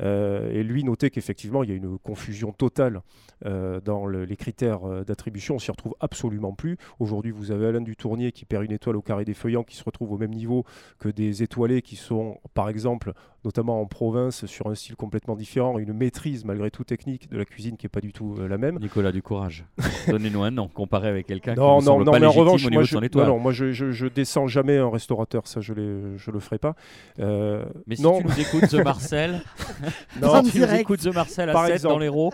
Et 0.00 0.62
lui 0.68 0.84
notait 0.84 1.10
qu'effectivement, 1.10 1.62
il 1.62 1.70
y 1.70 1.72
a 1.72 1.76
une 1.76 1.98
confusion 1.98 2.52
totale 2.52 3.00
euh, 3.46 3.80
dans 3.80 4.06
le- 4.06 4.24
les 4.24 4.36
critères 4.36 4.84
euh, 4.88 5.04
d'attribution. 5.04 5.56
On 5.56 5.58
s'y 5.58 5.70
retrouve 5.70 5.94
absolument 6.00 6.52
plus. 6.52 6.76
Aujourd'hui, 6.98 7.30
vous 7.30 7.50
avez 7.50 7.66
Alain 7.66 7.80
Dutournier 7.80 8.32
qui 8.32 8.44
perd 8.44 8.64
une 8.64 8.72
étoile 8.72 8.96
au 8.96 9.02
carré 9.02 9.24
des 9.24 9.34
feuillants, 9.34 9.62
qui 9.64 9.76
se 9.76 9.84
retrouve 9.84 10.12
au 10.12 10.18
même 10.18 10.32
niveau 10.34 10.64
que 10.98 11.08
des 11.08 11.42
étoilés 11.42 11.82
qui 11.82 11.96
sont, 11.96 12.38
par 12.54 12.68
exemple, 12.68 13.12
notamment 13.44 13.80
en 13.80 13.86
province, 13.86 14.46
sur 14.46 14.66
un 14.66 14.74
style 14.74 14.96
complètement 14.96 15.36
différent, 15.36 15.78
une 15.78 15.92
maîtrise 15.92 16.44
malgré 16.44 16.70
tout 16.70 16.82
technique 16.84 17.30
de 17.30 17.38
la 17.38 17.44
cuisine 17.44 17.76
qui 17.76 17.86
n'est 17.86 17.90
pas 17.90 18.00
du 18.00 18.12
tout 18.12 18.34
euh, 18.38 18.48
la 18.48 18.58
même. 18.58 18.78
Nicolas 18.80 19.12
du 19.12 19.22
courage. 19.22 19.64
Donnez-nous 20.08 20.42
un 20.42 20.50
nom 20.50 20.66
comparé 20.68 21.08
avec 21.08 21.26
quelqu'un 21.26 21.54
qui 21.54 21.60
Non, 21.60 21.80
non, 21.80 22.00
non, 22.04 22.10
pas 22.12 22.18
mais 22.18 22.26
en 22.26 22.32
revanche, 22.32 22.64
au 22.64 22.70
niveau 22.70 22.80
moi, 22.80 22.82
de 22.82 23.08
je, 23.12 23.18
non, 23.18 23.26
non, 23.26 23.38
moi 23.38 23.52
je, 23.52 23.70
je, 23.72 23.92
je 23.92 24.06
descends 24.06 24.48
jamais 24.48 24.76
un 24.78 24.90
restaurateur, 24.90 25.46
ça 25.46 25.60
je, 25.60 25.72
je 26.16 26.30
le 26.30 26.40
ferai 26.40 26.58
pas. 26.58 26.74
Euh, 27.20 27.64
Mais 27.86 27.96
si 27.96 28.02
non, 28.02 28.18
tu 28.20 28.26
nous 28.26 28.40
écoutes, 28.40 28.68
The 28.68 28.84
Marcel, 28.84 29.42
non, 30.20 30.42
direct. 30.52 30.80
écoutes, 30.80 31.00
The 31.00 31.14
Marcel 31.14 31.48
à 31.50 31.52
Par 31.52 31.66
7 31.66 31.74
exemple. 31.76 31.94
dans 31.94 31.98
l'Hérault, 31.98 32.32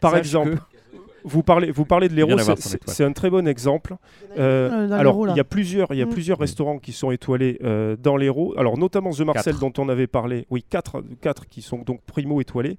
par 0.00 0.16
exemple, 0.16 0.56
que- 0.56 0.77
vous 1.24 1.42
parlez, 1.42 1.70
vous 1.70 1.84
parlez 1.84 2.08
de 2.08 2.14
d'avoir 2.14 2.58
c'est- 2.58 3.04
un 3.04 3.12
très 3.12 3.30
bon 3.30 3.46
exemple. 3.46 3.96
Euh, 4.38 4.90
alors, 4.92 5.28
il 5.28 5.36
y 5.36 5.40
a 5.40 5.44
plusieurs, 5.44 5.92
il 5.92 5.98
y 5.98 6.02
a 6.02 6.06
Mm. 6.06 6.10
plusieurs 6.10 6.38
restaurants 6.38 6.78
qui 6.78 6.92
sont 6.92 7.10
étoilés 7.10 7.58
euh, 7.64 7.96
dans 7.96 8.16
l'Hérault. 8.16 8.54
Alors, 8.56 8.78
notamment 8.78 9.10
The 9.10 9.20
Marcel, 9.20 9.54
Quatre. 9.54 9.60
dont 9.60 9.72
on 9.82 9.88
avait 9.88 10.06
parlé. 10.06 10.46
Oui, 10.50 10.62
quatre, 10.68 11.02
quatre 11.20 11.46
qui 11.46 11.62
sont 11.62 11.78
donc 11.78 12.00
primo 12.02 12.40
étoilés. 12.40 12.78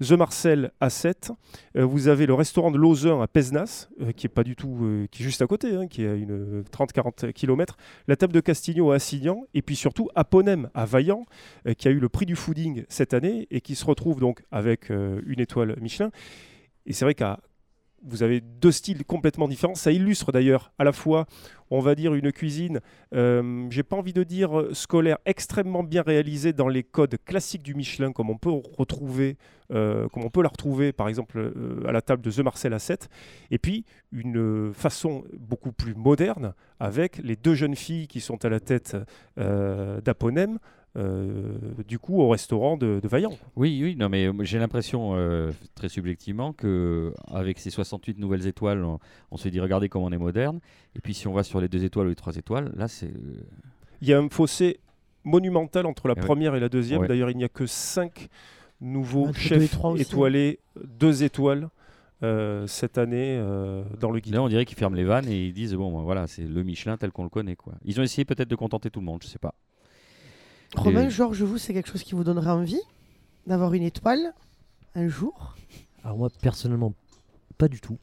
The 0.00 0.12
Marcel 0.12 0.70
à 0.80 0.88
7. 0.90 1.32
Euh, 1.76 1.84
vous 1.84 2.08
avez 2.08 2.26
le 2.26 2.34
restaurant 2.34 2.70
de 2.70 2.78
Lauzun 2.78 3.20
à 3.20 3.26
Pesnas, 3.26 3.88
euh, 4.00 4.12
qui 4.12 4.26
est 4.26 4.30
pas 4.30 4.44
du 4.44 4.56
tout, 4.56 4.78
euh, 4.82 5.06
qui 5.10 5.22
est 5.22 5.24
juste 5.26 5.42
à 5.42 5.46
côté, 5.46 5.74
hein, 5.74 5.86
qui 5.88 6.04
est 6.04 6.08
à 6.08 6.14
une 6.14 6.64
30-40 6.70 7.32
km. 7.32 7.76
La 8.08 8.16
table 8.16 8.32
de 8.32 8.40
Castigno 8.40 8.90
à 8.92 8.94
Assignan. 8.96 9.44
Et 9.54 9.62
puis 9.62 9.76
surtout, 9.76 10.08
Aponem 10.14 10.70
à 10.74 10.84
Vaillant, 10.86 11.24
euh, 11.66 11.74
qui 11.74 11.88
a 11.88 11.90
eu 11.90 11.98
le 11.98 12.08
prix 12.08 12.26
du 12.26 12.36
fooding 12.36 12.84
cette 12.88 13.14
année 13.14 13.46
et 13.50 13.60
qui 13.60 13.74
se 13.74 13.84
retrouve 13.84 14.20
donc 14.20 14.42
avec 14.50 14.90
euh, 14.90 15.20
une 15.26 15.40
étoile 15.40 15.76
Michelin. 15.80 16.10
Et 16.86 16.92
c'est 16.92 17.04
vrai 17.04 17.14
qu'à 17.14 17.40
vous 18.02 18.22
avez 18.22 18.40
deux 18.40 18.72
styles 18.72 19.04
complètement 19.04 19.48
différents. 19.48 19.74
Ça 19.74 19.92
illustre 19.92 20.32
d'ailleurs 20.32 20.72
à 20.78 20.84
la 20.84 20.92
fois, 20.92 21.26
on 21.70 21.80
va 21.80 21.94
dire, 21.94 22.14
une 22.14 22.32
cuisine, 22.32 22.80
euh, 23.14 23.66
j'ai 23.70 23.82
pas 23.82 23.96
envie 23.96 24.12
de 24.12 24.22
dire 24.22 24.50
scolaire, 24.72 25.18
extrêmement 25.26 25.82
bien 25.82 26.02
réalisée 26.02 26.52
dans 26.52 26.68
les 26.68 26.82
codes 26.82 27.16
classiques 27.24 27.62
du 27.62 27.74
Michelin, 27.74 28.12
comme 28.12 28.30
on 28.30 28.38
peut 28.38 28.50
retrouver, 28.50 29.36
euh, 29.72 30.08
comme 30.08 30.24
on 30.24 30.30
peut 30.30 30.42
la 30.42 30.48
retrouver 30.48 30.92
par 30.92 31.08
exemple 31.08 31.38
euh, 31.38 31.86
à 31.86 31.92
la 31.92 32.02
table 32.02 32.22
de 32.22 32.30
The 32.30 32.40
Marcel 32.40 32.78
7, 32.78 33.08
et 33.50 33.58
puis 33.58 33.84
une 34.12 34.72
façon 34.74 35.24
beaucoup 35.38 35.72
plus 35.72 35.94
moderne 35.94 36.54
avec 36.80 37.18
les 37.18 37.36
deux 37.36 37.54
jeunes 37.54 37.76
filles 37.76 38.08
qui 38.08 38.20
sont 38.20 38.44
à 38.44 38.48
la 38.48 38.60
tête 38.60 38.96
d'Aponem. 39.36 40.58
Euh, 40.96 41.52
du 41.86 41.98
coup, 41.98 42.20
au 42.20 42.28
restaurant 42.28 42.76
de, 42.76 43.00
de 43.02 43.08
Vaillant. 43.08 43.36
Oui, 43.56 43.80
oui, 43.82 43.96
non, 43.96 44.08
mais 44.08 44.28
j'ai 44.40 44.58
l'impression, 44.58 45.12
euh, 45.14 45.52
très 45.74 45.88
subjectivement, 45.88 46.52
que 46.52 47.14
avec 47.28 47.58
ces 47.58 47.70
68 47.70 48.18
nouvelles 48.18 48.46
étoiles, 48.46 48.84
on, 48.84 48.98
on 49.30 49.36
se 49.36 49.48
dit 49.48 49.60
regardez 49.60 49.88
comme 49.88 50.02
on 50.02 50.10
est 50.12 50.18
moderne. 50.18 50.60
Et 50.96 51.00
puis 51.00 51.14
si 51.14 51.28
on 51.28 51.32
va 51.32 51.42
sur 51.44 51.60
les 51.60 51.68
deux 51.68 51.84
étoiles 51.84 52.06
ou 52.06 52.10
les 52.10 52.16
trois 52.16 52.36
étoiles, 52.36 52.72
là 52.76 52.88
c'est. 52.88 53.12
Il 54.02 54.08
y 54.08 54.12
a 54.12 54.18
un 54.18 54.28
fossé 54.28 54.80
monumental 55.24 55.86
entre 55.86 56.08
la 56.08 56.14
Eh 56.16 56.20
oui. 56.20 56.26
première 56.26 56.54
et 56.54 56.60
la 56.60 56.68
deuxième. 56.68 57.02
Ouais. 57.02 57.08
D'ailleurs, 57.08 57.30
il 57.30 57.36
n'y 57.36 57.44
a 57.44 57.48
que 57.48 57.66
cinq 57.66 58.28
nouveaux 58.80 59.28
et 59.28 59.34
chefs 59.34 59.74
étoilés, 59.98 60.58
deux 60.84 61.22
étoiles 61.22 61.68
euh, 62.22 62.66
cette 62.66 62.96
année 62.98 63.36
euh, 63.38 63.82
dans 64.00 64.10
le 64.10 64.20
guide. 64.20 64.34
Là, 64.34 64.42
on 64.42 64.48
dirait 64.48 64.64
qu'ils 64.64 64.78
ferment 64.78 64.96
les 64.96 65.04
vannes 65.04 65.28
et 65.28 65.46
ils 65.46 65.52
disent 65.52 65.74
bon, 65.74 65.92
ben, 65.96 66.02
voilà, 66.02 66.26
c'est 66.26 66.46
le 66.46 66.62
Michelin 66.62 66.96
tel 66.96 67.12
qu'on 67.12 67.22
le 67.24 67.28
connaît, 67.28 67.56
quoi. 67.56 67.74
Ils 67.84 68.00
ont 68.00 68.02
essayé 68.02 68.24
peut-être 68.24 68.48
de 68.48 68.56
contenter 68.56 68.90
tout 68.90 69.00
le 69.00 69.06
monde, 69.06 69.20
je 69.22 69.28
sais 69.28 69.38
pas. 69.38 69.54
Romain, 70.76 71.06
Et- 71.06 71.10
Georges, 71.10 71.42
vous, 71.42 71.58
c'est 71.58 71.72
quelque 71.74 71.90
chose 71.90 72.02
qui 72.02 72.14
vous 72.14 72.24
donnerait 72.24 72.50
envie 72.50 72.80
d'avoir 73.46 73.72
une 73.74 73.82
étoile 73.82 74.32
un 74.94 75.08
jour? 75.08 75.56
Alors 76.04 76.16
moi 76.18 76.30
personnellement, 76.40 76.94
pas 77.58 77.68
du 77.68 77.80
tout. 77.80 77.98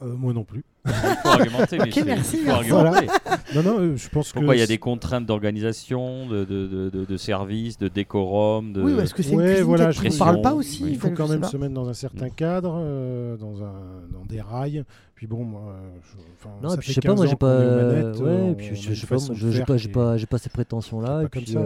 Euh, 0.00 0.14
moi 0.14 0.32
non 0.32 0.44
plus. 0.44 0.64
Il 0.86 0.92
faut 0.92 1.28
argumenter, 1.28 1.78
Ok, 1.80 1.86
Michel, 1.86 2.04
merci, 2.04 2.38
il 2.40 2.44
faut 2.46 2.52
argumenter. 2.76 3.06
Non, 3.54 3.62
non, 3.62 3.78
euh, 3.80 3.96
je 3.96 4.08
pense 4.08 4.32
Pourquoi 4.32 4.54
que. 4.54 4.58
il 4.58 4.60
y 4.60 4.62
a 4.62 4.66
des 4.66 4.78
contraintes 4.78 5.26
d'organisation, 5.26 6.26
de, 6.28 6.44
de, 6.44 6.66
de, 6.68 6.88
de- 6.90 7.04
de 7.04 7.16
service, 7.16 7.76
de 7.78 7.88
décorum, 7.88 8.72
de... 8.72 8.80
Oui, 8.82 8.94
parce 8.96 9.12
que 9.12 9.22
c'est 9.22 9.34
Ouais, 9.34 9.42
une 9.44 9.48
cuisine 9.50 9.64
voilà, 9.66 9.92
qui 9.92 9.98
je 10.08 10.14
ne 10.14 10.18
parle 10.18 10.40
pas 10.40 10.54
aussi. 10.54 10.84
Oui, 10.84 10.90
Il 10.92 10.98
faut 10.98 11.10
quand 11.10 11.28
même 11.28 11.42
se 11.44 11.56
mettre 11.56 11.74
dans 11.74 11.88
un 11.88 11.94
certain 11.94 12.30
cadre, 12.30 12.76
euh, 12.80 13.36
dans, 13.36 13.62
un, 13.62 13.72
dans 14.12 14.24
des 14.24 14.40
rails. 14.40 14.84
Puis 15.16 15.26
bon, 15.26 15.44
moi, 15.44 15.74
je- 16.04 16.48
Non, 16.62 16.68
ça 16.70 16.74
et 16.76 16.78
puis 16.78 16.86
fait 16.86 16.92
je 16.92 17.00
sais 17.00 17.00
pas, 17.08 17.14
moi 17.14 17.24
15 17.24 17.30
j'ai 17.30 17.36
pas, 17.36 17.56
aux 17.56 17.76
manettes, 17.76 18.20
ouais, 18.20 18.28
euh, 18.28 18.54
puis 18.54 18.66
je, 18.76 18.94
sais 18.94 19.06
pas, 19.06 19.16
j'ai 19.50 19.64
pas, 19.64 19.76
j'ai 19.76 19.88
pas, 19.88 20.16
pas 20.30 20.38
ces 20.38 20.50
prétentions 20.50 21.00
là. 21.00 21.22
Et 21.24 21.28
comme 21.28 21.42
puis, 21.42 21.52
ça, 21.52 21.60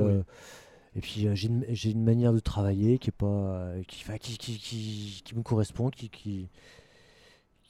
et 0.96 1.00
puis 1.00 1.26
euh, 1.28 1.34
j'ai 1.34 1.48
une, 1.48 1.64
j'ai 1.68 1.90
une 1.90 2.02
manière 2.02 2.32
de 2.32 2.40
travailler 2.40 2.98
qui 2.98 3.10
est 3.10 3.16
pas, 3.16 3.26
euh, 3.26 3.82
qui, 3.86 4.04
qui, 4.38 4.58
qui, 4.58 5.22
qui 5.24 5.34
me 5.36 5.42
correspond, 5.42 5.90
qui, 5.90 6.08
qui, 6.08 6.48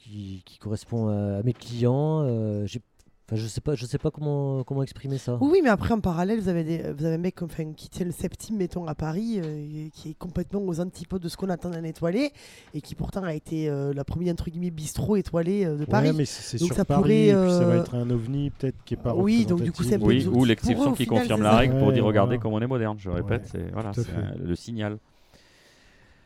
qui, 0.03 0.41
qui 0.45 0.57
correspond 0.59 1.07
à, 1.07 1.37
à 1.39 1.43
mes 1.43 1.53
clients. 1.53 2.21
euh, 2.23 2.65
j'ai- 2.65 2.81
Enfin, 3.29 3.37
je 3.41 3.47
sais 3.47 3.61
pas, 3.61 3.73
je 3.73 3.85
sais 3.85 3.97
pas 3.97 4.11
comment, 4.11 4.65
comment 4.65 4.83
exprimer 4.83 5.17
ça. 5.17 5.37
Oui, 5.39 5.61
mais 5.63 5.69
après, 5.69 5.93
en 5.93 6.01
parallèle, 6.01 6.41
vous 6.41 6.49
avez, 6.49 6.65
des, 6.65 6.79
vous 6.91 7.05
avez 7.05 7.15
un 7.15 7.19
mec 7.19 7.35
comme- 7.35 7.47
enfin, 7.49 7.71
qui 7.71 7.87
tient 7.87 8.05
le 8.05 8.11
septime, 8.11 8.57
mettons, 8.57 8.85
à 8.85 8.95
Paris, 8.95 9.39
euh, 9.41 9.87
qui 9.93 10.09
est 10.09 10.13
complètement 10.13 10.59
aux 10.61 10.81
antipodes 10.81 11.21
de 11.21 11.29
ce 11.29 11.37
qu'on 11.37 11.47
attend 11.47 11.69
d'un 11.69 11.85
étoilé, 11.85 12.31
et 12.73 12.81
qui 12.81 12.95
pourtant 12.95 13.23
a 13.23 13.33
été 13.33 13.69
euh, 13.69 13.93
la 13.93 14.03
première, 14.03 14.33
entre 14.33 14.49
guillemets, 14.49 14.71
bistrot 14.71 15.15
étoilé 15.15 15.63
euh, 15.63 15.77
de 15.77 15.85
Paris. 15.85 16.07
Ouais, 16.09 16.13
mais 16.17 16.25
c'est 16.25 16.57
sur 16.57 16.75
ça 16.75 16.83
Paris, 16.83 17.01
pourrait, 17.01 17.27
et 17.27 17.33
puis 17.33 17.51
ça 17.53 17.63
va 17.65 17.75
être 17.77 17.95
un 17.95 18.09
ovni 18.09 18.49
peut-être 18.49 18.75
qui 18.83 18.95
est 18.95 18.97
pas 18.97 19.15
Oui, 19.15 19.45
donc 19.45 19.61
du 19.61 19.71
coup, 19.71 19.83
c'est 19.83 19.95
un 19.95 19.99
peu 19.99 20.05
Oui, 20.07 20.27
ou 20.27 20.43
l'exception 20.43 20.91
qui 20.91 21.05
final, 21.05 21.21
confirme 21.21 21.43
la 21.43 21.55
règle 21.55 21.77
pour 21.77 21.87
Ouais, 21.87 21.93
dire 21.93 22.03
regardez 22.03 22.35
voilà. 22.35 22.41
comme 22.41 22.53
on 22.53 22.59
est 22.61 22.67
moderne, 22.67 22.97
je 22.99 23.09
répète, 23.09 23.43
Ouais, 23.43 23.49
c'est 23.53 23.71
voilà, 23.71 23.93
le 24.37 24.55
signal. 24.55 24.97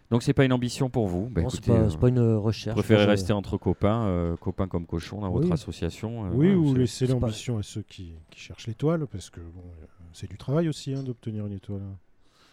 Donc 0.09 0.23
c'est 0.23 0.33
pas 0.33 0.45
une 0.45 0.53
ambition 0.53 0.89
pour 0.89 1.07
vous 1.07 1.27
bah, 1.29 1.41
Non, 1.41 1.49
c'est 1.49 1.65
pas, 1.65 1.73
euh, 1.73 1.89
pas 1.97 2.07
une 2.07 2.35
recherche. 2.35 2.75
Préférez 2.75 2.99
Moi, 2.99 3.05
je- 3.05 3.09
rester 3.11 3.33
entre 3.33 3.57
copains, 3.57 4.05
euh, 4.05 4.37
copains 4.37 4.67
comme 4.67 4.85
cochons 4.85 5.19
dans 5.21 5.29
votre 5.31 5.51
association. 5.51 6.25
euh, 6.25 6.29
Oui, 6.29 6.47
voilà, 6.53 6.71
ou 6.71 6.73
laisser 6.75 7.07
pas- 7.07 7.13
l'ambition 7.13 7.57
à 7.57 7.63
ceux 7.63 7.81
qui, 7.81 8.13
qui 8.29 8.39
cherchent 8.39 8.67
l'étoile, 8.67 9.05
parce 9.07 9.29
que 9.29 9.41
bon, 9.41 9.63
euh, 9.81 9.85
c'est 10.13 10.29
du 10.29 10.37
travail 10.37 10.69
aussi 10.69 10.93
hein, 10.93 11.03
d'obtenir 11.03 11.45
une 11.45 11.53
étoile. 11.53 11.81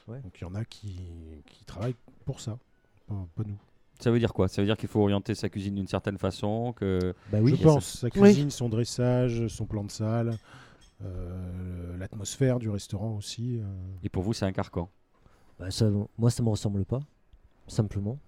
Ouais. 0.09 0.21
Donc 0.23 0.37
il 0.41 0.43
y 0.43 0.47
en 0.47 0.55
a 0.57 0.65
qui, 0.65 1.01
qui 1.47 1.65
travaillent 1.65 1.95
pour 2.25 2.41
ça, 2.41 2.59
pas, 3.07 3.27
pas 3.37 3.43
nous. 3.47 3.57
Ça 4.01 4.11
veut 4.11 4.19
dire 4.19 4.33
quoi? 4.35 4.49
Ça 4.49 4.61
veut 4.61 4.67
dire 4.67 4.77
qu'il 4.77 4.89
faut 4.89 5.01
orienter 5.01 5.37
sa 5.37 5.49
cuisine 5.49 5.77
d'une 5.77 5.87
certaine 5.87 6.19
façon, 6.19 6.73
que 6.77 7.15
Bah 7.31 7.39
oui, 7.41 7.53
Je 7.53 7.57
ça. 7.57 7.63
pense, 7.63 7.99
sa 8.01 8.11
cuisine, 8.11 8.51
son 8.51 8.69
dressage, 8.69 9.47
son 9.47 9.65
plan 9.67 9.85
de 9.85 9.91
salle, 9.93 10.37
euh, 11.05 11.97
l'atmosphère 11.99 12.59
du 12.59 12.69
restaurant 12.69 13.17
aussi. 13.17 13.59
euh. 13.59 13.65
et 14.03 14.09
pour 14.09 14.23
vous 14.25 14.33
c'est 14.33 14.45
un 14.45 14.53
carcan? 14.53 14.91
Bah, 15.59 15.71
ça, 15.71 15.89
moi, 16.19 16.31
ça 16.31 16.43
me 16.43 16.49
ressemble 16.49 16.85
pas, 16.85 17.01
simplement. 17.67 18.19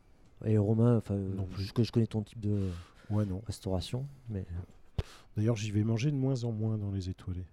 Et 0.45 0.59
Romain, 0.59 0.99
enfin, 0.99 1.17
plus. 1.55 1.65
je, 1.77 1.83
je 1.83 1.93
connais 1.93 2.07
ton 2.07 2.23
type 2.23 2.41
de 2.41 2.71
Ouais, 3.11 3.25
non. 3.25 3.41
restauration, 3.47 4.07
mais 4.29 4.45
D'ailleurs, 5.37 5.57
j'y 5.57 5.71
vais 5.71 5.85
manger 5.85 6.11
de 6.11 6.17
moins 6.17 6.45
en 6.45 6.53
moins 6.53 6.79
dans 6.79 6.91
les 6.91 7.11
étoilés. 7.11 7.45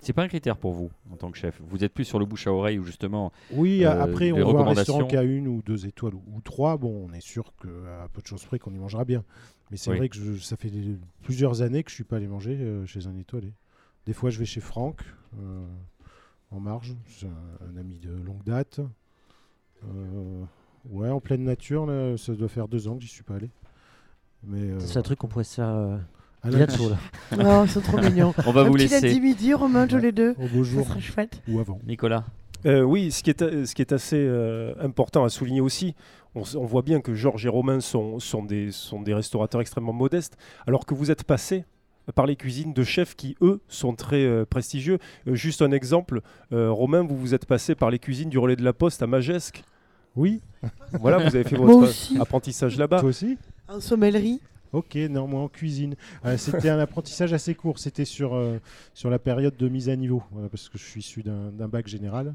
C'est 0.00 0.14
pas 0.14 0.22
un 0.22 0.28
critère 0.28 0.56
pour 0.56 0.72
vous 0.72 0.90
en 1.12 1.16
tant 1.16 1.30
que 1.30 1.36
chef? 1.36 1.60
Vous 1.68 1.84
êtes 1.84 1.92
plus 1.92 2.06
sur 2.06 2.18
le 2.18 2.24
bouche 2.24 2.46
à 2.46 2.52
oreille 2.52 2.78
ou 2.78 2.84
justement. 2.84 3.30
Oui, 3.52 3.84
Euh, 3.84 4.00
après, 4.02 4.32
on 4.32 4.36
voit 4.36 4.44
un 4.44 4.46
recommandations. 4.46 4.94
restaurant 4.94 5.06
qui 5.10 5.16
a 5.18 5.22
une 5.22 5.46
ou 5.46 5.60
deux 5.60 5.84
étoiles 5.86 6.14
ou, 6.14 6.22
ou 6.32 6.40
trois. 6.40 6.78
Bon, 6.78 7.06
on 7.08 7.12
est 7.12 7.20
sûr 7.20 7.52
qu'à 7.62 8.08
peu 8.10 8.22
de 8.22 8.26
choses 8.26 8.42
près 8.46 8.58
qu'on 8.58 8.72
y 8.72 8.78
mangera 8.78 9.04
bien. 9.04 9.22
Mais 9.70 9.76
c'est 9.76 9.90
Oui. 9.90 9.98
vrai 9.98 10.08
que 10.08 10.16
je- 10.16 10.36
ça 10.42 10.56
fait 10.56 10.70
des- 10.70 10.96
plusieurs 11.22 11.60
années 11.60 11.84
que 11.84 11.90
je 11.90 11.96
suis 11.96 12.04
pas 12.04 12.16
allé 12.16 12.26
manger 12.28 12.56
euh, 12.58 12.86
chez 12.86 13.06
un 13.06 13.14
étoilé. 13.18 13.52
Des 14.06 14.14
fois, 14.14 14.30
je 14.30 14.38
vais 14.38 14.46
chez 14.46 14.60
Franck, 14.62 15.02
euh, 15.38 15.66
en 16.50 16.60
marge. 16.60 16.96
C'est 17.08 17.26
un, 17.26 17.66
un 17.70 17.76
ami 17.76 17.98
de 17.98 18.10
longue 18.10 18.42
date. 18.44 18.80
Ouais, 20.88 21.10
en 21.10 21.20
pleine 21.20 21.44
nature, 21.44 21.86
là, 21.86 22.16
ça 22.16 22.32
doit 22.32 22.48
faire 22.48 22.68
deux 22.68 22.88
ans 22.88 22.96
que 22.96 23.02
j'y 23.02 23.08
suis 23.08 23.22
pas 23.22 23.34
allé. 23.34 23.50
Mais 24.44 24.70
euh, 24.70 24.80
C'est 24.80 24.98
un 24.98 25.02
truc 25.02 25.18
qu'on 25.18 25.28
pourrait 25.28 25.44
se 25.44 25.56
faire 25.56 25.68
euh, 25.68 25.98
à 26.42 26.48
bientôt 26.48 26.88
là. 26.88 26.96
Oh, 27.32 27.64
ils 27.64 27.70
sont 27.70 27.80
trop 27.80 27.98
mignons. 28.02 28.32
On 28.46 28.52
va 28.52 28.62
Un 28.62 28.64
vous 28.64 28.72
petit 28.74 28.88
laisser. 28.88 29.08
lundi 29.08 29.20
midi, 29.20 29.54
on 29.54 29.68
mange 29.68 29.94
les 29.94 30.12
deux. 30.12 30.34
au 30.38 30.48
beau 30.48 30.64
Ça 30.64 30.70
jour 30.70 30.86
serait 30.86 31.00
chouette. 31.00 31.42
ou 31.48 31.60
avant. 31.60 31.78
Nicolas. 31.86 32.24
Euh, 32.66 32.82
oui, 32.82 33.10
ce 33.10 33.22
qui 33.22 33.30
est, 33.30 33.64
ce 33.64 33.74
qui 33.74 33.82
est 33.82 33.92
assez 33.92 34.18
euh, 34.18 34.74
important 34.80 35.24
à 35.24 35.28
souligner 35.28 35.60
aussi, 35.60 35.94
on, 36.34 36.42
voit 36.42 36.82
bien 36.82 37.00
que 37.00 37.14
Georges 37.14 37.44
et 37.46 37.48
Romain 37.48 37.80
sont, 37.80 38.18
sont, 38.18 38.44
des, 38.44 38.70
sont 38.70 39.00
des 39.02 39.14
restaurateurs 39.14 39.60
extrêmement 39.60 39.92
modestes, 39.92 40.36
alors 40.66 40.86
que 40.86 40.94
vous 40.94 41.10
êtes 41.10 41.24
passés 41.24 41.64
par 42.14 42.26
les 42.26 42.36
cuisines 42.36 42.72
de 42.72 42.84
chefs 42.84 43.14
qui, 43.14 43.36
eux, 43.40 43.60
sont 43.68 43.94
très 43.94 44.24
euh, 44.24 44.44
prestigieux. 44.44 44.98
Euh, 45.26 45.34
juste 45.34 45.62
un 45.62 45.70
exemple, 45.72 46.20
euh, 46.52 46.70
Romain, 46.70 47.02
vous 47.02 47.16
vous 47.16 47.34
êtes 47.34 47.46
passé 47.46 47.74
par 47.74 47.90
les 47.90 47.98
cuisines 47.98 48.30
du 48.30 48.38
relais 48.38 48.56
de 48.56 48.64
la 48.64 48.72
Poste 48.72 49.02
à 49.02 49.06
Magesque. 49.06 49.62
Oui, 50.16 50.40
Voilà, 51.00 51.18
vous 51.18 51.34
avez 51.34 51.44
fait 51.44 51.56
votre 51.56 51.88
apprentissage 52.20 52.76
là-bas. 52.76 53.00
toi 53.00 53.08
aussi 53.08 53.38
En 53.68 53.80
sommellerie. 53.80 54.40
Ok, 54.72 54.94
non, 55.10 55.26
moi 55.26 55.40
en 55.42 55.48
cuisine. 55.48 55.94
Euh, 56.24 56.36
c'était 56.36 56.68
un 56.68 56.78
apprentissage 56.78 57.32
assez 57.32 57.54
court. 57.54 57.78
C'était 57.80 58.04
sur, 58.04 58.34
euh, 58.34 58.58
sur 58.94 59.10
la 59.10 59.18
période 59.18 59.56
de 59.56 59.68
mise 59.68 59.88
à 59.88 59.96
niveau. 59.96 60.22
Voilà, 60.30 60.48
parce 60.48 60.68
que 60.68 60.78
je 60.78 60.84
suis 60.84 61.00
issu 61.00 61.22
d'un 61.22 61.50
d'un 61.52 61.66
bac 61.66 61.88
général. 61.88 62.26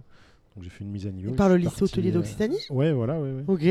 Donc 0.56 0.64
j'ai 0.64 0.70
fait 0.70 0.84
une 0.84 0.90
mise 0.92 1.08
à 1.08 1.12
niveau. 1.12 1.34
Par 1.34 1.48
Je 1.48 1.54
le 1.54 1.60
lycée 1.60 1.70
parti, 1.70 1.84
hôtelier 1.86 2.10
euh, 2.10 2.14
d'Occitanie. 2.16 2.60
Ouais, 2.70 2.92
voilà, 2.92 3.20
ouais, 3.20 3.32
ouais. 3.32 3.44
Ok. 3.48 3.64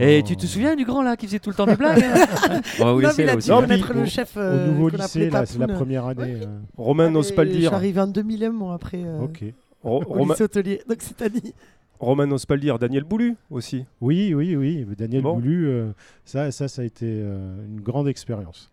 Et 0.00 0.20
En- 0.20 0.22
tu 0.24 0.36
te 0.36 0.46
souviens 0.46 0.74
du 0.74 0.84
grand 0.84 1.02
là 1.02 1.16
qui 1.16 1.26
faisait 1.26 1.38
tout 1.38 1.50
le 1.50 1.54
temps 1.56 1.66
des 1.66 1.76
blagues 1.76 2.02
hein 2.02 2.60
On 2.80 2.84
va 2.86 2.92
vous 2.94 3.02
Non, 3.02 3.10
mais 3.18 3.24
là 3.24 3.34
Non, 3.36 3.60
connaître 3.60 3.84
puis 3.90 3.94
le 3.98 4.02
au- 4.02 4.06
chef 4.06 4.36
Au 4.36 4.40
euh, 4.40 4.66
nouveau 4.68 4.88
lycée, 4.88 5.30
là, 5.30 5.46
c'est 5.46 5.58
la 5.58 5.68
première 5.68 6.06
année. 6.06 6.38
euh, 6.42 6.58
Romain 6.76 7.10
n'ose 7.10 7.30
pas 7.30 7.44
le 7.44 7.50
Je 7.52 7.56
dire. 7.58 7.68
suis 7.70 7.76
arrivé 7.76 8.00
en 8.00 8.06
2001, 8.08 8.50
moi, 8.50 8.74
après, 8.74 9.02
euh, 9.04 9.20
Ok. 9.20 9.44
Ro- 9.84 10.02
au 10.02 10.14
Romain, 10.14 10.32
lycée 10.34 10.42
hôtelier 10.44 10.82
d'Occitanie. 10.88 11.54
Romain 11.98 12.26
n'ose 12.26 12.46
pas 12.46 12.54
le 12.54 12.60
dire. 12.60 12.78
Daniel 12.78 13.04
Boulu 13.04 13.36
aussi. 13.50 13.84
Oui, 14.00 14.34
oui, 14.34 14.56
oui. 14.56 14.86
Daniel 14.96 15.22
Bon. 15.22 15.34
Boulu, 15.34 15.66
euh, 15.66 15.92
ça, 16.24 16.50
ça, 16.52 16.68
ça 16.68 16.82
a 16.82 16.84
été 16.84 17.06
euh, 17.06 17.64
une 17.66 17.80
grande 17.80 18.08
expérience. 18.08 18.70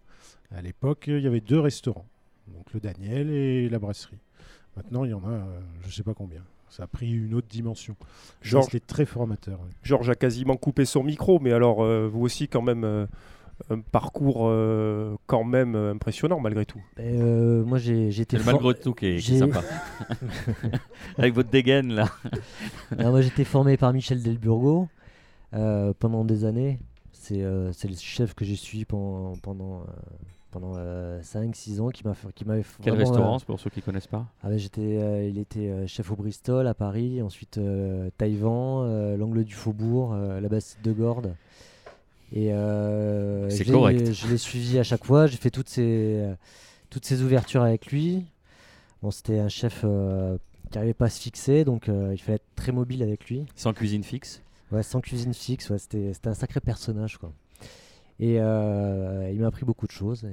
À 0.55 0.61
l'époque, 0.61 1.05
il 1.07 1.19
y 1.19 1.28
avait 1.28 1.39
deux 1.41 1.59
restaurants. 1.59 2.05
Donc 2.47 2.74
le 2.74 2.80
Daniel 2.80 3.30
et 3.30 3.69
la 3.69 3.80
brasserie. 3.80 4.17
Maintenant, 4.76 5.03
il 5.05 5.11
y 5.11 5.13
en 5.13 5.24
a, 5.26 5.32
euh, 5.32 5.59
je 5.82 5.88
ne 5.88 5.91
sais 5.91 6.03
pas 6.03 6.13
combien. 6.13 6.41
Ça 6.69 6.84
a 6.84 6.88
pris 6.88 7.11
une 7.11 7.34
autre 7.36 7.47
dimension. 7.47 7.95
Georges 8.41 8.65
C'était 8.65 8.80
très 8.86 9.05
formateur. 9.05 9.59
oui. 9.63 9.69
Georges 9.84 10.09
a 10.09 10.15
quasiment 10.15 10.55
coupé 10.57 10.86
son 10.86 11.03
micro, 11.03 11.39
mais 11.39 11.51
alors 11.53 11.86
vous 12.09 12.21
aussi 12.21 12.47
quand 12.47 12.63
même 12.63 13.07
un 13.70 13.80
parcours 13.80 14.47
euh, 14.47 15.16
quand 15.28 15.43
même 15.43 15.76
euh, 15.76 15.91
impressionnant 15.93 16.39
malgré 16.39 16.66
tout. 16.66 16.82
Et, 16.97 17.18
euh, 17.20 17.64
moi 17.64 17.78
j'ai 17.78 18.07
été 18.09 18.26
C'est 18.32 18.38
le 18.38 18.43
for- 18.43 18.53
malgré 18.61 18.74
tout 18.80 18.93
qui 18.93 19.05
est, 19.07 19.09
qui 19.18 19.32
est 19.34 19.36
j'ai- 19.36 19.39
sympa. 19.39 19.61
Avec 21.18 21.34
votre 21.34 21.49
dégaine 21.49 21.93
là. 21.93 22.09
Ah, 22.97 23.09
moi 23.09 23.22
j'étais 23.22 23.43
formé 23.43 23.76
par 23.78 23.91
Michel 23.93 24.22
Delburgo 24.22 24.88
euh, 25.53 25.93
pendant 25.99 26.24
des 26.26 26.45
années. 26.45 26.80
C'est 27.11 27.41
euh, 27.41 27.72
le 27.84 27.95
chef 27.95 28.34
que 28.34 28.43
j'ai 28.45 28.55
suivi 28.55 28.86
pendant, 28.86 29.34
pendant, 29.38 29.82
euh, 29.82 29.86
pendant 30.51 30.74
5-6 31.22 31.80
ans 31.80 31.89
qui 31.89 32.05
m'a 32.05 32.14
fait- 32.14 32.32
qui 32.34 32.45
m'avait 32.45 32.64
Quel 32.82 32.93
restaurant 32.95 33.38
euh, 33.38 33.45
pour 33.45 33.59
ceux 33.59 33.70
qui 33.70 33.82
connaissent 33.82 34.07
pas? 34.07 34.26
Ah 34.43 34.49
ouais, 34.49 34.57
j'étais, 34.59 34.82
euh, 34.99 35.28
il 35.28 35.38
était 35.39 35.88
chef 35.88 36.11
au 36.11 36.16
Bristol 36.16 36.68
à 36.68 36.74
Paris, 36.74 37.22
ensuite 37.22 37.57
euh, 37.57 38.09
Taïwan, 38.18 38.86
euh, 38.86 39.18
l'angle 39.18 39.43
du 39.45 39.53
Faubourg, 39.53 40.14
euh, 40.14 40.41
la 40.41 40.49
Bastide 40.49 40.82
de 40.84 40.91
Gordes. 40.91 41.36
Et 42.36 42.52
euh, 42.52 43.48
C'est 43.50 43.58
je 43.64 43.64
l'ai- 43.66 43.72
correct. 43.72 44.12
Je 44.12 44.28
l'ai 44.28 44.38
suivi 44.38 44.80
à 44.80 44.84
chaque 44.84 45.06
fois, 45.06 45.28
j'ai 45.28 45.38
fait 45.38 45.52
toutes 45.52 45.70
ces, 45.70 46.34
toutes 46.90 47.06
ces 47.06 47.22
ouvertures 47.22 47.62
avec 47.62 47.88
lui. 47.92 48.26
Bon, 49.04 49.12
c'était 49.12 49.38
un 49.40 49.50
chef 49.50 49.82
euh, 49.84 50.38
qui 50.72 50.78
n'arrivait 50.78 50.94
pas 50.96 51.06
à 51.06 51.10
se 51.10 51.22
fixer, 51.22 51.64
donc 51.64 51.90
euh, 51.90 52.10
il 52.14 52.18
fallait 52.18 52.38
être 52.38 52.56
très 52.56 52.72
mobile 52.72 53.04
avec 53.04 53.30
lui. 53.30 53.46
Sans 53.56 53.74
cuisine 53.74 54.04
fixe. 54.04 54.42
Ouais, 54.72 54.82
sans 54.82 55.02
cuisine 55.02 55.34
fixe, 55.34 55.70
ouais, 55.70 55.78
c'était, 55.78 56.14
c'était 56.14 56.30
un 56.30 56.34
sacré 56.34 56.60
personnage. 56.60 57.18
Quoi. 57.18 57.32
Et 58.20 58.36
il 58.36 58.42
m'a 59.40 59.48
appris 59.48 59.66
beaucoup 59.66 59.86
de 59.86 59.92
choses. 59.92 60.26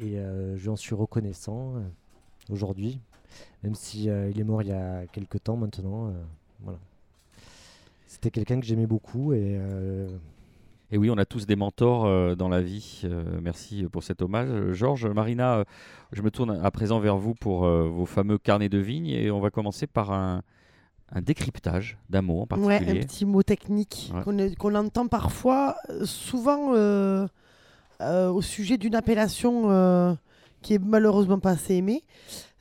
Et, 0.00 0.06
et, 0.06 0.16
je 0.56 0.62
lui 0.62 0.68
en 0.70 0.76
suis 0.76 0.94
reconnaissant 0.94 1.74
aujourd'hui, 2.50 3.00
même 3.62 3.74
si 3.74 4.04
il 4.04 4.40
est 4.40 4.44
mort 4.44 4.62
il 4.62 4.68
y 4.68 4.72
a 4.72 5.04
quelques 5.12 5.42
temps 5.42 5.56
maintenant. 5.56 6.12
voilà. 6.62 6.78
C'était 8.06 8.30
quelqu'un 8.30 8.58
que 8.58 8.64
j'aimais 8.64 8.86
beaucoup 8.86 9.34
et 9.34 9.58
Et 10.90 10.96
oui, 10.96 11.10
on 11.10 11.18
a 11.18 11.26
tous 11.26 11.44
des 11.46 11.56
mentors 11.56 12.06
euh, 12.06 12.34
dans 12.34 12.48
la 12.48 12.62
vie. 12.62 13.02
Euh, 13.04 13.22
merci 13.42 13.84
pour 13.92 14.02
cet 14.02 14.22
hommage. 14.22 14.72
Georges, 14.72 15.06
Marina, 15.06 15.56
euh, 15.58 15.64
je 16.12 16.22
me 16.22 16.30
tourne 16.30 16.58
à 16.64 16.70
présent 16.70 16.98
vers 16.98 17.18
vous 17.18 17.34
pour 17.34 17.66
vos 17.68 18.06
fameux 18.06 18.38
carnets 18.38 18.70
de 18.70 18.78
vigne 18.78 19.08
et 19.08 19.30
on 19.30 19.40
va 19.40 19.50
commencer 19.50 19.86
par 19.86 20.12
un, 20.12 20.42
un 21.12 21.20
décryptage 21.20 21.98
d'un 22.08 22.22
mot 22.22 22.46
en 22.50 22.56
Ouais, 22.56 22.76
un 22.76 22.78
particulier. 22.78 23.00
petit 23.00 23.26
mot 23.26 23.42
technique 23.42 24.12
Ouais. 24.26 24.54
qu'on 24.58 24.74
entend 24.74 25.08
parfois, 25.08 25.76
souvent 26.04 26.72
euh, 26.74 27.26
euh, 28.00 28.30
au 28.30 28.40
sujet 28.40 28.78
d'une 28.78 28.94
appellation 28.94 29.70
euh, 29.70 30.14
qui 30.62 30.72
est 30.74 30.82
malheureusement 30.82 31.38
pas 31.38 31.50
assez 31.50 31.74
aimée. 31.74 32.02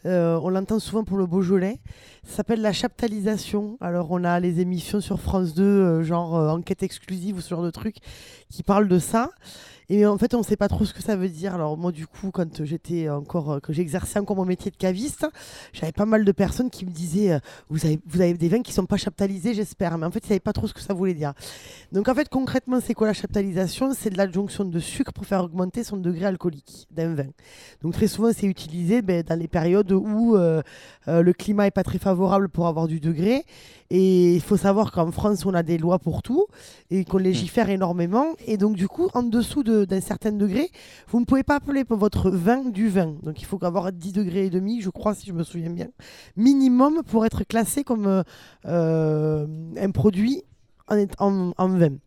Euh, 0.06 0.40
on 0.44 0.50
l'entend 0.50 0.80
souvent 0.80 1.04
pour 1.04 1.18
le 1.18 1.26
Beaujolais. 1.26 1.80
Ça 2.24 2.38
s'appelle 2.38 2.62
la 2.62 2.74
chaptalisation. 2.74 3.78
Alors, 3.82 4.12
on 4.12 4.24
a 4.24 4.40
les 4.40 4.60
émissions 4.60 5.02
sur 5.02 5.20
France 5.20 5.54
2, 5.54 5.64
euh, 5.64 6.04
genre 6.04 6.36
euh, 6.36 6.50
enquête 6.50 6.84
exclusive 6.84 7.38
ou 7.38 7.42
ce 7.42 7.50
genre 7.50 7.64
de 7.64 7.72
trucs, 7.72 7.98
qui 8.50 8.64
parlent 8.64 8.88
de 8.88 9.00
ça. 9.00 9.32
Et 9.90 10.06
en 10.06 10.18
fait, 10.18 10.34
on 10.34 10.40
ne 10.40 10.44
sait 10.44 10.58
pas 10.58 10.68
trop 10.68 10.84
ce 10.84 10.94
que 10.94 11.02
ça 11.02 11.16
veut 11.16 11.30
dire. 11.30 11.56
Alors, 11.56 11.78
moi, 11.78 11.94
du 11.94 12.08
coup, 12.08 12.30
quand 12.32 12.66
j'étais 12.66 13.08
encore, 13.10 13.52
euh, 13.54 13.60
que 13.60 13.72
j'exerçais 13.72 14.20
encore 14.20 14.36
mon 14.36 14.44
métier 14.44 14.70
de 14.70 14.76
caviste, 14.76 15.26
j'avais 15.72 15.94
pas 15.94 16.06
mal 16.06 16.26
de 16.26 16.32
personnes 16.34 16.70
qui 16.70 16.86
me 16.86 16.92
disaient 16.92 17.32
euh, 17.32 17.40
vous, 17.70 17.86
avez, 17.86 17.98
vous 18.06 18.20
avez 18.20 18.34
des 18.34 18.50
vins 18.50 18.62
qui 18.62 18.74
sont 18.74 18.86
pas 18.86 18.98
chaptalisés, 18.98 19.54
j'espère. 19.54 19.98
Mais 19.98 20.06
en 20.06 20.12
fait, 20.12 20.20
ils 20.20 20.26
ne 20.26 20.28
savaient 20.28 20.40
pas 20.42 20.52
trop 20.52 20.68
ce 20.68 20.74
que 20.74 20.82
ça 20.82 20.94
voulait 20.94 21.14
dire. 21.14 21.34
Donc, 21.94 22.10
en 22.10 22.16
fait, 22.16 22.28
concrètement, 22.28 22.80
c'est 22.82 22.94
quoi 22.94 23.08
la 23.08 23.14
chaptalisation? 23.14 23.94
C'est 23.94 24.10
de 24.10 24.18
l'adjonction 24.18 24.66
de 24.66 24.80
sucre 24.80 25.14
pour 25.14 25.26
faire 25.26 25.46
augmenter 25.46 25.86
son 25.86 25.96
degré 25.96 26.26
alcoolique 26.26 26.88
d'un 26.92 27.14
vin. 27.16 27.28
Donc, 27.82 27.94
très 27.94 28.08
souvent, 28.08 28.32
c'est 28.36 28.48
utilisé 28.48 29.02
ben, 29.02 29.24
dans 29.24 29.40
les 29.40 29.48
périodes 29.48 29.94
où 29.94 30.36
euh, 30.36 30.62
euh, 31.08 31.22
le 31.22 31.32
climat 31.32 31.66
est 31.66 31.72
pas 31.72 31.84
très 31.84 31.98
favorable 32.00 32.50
pour 32.50 32.68
avoir 32.68 32.88
du 32.88 33.00
degré. 33.00 33.46
Et 33.90 34.36
il 34.36 34.42
faut 34.42 34.58
savoir 34.58 34.92
qu'en 34.92 35.12
France, 35.14 35.46
on 35.46 35.54
a 35.54 35.64
des 35.64 35.78
lois 35.78 35.98
pour 35.98 36.22
tout 36.22 36.46
et 36.92 37.06
qu'on 37.06 37.20
légifère 37.20 37.70
énormément. 37.70 38.26
Et 38.46 38.58
donc, 38.58 38.76
du 38.76 38.90
coup, 38.90 39.08
en 39.14 39.24
dessous 39.24 39.64
de- 39.64 39.77
d'un 39.86 40.02
certain 40.02 40.32
degré, 40.32 40.70
vous 41.10 41.20
ne 41.20 41.26
pouvez 41.26 41.44
pas 41.44 41.56
appeler 41.56 41.84
pour 41.84 41.98
votre 41.98 42.30
vin 42.30 42.64
du 42.64 42.90
vin. 42.90 43.16
Donc, 43.24 43.42
il 43.42 43.46
faut 43.46 43.64
avoir 43.64 43.92
10 43.92 44.14
degrés 44.14 44.46
et 44.46 44.50
demi, 44.50 44.82
je 44.82 44.90
crois, 44.90 45.14
si 45.14 45.28
je 45.28 45.34
me 45.34 45.44
souviens 45.44 45.70
bien, 45.70 45.88
minimum 46.36 47.04
pour 47.04 47.26
être 47.26 47.44
classé 47.44 47.84
comme 47.84 48.08
euh, 48.08 48.24
euh, 48.66 49.48
un 49.78 49.92
produit 49.92 50.44
en, 50.90 51.52
vin. 51.70 51.98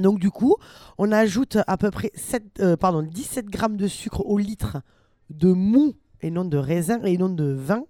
Donc, 0.00 0.18
du 0.18 0.30
coup, 0.30 0.56
on 0.98 1.12
ajoute 1.12 1.58
à 1.66 1.76
peu 1.76 1.90
près 1.90 2.10
7, 2.14 2.60
euh, 2.60 2.76
pardon, 2.76 3.02
17 3.02 3.46
grammes 3.46 3.76
de 3.76 3.86
sucre 3.86 4.26
au 4.26 4.38
litre 4.38 4.78
de 5.30 5.52
mou 5.52 5.94
et 6.22 6.30
non 6.30 6.44
de 6.44 6.56
raisin 6.56 7.00
et 7.04 7.16
non 7.18 7.28
de 7.28 7.44
vin 7.52 7.84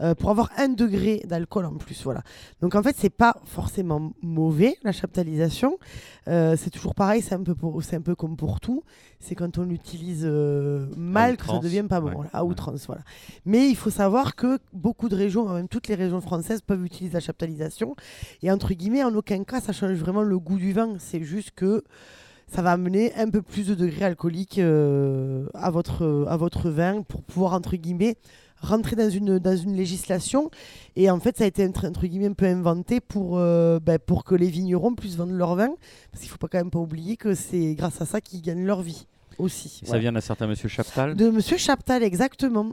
euh, 0.00 0.14
pour 0.14 0.30
avoir 0.30 0.50
un 0.56 0.68
degré 0.68 1.22
d'alcool 1.26 1.66
en 1.66 1.74
plus. 1.74 2.02
Voilà. 2.04 2.22
Donc 2.60 2.74
en 2.74 2.82
fait, 2.82 2.96
c'est 2.98 3.10
pas 3.10 3.36
forcément 3.44 4.12
mauvais 4.22 4.76
la 4.82 4.92
chaptalisation. 4.92 5.78
Euh, 6.28 6.56
c'est 6.56 6.70
toujours 6.70 6.94
pareil, 6.94 7.22
c'est 7.22 7.34
un, 7.34 7.42
peu 7.42 7.54
pour- 7.54 7.80
un 7.92 8.00
peu 8.00 8.14
comme 8.14 8.36
pour 8.36 8.60
tout. 8.60 8.82
C'est 9.18 9.34
quand 9.34 9.58
on 9.58 9.64
l'utilise 9.64 10.22
euh, 10.24 10.86
mal 10.96 11.36
que 11.36 11.44
ça 11.46 11.58
devient 11.58 11.84
pas 11.88 12.00
bon, 12.00 12.08
ouais, 12.08 12.14
voilà, 12.14 12.30
à 12.32 12.44
ouais. 12.44 12.50
outrance. 12.50 12.86
Voilà. 12.86 13.02
Mais 13.44 13.68
il 13.68 13.76
faut 13.76 13.90
savoir 13.90 14.34
que 14.36 14.58
beaucoup 14.72 15.08
de 15.08 15.16
régions, 15.16 15.46
même 15.48 15.68
toutes 15.68 15.88
les 15.88 15.94
régions 15.94 16.20
françaises, 16.22 16.62
peuvent 16.62 16.84
utiliser 16.84 17.14
la 17.14 17.20
chaptalisation. 17.20 17.94
Et 18.42 18.50
entre 18.50 18.72
guillemets, 18.72 19.04
en 19.04 19.14
aucun 19.14 19.44
cas, 19.44 19.60
ça 19.60 19.72
change 19.72 19.98
vraiment 19.98 20.22
le 20.22 20.38
goût 20.38 20.56
du 20.56 20.72
vin. 20.72 20.94
C'est 20.98 21.22
juste 21.22 21.50
que 21.54 21.84
ça 22.52 22.62
va 22.62 22.72
amener 22.72 23.14
un 23.14 23.30
peu 23.30 23.42
plus 23.42 23.68
de 23.68 23.74
degrés 23.74 24.04
alcooliques 24.04 24.58
euh, 24.58 25.46
à, 25.54 25.70
votre, 25.70 26.26
à 26.28 26.36
votre 26.36 26.68
vin 26.70 27.02
pour 27.02 27.22
pouvoir, 27.22 27.52
entre 27.52 27.76
guillemets, 27.76 28.16
rentrer 28.60 28.96
dans 28.96 29.08
une, 29.08 29.38
dans 29.38 29.56
une 29.56 29.76
législation. 29.76 30.50
Et 30.96 31.10
en 31.10 31.20
fait, 31.20 31.38
ça 31.38 31.44
a 31.44 31.46
été, 31.46 31.64
entre, 31.64 32.06
guillemets, 32.06 32.26
un 32.26 32.32
peu 32.32 32.46
inventé 32.46 33.00
pour, 33.00 33.38
euh, 33.38 33.78
ben, 33.80 33.98
pour 33.98 34.24
que 34.24 34.34
les 34.34 34.48
vignerons 34.48 34.94
puissent 34.94 35.16
vendre 35.16 35.32
leur 35.32 35.54
vin. 35.54 35.68
Parce 36.10 36.22
qu'il 36.22 36.28
ne 36.28 36.32
faut 36.32 36.38
pas 36.38 36.48
quand 36.48 36.58
même 36.58 36.70
pas 36.70 36.80
oublier 36.80 37.16
que 37.16 37.34
c'est 37.34 37.74
grâce 37.74 38.00
à 38.00 38.06
ça 38.06 38.20
qu'ils 38.20 38.42
gagnent 38.42 38.66
leur 38.66 38.82
vie 38.82 39.06
aussi. 39.38 39.80
Ça 39.84 39.98
vient 39.98 40.12
d'un 40.12 40.20
certain 40.20 40.46
monsieur 40.46 40.68
Chaptal. 40.68 41.14
De 41.14 41.30
Monsieur 41.30 41.56
Chaptal, 41.56 42.02
exactement. 42.02 42.72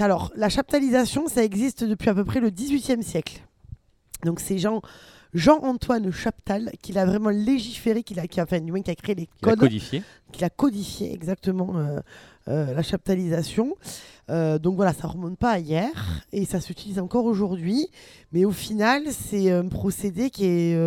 Alors, 0.00 0.32
la 0.36 0.48
chaptalisation, 0.48 1.28
ça 1.28 1.42
existe 1.42 1.84
depuis 1.84 2.10
à 2.10 2.14
peu 2.14 2.24
près 2.24 2.40
le 2.40 2.50
XVIIIe 2.50 3.02
siècle. 3.02 3.42
Donc, 4.24 4.40
c'est 4.40 4.58
Jean, 4.58 4.82
Jean-Antoine 5.34 6.10
Chaptal 6.10 6.70
qui 6.82 6.92
l'a 6.92 7.04
vraiment 7.04 7.30
légiféré, 7.30 8.02
qui 8.02 8.18
a, 8.18 8.26
qui 8.26 8.40
a, 8.40 8.44
enfin, 8.44 8.60
du 8.60 8.72
moins, 8.72 8.82
qui 8.82 8.90
a 8.90 8.94
créé 8.94 9.14
les 9.14 9.26
Qui 9.26 9.32
l'a 9.42 9.50
codes 9.50 9.60
codifié. 9.60 10.02
qu'il 10.32 10.44
a 10.44 10.50
codifié 10.50 11.12
exactement 11.12 11.76
euh, 11.76 12.00
euh, 12.48 12.74
la 12.74 12.82
chaptalisation. 12.82 13.76
Euh, 14.30 14.58
donc 14.58 14.76
voilà, 14.76 14.92
ça 14.92 15.06
remonte 15.06 15.38
pas 15.38 15.52
à 15.52 15.58
hier 15.58 16.24
et 16.32 16.44
ça 16.44 16.60
s'utilise 16.60 16.98
encore 16.98 17.24
aujourd'hui. 17.24 17.88
Mais 18.32 18.44
au 18.44 18.50
final, 18.50 19.04
c'est 19.10 19.50
un 19.50 19.68
procédé 19.68 20.30
qui 20.30 20.44
est 20.44 20.78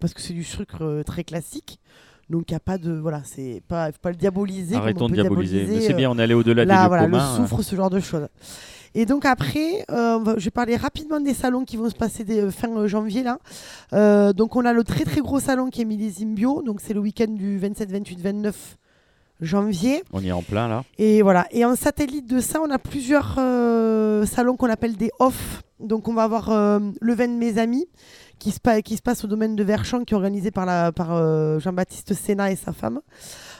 parce 0.00 0.14
que 0.14 0.20
c'est 0.20 0.34
du 0.34 0.44
sucre 0.44 1.02
très 1.04 1.24
classique. 1.24 1.78
Donc 2.30 2.48
il 2.48 2.54
a 2.54 2.60
pas 2.60 2.78
de 2.78 2.92
voilà, 2.92 3.22
c'est 3.24 3.60
pas 3.66 3.90
faut 3.90 3.98
pas 4.00 4.10
le 4.10 4.16
diaboliser. 4.16 4.76
Arrêtons 4.76 5.06
on 5.06 5.08
de 5.08 5.14
diaboliser. 5.14 5.66
Mais 5.66 5.80
c'est 5.80 5.94
bien, 5.94 6.10
on 6.10 6.18
est 6.18 6.22
allé 6.22 6.34
au-delà 6.34 6.64
lieux 6.64 6.88
voilà, 6.88 7.02
communs. 7.04 7.38
le 7.38 7.48
soufre, 7.48 7.62
ce 7.62 7.74
genre 7.74 7.90
de 7.90 7.98
choses. 7.98 8.28
Et 8.94 9.06
donc 9.06 9.24
après, 9.24 9.84
euh, 9.90 10.34
je 10.36 10.44
vais 10.46 10.50
parler 10.50 10.76
rapidement 10.76 11.20
des 11.20 11.34
salons 11.34 11.64
qui 11.64 11.76
vont 11.76 11.88
se 11.88 11.94
passer 11.94 12.24
euh, 12.30 12.50
fin 12.50 12.68
euh, 12.76 12.88
janvier 12.88 13.22
là. 13.22 13.38
Euh, 13.92 14.32
donc 14.32 14.56
on 14.56 14.64
a 14.64 14.72
le 14.72 14.82
très 14.84 15.04
très 15.04 15.20
gros 15.20 15.38
salon 15.40 15.70
qui 15.70 15.82
est 15.82 15.84
Millésime 15.84 16.34
Bio, 16.34 16.62
donc 16.62 16.80
c'est 16.80 16.94
le 16.94 17.00
week-end 17.00 17.28
du 17.30 17.58
27, 17.58 17.90
28, 17.92 18.20
29 18.20 18.76
janvier. 19.40 20.02
On 20.12 20.20
y 20.20 20.28
est 20.28 20.32
en 20.32 20.42
plein 20.42 20.68
là. 20.68 20.84
Et 20.98 21.22
voilà. 21.22 21.46
Et 21.50 21.64
en 21.64 21.76
satellite 21.76 22.28
de 22.28 22.40
ça, 22.40 22.60
on 22.62 22.70
a 22.70 22.78
plusieurs 22.78 23.36
euh, 23.38 24.26
salons 24.26 24.56
qu'on 24.56 24.68
appelle 24.70 24.96
des 24.96 25.10
off. 25.18 25.62
Donc 25.78 26.08
on 26.08 26.12
va 26.14 26.24
avoir 26.24 26.50
euh, 26.50 26.78
le 27.00 27.14
vin 27.14 27.26
de 27.28 27.32
mes 27.34 27.58
amis 27.58 27.86
qui 28.38 28.50
se, 28.50 28.60
pa- 28.60 28.82
qui 28.82 28.96
se 28.96 29.02
passe 29.02 29.24
au 29.24 29.28
domaine 29.28 29.54
de 29.56 29.62
Verchamp, 29.64 30.04
qui 30.04 30.14
est 30.14 30.16
organisé 30.16 30.50
par, 30.50 30.66
la, 30.66 30.92
par 30.92 31.12
euh, 31.14 31.58
Jean-Baptiste 31.58 32.12
Sénat 32.14 32.50
et 32.52 32.56
sa 32.56 32.72
femme. 32.72 33.00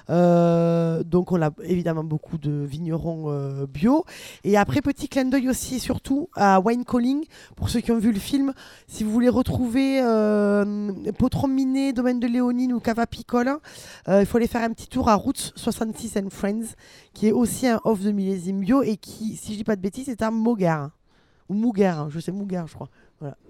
Euh, 0.09 1.03
donc 1.03 1.33
on 1.33 1.43
a 1.43 1.51
évidemment 1.63 2.05
beaucoup 2.05 2.39
de 2.39 2.51
vignerons 2.51 3.27
euh, 3.29 3.67
bio. 3.67 4.05
Et 4.45 4.57
après, 4.57 4.81
petit 4.81 5.09
clin 5.09 5.27
d'œil 5.27 5.49
aussi 5.49 5.81
surtout 5.81 6.29
à 6.35 6.61
Wine 6.61 6.85
Calling. 6.85 7.25
Pour 7.57 7.69
ceux 7.69 7.81
qui 7.81 7.93
ont 7.93 7.99
vu 7.99 8.13
le 8.13 8.19
film, 8.19 8.53
si 8.87 9.05
vous 9.05 9.11
voulez 9.11 9.29
retrouver 9.29 10.01
euh, 10.03 10.93
Potron 11.19 11.49
Miné, 11.49 11.93
Domaine 11.93 12.21
de 12.21 12.27
Léonine 12.27 12.73
ou 12.73 12.81
Cava 12.81 13.05
euh, 14.09 14.21
il 14.21 14.27
faut 14.27 14.39
aller 14.39 14.47
faire 14.47 14.63
un 14.63 14.73
petit 14.73 14.89
tour 14.89 15.09
à 15.09 15.15
Roots 15.15 15.53
66 15.57 16.17
and 16.17 16.31
Friends, 16.31 16.75
qui 17.13 17.29
est 17.29 17.33
aussi 17.33 17.67
un 17.67 17.81
off 17.85 18.01
de 18.01 18.11
millésime 18.13 18.61
bio 18.61 18.83
et 18.83 18.97
qui, 18.97 19.37
si 19.37 19.53
je 19.53 19.59
dis 19.59 19.65
pas 19.65 19.77
de 19.77 19.81
bêtises, 19.81 20.09
est 20.09 20.23
un 20.23 20.31
Mogar. 20.31 20.91
Ou 21.49 21.55
Mougar, 21.55 22.11
je 22.11 22.21
sais 22.21 22.33
Mougar, 22.33 22.67
je 22.67 22.75
crois. 22.75 22.89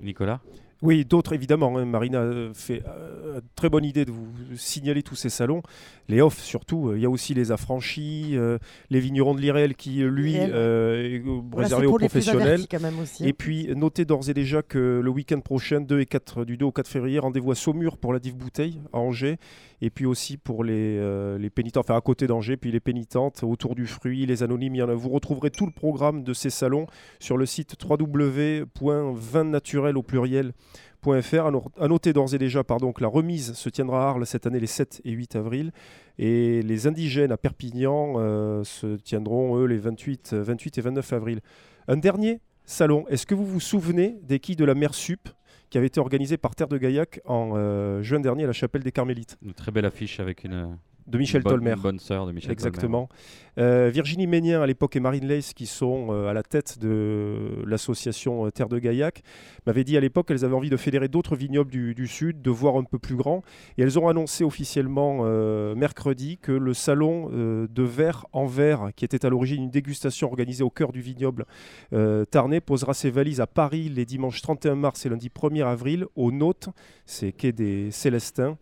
Nicolas? 0.01 0.41
Oui, 0.83 1.05
d'autres 1.05 1.35
évidemment. 1.35 1.77
hein. 1.77 1.85
Marina 1.85 2.21
euh, 2.21 2.55
fait 2.55 2.83
euh, 2.87 3.41
très 3.55 3.69
bonne 3.69 3.85
idée 3.85 4.05
de 4.07 4.11
vous 4.13 4.27
signaler 4.57 5.03
tous 5.03 5.15
ces 5.15 5.29
salons. 5.29 5.63
Les 6.09 6.23
off 6.23 6.39
surtout. 6.41 6.89
euh, 6.89 6.97
Il 6.97 7.03
y 7.03 7.07
a 7.07 7.11
aussi 7.11 7.35
les 7.35 7.53
affranchis, 7.53 8.31
euh, 8.35 8.57
les 8.89 9.01
vignerons 9.01 9.35
de 9.35 9.41
l'IREL 9.41 9.75
qui, 9.75 9.97
lui, 10.03 10.37
euh, 10.39 11.03
est 11.17 11.19
Voilà, 11.19 11.65
réservé 11.67 11.87
aux 11.87 11.99
professionnels. 11.99 12.43
avertis 12.49 12.69
quand 12.69 12.81
même 12.81 12.99
aussi. 12.99 13.27
Et 13.29 13.33
puis, 13.35 13.69
notez 13.77 14.05
d'ores 14.07 14.31
et 14.31 14.35
déjà 14.35 14.63
que 14.63 15.01
le 15.05 15.11
week-end 15.11 15.41
prochain, 15.41 15.81
2 15.83 16.01
et 16.01 16.07
4, 16.07 16.45
du 16.47 16.57
2 16.57 16.65
au 16.67 16.73
4 16.73 16.89
février, 16.89 17.19
rendez-vous 17.19 17.53
à 17.53 17.55
Saumur 17.55 17.99
pour 17.99 18.13
la 18.15 18.19
Div 18.19 18.35
Bouteille 18.35 18.81
à 18.93 18.99
Angers. 18.99 19.39
Et 19.83 19.89
puis 19.91 20.05
aussi 20.07 20.37
pour 20.37 20.63
les, 20.63 20.99
euh, 20.99 21.39
les 21.39 21.49
pénitents, 21.51 21.81
enfin 21.81 21.97
à 21.97 22.01
côté 22.01 22.27
d'Angers, 22.27 22.57
puis 22.59 22.71
les 22.71 22.81
pénitentes 22.81 23.43
autour 23.43 23.75
du 23.75 23.87
fruit, 23.87 24.27
les 24.27 24.43
anonymes. 24.43 24.75
Il 24.75 24.79
y 24.79 24.83
en 24.83 24.89
a. 24.91 24.95
Vous 24.95 25.09
retrouverez 25.09 25.51
tout 25.51 25.65
le 25.67 25.73
programme 25.73 26.23
de 26.23 26.35
ces 26.35 26.51
salons 26.51 26.87
sur 27.19 27.39
le 27.39 27.47
site 27.47 27.77
www.vinnaturel 27.83 29.97
au 29.97 30.03
pluriel. 30.03 30.53
À 31.07 31.51
no- 31.51 31.65
à 31.79 31.89
noter 31.89 32.13
d'ores 32.13 32.35
et 32.35 32.39
déjà 32.39 32.63
pardon, 32.63 32.93
que 32.93 33.01
la 33.01 33.09
remise 33.09 33.55
se 33.55 33.71
tiendra 33.71 34.05
à 34.05 34.09
Arles 34.11 34.27
cette 34.27 34.47
année 34.47 34.61
les 34.61 34.67
7 34.67 35.01
et 35.07 35.13
8 35.13 35.35
avril 35.35 35.73
et 36.19 36.61
les 36.61 36.87
indigènes 36.87 37.33
à 37.33 37.39
Perpignan 37.39 38.17
euh, 38.19 38.63
se 38.65 38.97
tiendront 38.97 39.57
eux 39.57 39.65
les 39.65 39.79
28, 39.79 40.33
euh, 40.35 40.43
28 40.43 40.77
et 40.77 40.83
29 40.83 41.13
avril. 41.15 41.41
Un 41.89 41.97
dernier 41.97 42.43
salon. 42.67 43.07
Est-ce 43.09 43.25
que 43.25 43.35
vous 43.35 43.47
vous 43.47 43.61
souvenez 43.61 44.19
des 44.25 44.41
quilles 44.41 44.57
de 44.57 44.65
la 44.67 44.75
mer 44.75 44.93
Sup? 44.93 45.31
Qui 45.71 45.79
avait 45.79 45.87
été 45.87 46.01
organisé 46.01 46.37
par 46.37 46.55
Terre 46.55 46.69
de 46.69 46.77
Gaillac 46.77 47.21
en 47.25 47.53
euh, 47.55 48.03
juin 48.03 48.21
dernier 48.21 48.45
à 48.45 48.49
la 48.49 48.53
chapelle 48.53 48.83
des 48.83 48.93
Carmélites. 48.93 49.39
Une 49.43 49.55
très 49.55 49.71
belle 49.71 49.87
affiche 49.87 50.21
avec 50.21 50.45
une, 50.45 50.77
de 51.07 51.19
Michel 51.19 51.43
bonne, 51.43 51.55
Tolmer 51.55 51.75
bonne 51.77 51.99
sœur 51.99 52.27
de 52.27 52.33
Michel 52.33 52.55
Tolmer. 52.57 52.69
Exactement. 52.69 53.09
Euh, 53.59 53.91
Virginie 53.93 54.27
Ménien 54.27 54.63
à 54.63 54.67
l'époque 54.67 54.97
et 54.97 55.01
Marine 55.01 55.27
Leys 55.27 55.53
qui 55.55 55.67
sont 55.67 56.09
euh, 56.11 56.29
à 56.29 56.33
la 56.33 56.43
tête 56.43 56.79
de 56.79 57.63
l'association 57.67 58.47
euh, 58.47 58.51
Terre 58.51 58.69
de 58.69 58.79
Gaillac 58.79 59.23
m'avaient 59.67 59.85
dit 59.85 59.97
à 59.97 60.01
l'époque 60.01 60.29
qu'elles 60.29 60.45
avaient 60.45 60.55
envie 60.55 60.71
de 60.71 60.77
fédérer 60.77 61.09
d'autres 61.09 61.37
vignobles 61.37 61.71
du, 61.71 61.95
du 61.95 62.07
Sud, 62.07 62.43
de 62.43 62.51
voir 62.51 62.77
un 62.77 62.85
peu 62.85 62.99
plus 62.99 63.17
grand. 63.17 63.43
Et 63.77 63.83
elles 63.83 63.99
ont 63.99 64.09
annoncé 64.09 64.45
officiellement 64.45 65.21
euh, 65.25 65.75
mercredi 65.75 66.39
que 66.39 66.53
le 66.53 66.75
salon 66.75 67.29
de 67.31 67.83
verre 67.83 68.27
en 68.33 68.47
verre, 68.47 68.91
qui 68.97 69.05
était 69.05 69.25
à 69.27 69.29
l'origine 69.29 69.65
une 69.65 69.71
dégustation 69.71 70.29
organisée 70.29 70.63
au 70.63 70.71
cœur 70.71 70.93
du 70.93 71.01
vignoble 71.01 71.47
Tarnais, 72.31 72.61
posera 72.61 72.95
ses 72.95 73.11
valises 73.11 73.41
à 73.41 73.47
Paris 73.47 73.89
les 73.89 74.05
dimanches 74.05 74.43
31 74.43 74.75
mars 74.75 75.05
et 75.07 75.09
lundi 75.09 75.29
1er 75.29 75.65
avril 75.65 76.07
au 76.17 76.33
Nôte, 76.33 76.69
c'est 77.05 77.33
quai 77.33 77.53
des 77.53 77.91
Célestins 77.91 78.57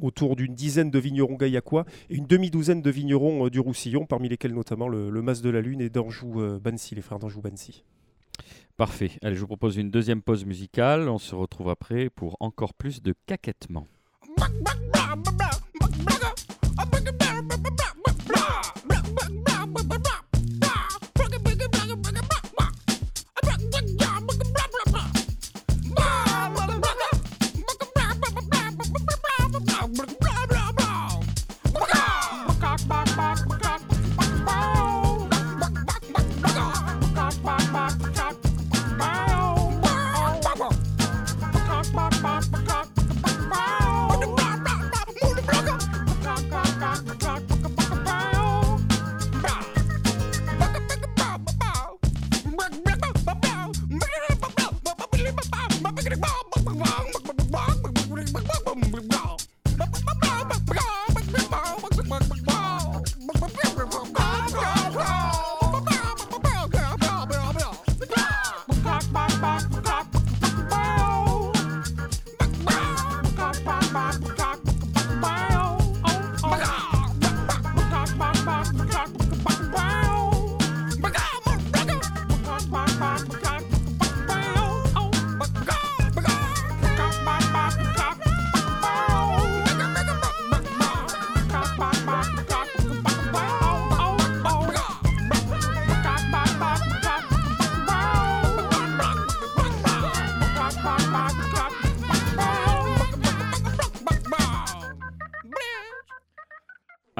autour 0.00 0.36
d'une 0.36 0.54
dizaine 0.54 0.90
de 0.90 0.98
vignerons 0.98 1.36
gaillacois 1.36 1.84
et 2.08 2.16
une 2.16 2.26
demi-douzaine 2.26 2.82
de 2.82 2.90
vignerons 2.90 3.46
euh, 3.46 3.50
du 3.50 3.60
Roussillon, 3.60 4.06
parmi 4.06 4.28
lesquels 4.28 4.54
notamment 4.54 4.88
le, 4.88 5.10
le 5.10 5.22
Mas 5.22 5.42
de 5.42 5.50
la 5.50 5.60
Lune 5.60 5.80
et 5.80 5.90
d'Anjou 5.90 6.40
euh, 6.40 6.60
les 6.92 7.02
frères 7.02 7.18
d'Anjou 7.18 7.40
Bancy. 7.40 7.84
Parfait. 8.76 9.10
Allez, 9.22 9.36
je 9.36 9.40
vous 9.40 9.46
propose 9.46 9.76
une 9.76 9.90
deuxième 9.90 10.22
pause 10.22 10.44
musicale. 10.46 11.08
On 11.08 11.18
se 11.18 11.34
retrouve 11.34 11.68
après 11.68 12.08
pour 12.08 12.36
encore 12.40 12.72
plus 12.72 13.02
de 13.02 13.14
caquettement. 13.26 13.86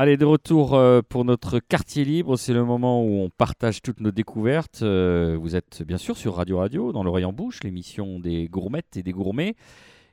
Allez, 0.02 0.16
de 0.16 0.24
retour 0.24 0.74
euh, 0.76 1.02
pour 1.06 1.26
notre 1.26 1.58
quartier 1.58 2.06
libre. 2.06 2.38
C'est 2.38 2.54
le 2.54 2.64
moment 2.64 3.04
où 3.04 3.20
on 3.20 3.28
partage 3.28 3.82
toutes 3.82 4.00
nos 4.00 4.10
découvertes. 4.10 4.80
Euh, 4.80 5.36
vous 5.38 5.56
êtes 5.56 5.82
bien 5.86 5.98
sûr 5.98 6.16
sur 6.16 6.36
Radio 6.36 6.56
Radio, 6.56 6.90
dans 6.90 7.04
l'oreille 7.04 7.26
en 7.26 7.34
bouche, 7.34 7.58
l'émission 7.62 8.18
des 8.18 8.48
gourmettes 8.48 8.96
et 8.96 9.02
des 9.02 9.12
gourmets. 9.12 9.56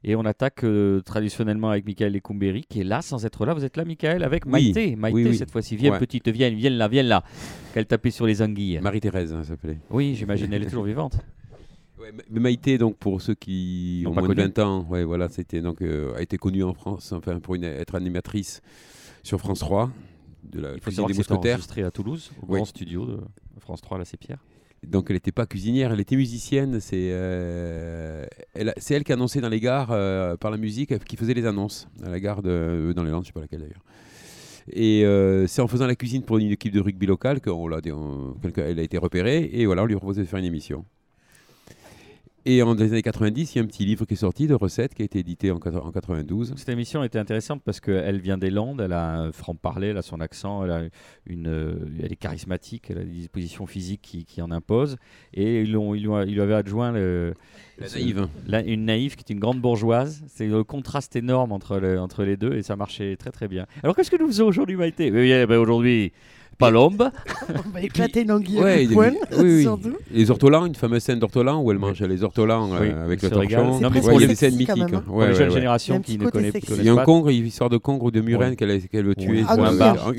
Et 0.04 0.18
on 0.18 0.26
attaque 0.26 0.66
euh, 0.66 1.00
traditionnellement 1.00 1.70
avec 1.70 1.86
Michael 1.86 2.12
Lecumberi, 2.12 2.66
qui 2.68 2.82
est 2.82 2.84
là 2.84 3.02
sans 3.02 3.26
être 3.26 3.46
là. 3.46 3.54
Vous 3.54 3.64
êtes 3.64 3.78
là, 3.78 3.86
Michael, 3.86 4.24
avec 4.24 4.44
Oui, 4.46 4.52
Maïté. 4.52 4.96
Maïté, 4.98 5.16
oui, 5.24 5.30
oui. 5.30 5.38
cette 5.38 5.52
fois-ci. 5.52 5.78
Viens, 5.78 5.94
Ouais. 5.94 6.00
petite, 6.00 6.28
viens, 6.28 6.50
viens 6.50 6.70
là, 6.70 6.90
viens 6.90 7.04
là. 7.04 7.24
Qu'elle 7.74 7.86
tapait 7.86 8.12
sur 8.12 8.26
les 8.28 8.42
anguilles. 8.42 8.80
Marie-Thérèse, 8.82 9.32
hein, 9.34 9.44
ça 9.44 9.52
s'appelait. 9.52 9.78
Oui, 9.90 10.16
j'imagine, 10.16 10.52
elle 10.52 10.64
est 10.64 10.68
toujours 10.68 10.84
vivante. 10.84 11.18
Ouais, 12.00 12.12
Ma- 12.12 12.22
mais 12.30 12.40
Maïté, 12.40 12.78
donc 12.78 12.96
pour 12.98 13.24
ceux 13.24 13.34
qui 13.34 14.04
ont 14.06 14.12
pas 14.14 14.22
moins 14.22 14.30
de 14.30 14.36
connu. 14.36 14.48
20 14.56 14.60
ans, 14.60 14.86
ouais, 14.88 15.04
voilà, 15.04 15.30
c'était 15.30 15.62
donc 15.62 15.82
euh, 15.82 16.14
a 16.16 16.22
été 16.22 16.38
connue 16.38 16.64
en 16.64 16.76
France, 16.76 17.12
enfin 17.12 17.40
pour 17.40 17.56
une- 17.56 17.64
être 17.64 17.96
animatrice 17.96 18.62
sur 19.28 19.40
France 19.40 19.60
3 19.60 19.92
de 20.44 20.62
la 20.62 20.74
Il 20.76 20.82
faut 20.82 20.90
savoir 20.92 21.12
que 21.12 21.16
mousquetaires. 21.18 21.54
enregistré 21.56 21.84
à 21.84 21.92
Toulouse, 21.92 22.32
au 22.42 22.46
grand 22.48 22.66
studio 22.66 23.06
de 23.06 23.20
France 23.60 23.82
3 23.82 23.98
à 23.98 24.00
la 24.00 24.06
Pierre. 24.06 24.40
Donc 24.86 25.08
elle 25.10 25.16
n'était 25.16 25.32
pas 25.32 25.46
cuisinière, 25.46 25.92
elle 25.92 26.00
était 26.00 26.16
musicienne. 26.16 26.80
C'est 26.80 27.10
euh, 27.12 28.26
elle, 28.54 28.70
a- 28.70 28.74
c'est 28.78 28.94
elle 28.94 29.04
qui 29.04 29.12
annonçait 29.12 29.42
dans 29.42 29.50
les 29.50 29.60
gares 29.60 29.90
euh, 29.92 30.38
par 30.38 30.52
la 30.52 30.58
musique, 30.58 30.92
euh, 30.94 31.00
qui 31.00 31.18
faisait 31.18 31.34
les 31.34 31.46
annonces 31.46 31.88
à 32.04 32.10
la 32.10 32.20
gare 32.20 32.42
de, 32.42 32.94
dans 32.96 33.04
les 33.04 33.12
Landes, 33.12 33.24
je 33.24 33.28
sais 33.28 33.34
pas 33.34 33.42
laquelle 33.42 33.62
d'ailleurs. 33.62 33.84
Et 34.72 35.04
c'est 35.48 35.62
en 35.62 35.68
faisant 35.68 35.88
la 35.88 35.96
cuisine 35.96 36.24
pour 36.24 36.38
une 36.40 36.52
équipe 36.52 36.74
de 36.74 36.82
rugby 36.82 37.06
locale 37.06 37.40
qu'elle 37.42 38.80
a 38.80 38.82
été 38.84 38.98
repérée. 38.98 39.50
Et 39.54 39.66
voilà, 39.66 39.84
on 39.84 39.86
lui 39.86 39.96
a 39.96 39.98
proposé 39.98 40.22
de 40.22 40.28
faire 40.28 40.40
une 40.40 40.46
émission. 40.46 40.84
Et 42.50 42.62
en 42.62 42.76
dans 42.76 42.84
les 42.86 42.94
années 42.94 43.02
90, 43.02 43.56
il 43.56 43.58
y 43.58 43.60
a 43.60 43.64
un 43.64 43.68
petit 43.68 43.84
livre 43.84 44.06
qui 44.06 44.14
est 44.14 44.18
sorti 44.18 44.48
de 44.48 44.54
recettes 44.54 44.94
qui 44.94 45.02
a 45.02 45.06
été 45.06 45.20
édité 45.20 45.52
en, 45.52 45.58
quat- 45.60 45.82
en 45.82 45.92
92. 45.92 46.54
Cette 46.56 46.70
émission 46.70 47.04
était 47.04 47.20
intéressante 47.20 47.62
parce 47.66 47.82
qu'elle 47.82 48.22
vient 48.22 48.38
des 48.38 48.50
Landes, 48.52 48.80
elle 48.80 48.94
a 48.94 49.16
un 49.20 49.32
franc-parler, 49.34 49.88
elle 49.88 49.98
a 49.98 50.02
son 50.02 50.22
accent, 50.22 50.64
elle, 50.64 50.72
a 50.72 50.82
une, 51.26 51.98
elle 52.02 52.14
est 52.14 52.16
charismatique, 52.16 52.86
elle 52.90 53.00
a 53.00 53.04
des 53.04 53.12
dispositions 53.12 53.66
physiques 53.66 54.00
qui, 54.02 54.24
qui 54.24 54.42
en 54.42 54.50
imposent. 54.52 54.96
Et 55.34 55.64
ils, 55.64 55.74
l'ont- 55.74 55.94
ils, 55.94 56.02
lui 56.04 56.08
ont- 56.08 56.22
ils 56.22 56.36
lui 56.36 56.42
avaient 56.42 56.54
adjoint 56.54 56.94
le- 56.94 57.34
La 57.80 57.88
ce- 57.90 57.96
naïve. 57.98 58.28
la- 58.48 58.64
une 58.64 58.86
naïve 58.86 59.16
qui 59.18 59.26
est 59.28 59.34
une 59.34 59.42
grande 59.42 59.60
bourgeoise. 59.60 60.24
C'est 60.28 60.48
le 60.48 60.64
contraste 60.64 61.18
énorme 61.18 61.52
entre, 61.52 61.80
le- 61.80 62.00
entre 62.00 62.24
les 62.24 62.38
deux 62.38 62.54
et 62.54 62.64
ça 62.64 62.78
marchait 62.78 63.18
très 63.18 63.32
très 63.32 63.50
bien. 63.50 63.66
Alors 63.84 63.94
qu'est-ce 63.94 64.10
que 64.12 64.18
nous 64.22 64.28
faisons 64.28 64.46
aujourd'hui, 64.48 64.78
Maïté? 64.78 65.08
Eh 65.08 65.12
bien, 65.12 65.46
ben, 65.48 65.58
Aujourd'hui, 65.58 66.14
pas 66.58 66.72
l'ombre. 66.72 67.12
On 67.50 67.70
va 67.70 67.82
éclater 67.82 68.22
une 68.24 68.32
anguille 68.32 68.60
Ouais, 68.60 68.72
à 68.74 68.82
il- 68.82 68.90
coups 68.94 69.06
de 69.08 69.12
poing, 69.36 69.44
oui, 69.44 69.62
surtout. 69.62 69.94
Les 70.12 70.32
ortolans, 70.32 70.66
une 70.66 70.76
fameuse 70.76 71.04
scène 71.04 71.20
d'ortolans 71.20 71.62
où 71.62 71.72
elle 71.72 71.78
mange 71.80 72.02
les 72.02 72.24
ortolans 72.24 72.70
euh, 72.74 73.06
avec 73.06 73.22
le 73.22 73.30
torchon. 73.30 73.80
C'est 73.80 74.14
il 74.16 74.22
y 74.22 74.24
a 74.24 74.28
des 74.28 74.36
scènes 74.36 74.56
mythiques. 74.56 74.70
hein. 74.94 75.02
Pour 75.06 75.16
Ouais, 75.18 75.30
les 75.30 75.36
jeunes. 75.36 75.50
Il 75.52 75.54
générations 75.54 76.00
qui 76.02 76.18
ne 76.18 76.30
connaissent, 76.30 76.54
connaissent 76.54 76.78
Il 76.80 76.86
y 76.86 76.90
a 76.90 76.94
un 76.94 76.98
pas. 76.98 77.06
congre, 77.06 77.30
une 77.30 77.46
histoire 77.46 77.70
de 77.70 77.78
congre 77.78 78.06
ou 78.06 78.12
de 78.12 78.22
murène 78.22 78.52
Ouais. 78.52 78.56
qu'elle 78.56 79.06
veut 79.06 79.16
tuer. 79.16 79.44
Ah, 79.48 79.54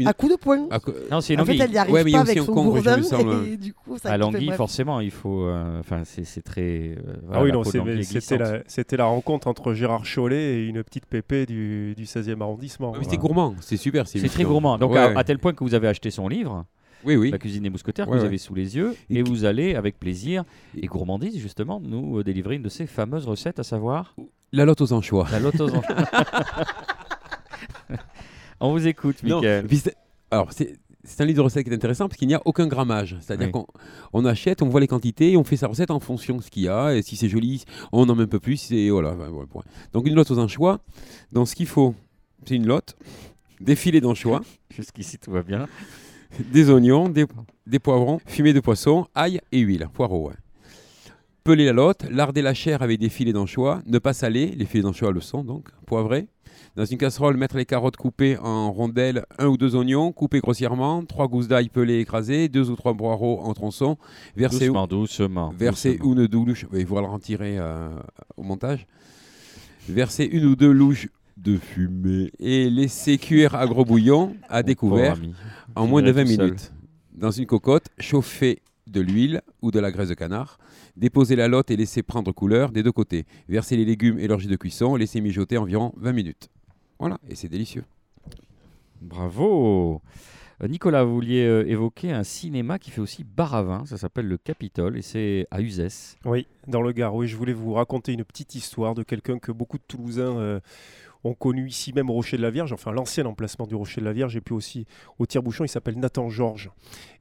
À 0.07 0.13
coups 0.13 0.33
de 0.33 0.37
poing. 0.39 0.69
Non, 1.11 1.21
c'est 1.21 1.35
une 1.35 1.41
En 1.41 1.45
fait, 1.45 1.53
anguille. 1.53 1.63
elle 1.63 1.71
n'y 1.71 1.79
arrive 1.79 1.95
mais 1.95 2.03
il 2.07 2.13
pas 2.13 2.21
avec 2.21 2.37
un 2.39 2.45
son 2.45 2.53
gourdin. 2.53 3.01
coup, 3.01 3.97
À 4.05 4.17
l'anguille, 4.17 4.53
forcément, 4.53 5.01
il 5.01 5.11
faut. 5.11 5.43
euh, 5.45 5.81
Enfin, 5.81 6.03
c'est 6.05 6.25
c'est 6.25 6.43
très. 6.43 6.61
euh, 6.97 7.15
ah 7.33 7.43
oui, 7.43 7.51
non, 7.53 7.65
c'est- 7.65 7.81
c'était 8.21 8.39
la, 8.39 8.59
c'était 8.67 8.97
rencontre 9.03 9.49
entre 9.49 9.73
Gérard 9.75 10.05
Chollet 10.05 10.55
et 10.61 10.67
une 10.67 10.83
petite 10.83 11.07
pépée 11.07 11.47
du, 11.47 11.95
du 11.97 12.05
16e 12.07 12.41
arrondissement. 12.43 12.93
Ah, 12.95 12.99
mais. 13.01 13.07
C'est 13.09 13.17
gourmand, 13.17 13.55
c'est 13.61 13.77
super. 13.77 14.07
C'est 14.07 14.21
très 14.29 14.45
gourmand. 14.45 14.79
Donc, 14.79 14.95
à 14.97 15.25
tel 15.25 15.39
point 15.39 15.53
que 15.53 15.65
vous 15.65 15.75
avez 15.75 15.89
acheté 15.89 16.11
son 16.11 16.28
livre, 16.29 16.65
Oui, 17.05 17.17
oui. 17.17 17.31
La 17.31 17.39
cuisine 17.39 17.63
des 17.63 17.71
mousquetaires, 17.71 18.07
que 18.07 18.11
vous 18.13 18.19
ouais. 18.19 18.25
avez 18.25 18.39
sous 18.39 18.55
les 18.55 18.77
yeux, 18.77 18.95
Et 19.11 19.23
vous 19.23 19.45
allez, 19.45 19.75
avec 19.75 19.99
plaisir 19.99 20.45
et 20.77 20.87
gourmandise, 20.87 21.39
justement, 21.39 21.81
nous 21.81 22.19
euh, 22.19 22.25
délivrer 22.25 22.57
une 22.57 22.63
de 22.63 22.69
ces 22.69 22.87
fameuses 22.87 23.27
recettes, 23.27 23.59
à 23.59 23.65
savoir 23.65 24.15
La 24.53 24.65
lotte 24.65 24.81
aux 24.81 24.93
anchois. 24.93 25.27
la 25.31 25.41
lotte 25.41 25.61
aux 25.61 25.71
anchois. 25.75 25.97
On 28.61 28.73
vous 28.73 28.87
écoute, 28.89 29.17
c'est- 29.23 29.97
alors, 30.31 30.53
c'est 30.53 30.77
c'est 31.05 31.23
un 31.23 31.27
livre 31.27 31.39
de 31.39 31.43
recettes 31.43 31.65
qui 31.65 31.71
est 31.71 31.75
intéressant 31.75 32.07
parce 32.09 32.19
qu'il 32.19 32.29
n'y 32.29 32.35
a 32.35 32.43
aucun 32.45 32.67
grammage. 32.67 33.17
C'est-à-dire 33.21 33.47
Oui. 33.47 33.53
qu'on 33.53 33.67
on 34.13 34.27
achète, 34.27 34.61
on 34.61 34.69
voit 34.69 34.81
les 34.81 34.89
quantités 34.89 35.31
et 35.33 35.37
on 35.39 35.45
fait 35.45 35.57
sa 35.57 35.67
recette 35.69 35.91
en 35.91 36.01
fonction 36.01 36.37
de 36.37 36.43
ce 36.43 36.51
qu'il 36.51 36.65
y 36.65 36.69
a. 36.69 36.95
Et 36.95 37.01
si 37.03 37.17
c'est 37.17 37.29
joli, 37.31 37.65
on 37.93 38.07
en 38.11 38.15
met 38.15 38.25
un 38.25 38.27
peu 38.27 38.41
plus. 38.41 38.71
Et 38.73 38.91
voilà, 38.91 39.15
ben, 39.15 39.29
voilà, 39.29 39.47
point. 39.47 39.63
Donc, 39.95 40.07
une 40.07 40.15
lotte 40.15 40.31
aux 40.33 40.39
anchois. 40.39 40.81
Dans 41.33 41.47
ce 41.47 41.55
qu'il 41.55 41.67
faut, 41.67 41.95
c'est 42.45 42.57
une 42.57 42.67
lotte, 42.67 42.97
des 43.61 43.75
filets 43.77 44.03
d'anchois, 44.03 44.43
Jusqu'ici, 44.71 45.17
tout 45.19 45.31
va 45.31 45.43
bien. 45.43 45.67
des 46.53 46.71
oignons, 46.71 47.09
des, 47.09 47.27
des 47.67 47.79
poivrons, 47.79 48.21
fumée 48.27 48.53
de 48.53 48.61
poisson, 48.61 49.07
ail 49.15 49.41
et 49.53 49.61
huile. 49.61 49.89
Poireaux, 49.93 50.29
ouais. 50.29 50.35
Peler 51.45 51.65
la 51.65 51.73
lotte, 51.73 52.05
larder 52.11 52.43
la 52.43 52.53
chair 52.55 52.83
avec 52.83 52.99
des 53.01 53.09
filets 53.09 53.33
d'anchois, 53.33 53.81
ne 53.87 53.99
pas 53.99 54.13
saler, 54.13 54.53
les 54.57 54.67
filets 54.67 54.83
d'anchois 54.83 55.13
le 55.13 55.21
sont 55.21 55.43
donc, 55.45 55.69
poivrés. 55.87 56.27
Dans 56.77 56.85
une 56.85 56.99
casserole, 56.99 57.37
mettre 57.37 57.57
les 57.57 57.65
carottes 57.65 57.97
coupées 57.97 58.37
en 58.39 58.71
rondelles, 58.71 59.25
un 59.39 59.47
ou 59.47 59.57
deux 59.57 59.75
oignons 59.75 60.13
coupés 60.13 60.41
grossièrement, 60.41 61.03
trois 61.05 61.27
gousses 61.27 61.49
d'ail 61.49 61.71
pelées 61.71 62.01
écrasées, 62.01 62.49
deux 62.49 62.71
ou 62.71 62.77
trois 62.77 62.95
poireaux 62.95 63.41
en 63.41 63.53
tronçons, 63.55 63.97
verser, 64.37 64.67
Doucement, 64.67 64.87
doucement. 64.87 65.55
verser 65.59 65.93
doucement. 65.97 66.13
une 66.13 66.19
ou 66.21 66.29
deux 66.29 66.45
louches, 66.45 66.67
il 66.75 66.87
faudra 66.87 67.03
le 67.03 67.09
retirer 67.09 67.59
euh, 67.59 67.89
au 68.37 68.43
montage, 68.43 68.87
verser 69.89 70.25
une 70.31 70.45
ou 70.45 70.55
deux 70.57 70.71
louches 70.71 71.09
de 71.39 71.57
fumée 71.57 72.31
et 72.39 72.69
laisser 72.69 73.17
cuire 73.19 73.55
à 73.55 73.67
gros 73.67 73.85
bouillon 73.85 74.35
à 74.49 74.63
découvert 74.63 75.19
en 75.77 75.87
moins 75.87 76.03
de 76.03 76.13
Finirait 76.13 76.25
20 76.25 76.31
tout 76.31 76.37
seul. 76.37 76.47
minutes. 76.47 76.73
Dans 77.13 77.31
une 77.31 77.47
cocotte, 77.47 77.87
chauffer 77.99 78.61
de 78.87 79.01
l'huile 79.01 79.43
ou 79.63 79.71
de 79.71 79.79
la 79.79 79.91
graisse 79.91 80.09
de 80.09 80.15
canard. 80.15 80.59
Déposer 80.97 81.37
la 81.37 81.47
lotte 81.49 81.71
et 81.71 81.77
laisser 81.77 82.03
prendre 82.03 82.33
couleur 82.33 82.71
des 82.73 82.83
deux 82.83 82.93
côtés. 82.93 83.25
Verser 83.49 83.77
les 83.77 83.85
légumes 83.85 84.19
et 84.19 84.27
leur 84.27 84.39
jus 84.41 84.49
de 84.49 84.57
cuisson. 84.57 84.97
Laisser 84.97 85.21
mijoter 85.21 85.59
environ 85.59 85.93
20 85.97 86.13
minutes. 86.13 86.49
Voilà, 86.99 87.19
et 87.29 87.35
c'est 87.35 87.49
délicieux. 87.49 87.85
Bravo 89.01 90.03
Euh, 90.61 90.67
Nicolas, 90.67 91.05
vous 91.05 91.15
vouliez 91.15 91.45
euh, 91.47 91.65
évoquer 91.69 92.11
un 92.11 92.25
cinéma 92.25 92.81
qui 92.81 92.91
fait 92.91 93.01
aussi 93.01 93.23
bar 93.23 93.55
à 93.55 93.63
vin, 93.63 93.87
ça 93.87 93.97
s'appelle 93.97 94.27
le 94.27 94.39
Capitole 94.39 94.99
et 94.99 95.03
c'est 95.03 95.47
à 95.53 95.61
Uzès. 95.61 96.17
Oui, 96.25 96.49
dans 96.67 96.83
le 96.83 96.91
Gard. 96.91 97.15
Oui, 97.15 97.29
je 97.29 97.37
voulais 97.37 97.53
vous 97.53 97.75
raconter 97.75 98.13
une 98.13 98.25
petite 98.25 98.57
histoire 98.57 98.97
de 98.97 99.05
quelqu'un 99.05 99.39
que 99.39 99.53
beaucoup 99.53 99.79
de 99.79 99.85
Toulousains 99.87 100.37
euh, 100.37 100.59
connu 101.35 101.69
ici 101.69 101.93
même 101.93 102.11
au 102.11 102.15
Rocher 102.15 102.37
de 102.37 102.43
la 102.43 102.51
Vierge, 102.51 102.73
enfin 102.73 102.93
l'ancien 102.93 103.27
emplacement 103.27 103.67
du 103.67 103.75
Rocher 103.75 104.01
de 104.01 104.07
la 104.07 104.13
Vierge, 104.13 104.37
et 104.37 104.41
puis 104.41 104.55
aussi 104.55 104.87
au 105.19 105.27
tire-bouchon, 105.27 105.65
il 105.65 105.69
s'appelle 105.69 105.99
Nathan 105.99 106.29
Georges. 106.29 106.71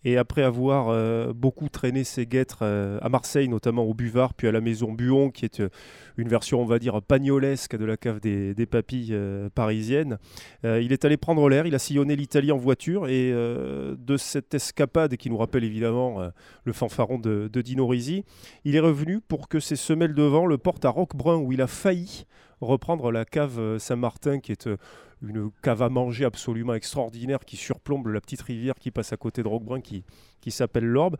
Et 0.03 0.18
après 0.18 0.43
avoir 0.43 0.89
euh, 0.89 1.34
beaucoup 1.34 1.70
traîné 1.70 2.03
ses 2.03 2.26
guêtres 2.26 2.60
euh, 2.62 2.99
à 3.01 3.10
Marseille, 3.10 3.49
notamment 3.49 3.84
au 3.84 3.93
Buvard, 3.93 4.34
puis 4.34 4.47
à 4.47 4.51
la 4.51 4.62
maison 4.62 4.93
Buon, 4.93 5.32
qui 5.32 5.45
est 5.45 5.60
euh, 5.60 5.70
une 6.18 6.30
version, 6.30 6.62
on 6.62 6.66
va 6.66 6.80
dire, 6.80 7.01
pagnolesque 7.01 7.76
de 7.76 7.86
la 7.86 7.97
cave 7.97 8.20
des, 8.20 8.66
papilles 8.66 9.16
parisiennes, 9.55 10.18
il 10.64 10.91
est 10.91 11.05
allé 11.05 11.16
prendre 11.16 11.47
l'air, 11.47 11.66
il 11.66 11.76
a 11.76 11.80
sillonné 11.80 12.16
l'Italie 12.16 12.51
en 12.51 12.58
voiture, 12.58 13.08
et 13.08 13.32
de 13.32 14.18
cette 14.18 14.53
escapade 14.53 15.16
qui 15.16 15.30
nous 15.30 15.38
rappelle 15.38 15.64
évidemment 15.64 16.20
le 16.64 16.74
fanfaron 16.74 17.18
de, 17.18 17.49
de 17.51 17.62
Dino 17.62 17.88
Risi, 17.88 18.26
il 18.66 18.76
est 18.76 18.80
revenu 18.82 19.22
pour 19.22 19.47
que 19.47 19.60
ses 19.60 19.76
semelles 19.76 20.16
de 20.16 20.24
vent 20.24 20.47
le 20.47 20.58
portent 20.58 20.86
à 20.86 20.89
Roquebrun, 20.89 21.38
où 21.38 21.53
il 21.53 21.62
a 21.62 21.68
failli 21.68 22.26
reprendre 22.62 23.12
la 23.12 23.26
cave 23.26 23.60
euh, 23.60 23.80
Saint-Martin, 23.80 24.39
qui 24.39 24.51
est 24.51 24.68
euh, 24.68 24.78
une 25.22 25.51
cave 25.62 25.82
à 25.82 25.89
manger 25.89 26.26
absolument 26.26 26.74
extraordinaire, 26.74 27.39
qui 27.45 27.58
surplombe 27.58 28.08
la 28.08 28.22
petite 28.22 28.41
rivière 28.41 28.76
qui 28.76 28.91
passe 28.91 29.14
à 29.14 29.18
côté 29.18 29.43
de 29.43 29.47
Roquebrun, 29.47 29.82
qui, 29.82 30.03
qui 30.41 30.51
s'appelle 30.51 30.86
l'Orbe. 30.86 31.18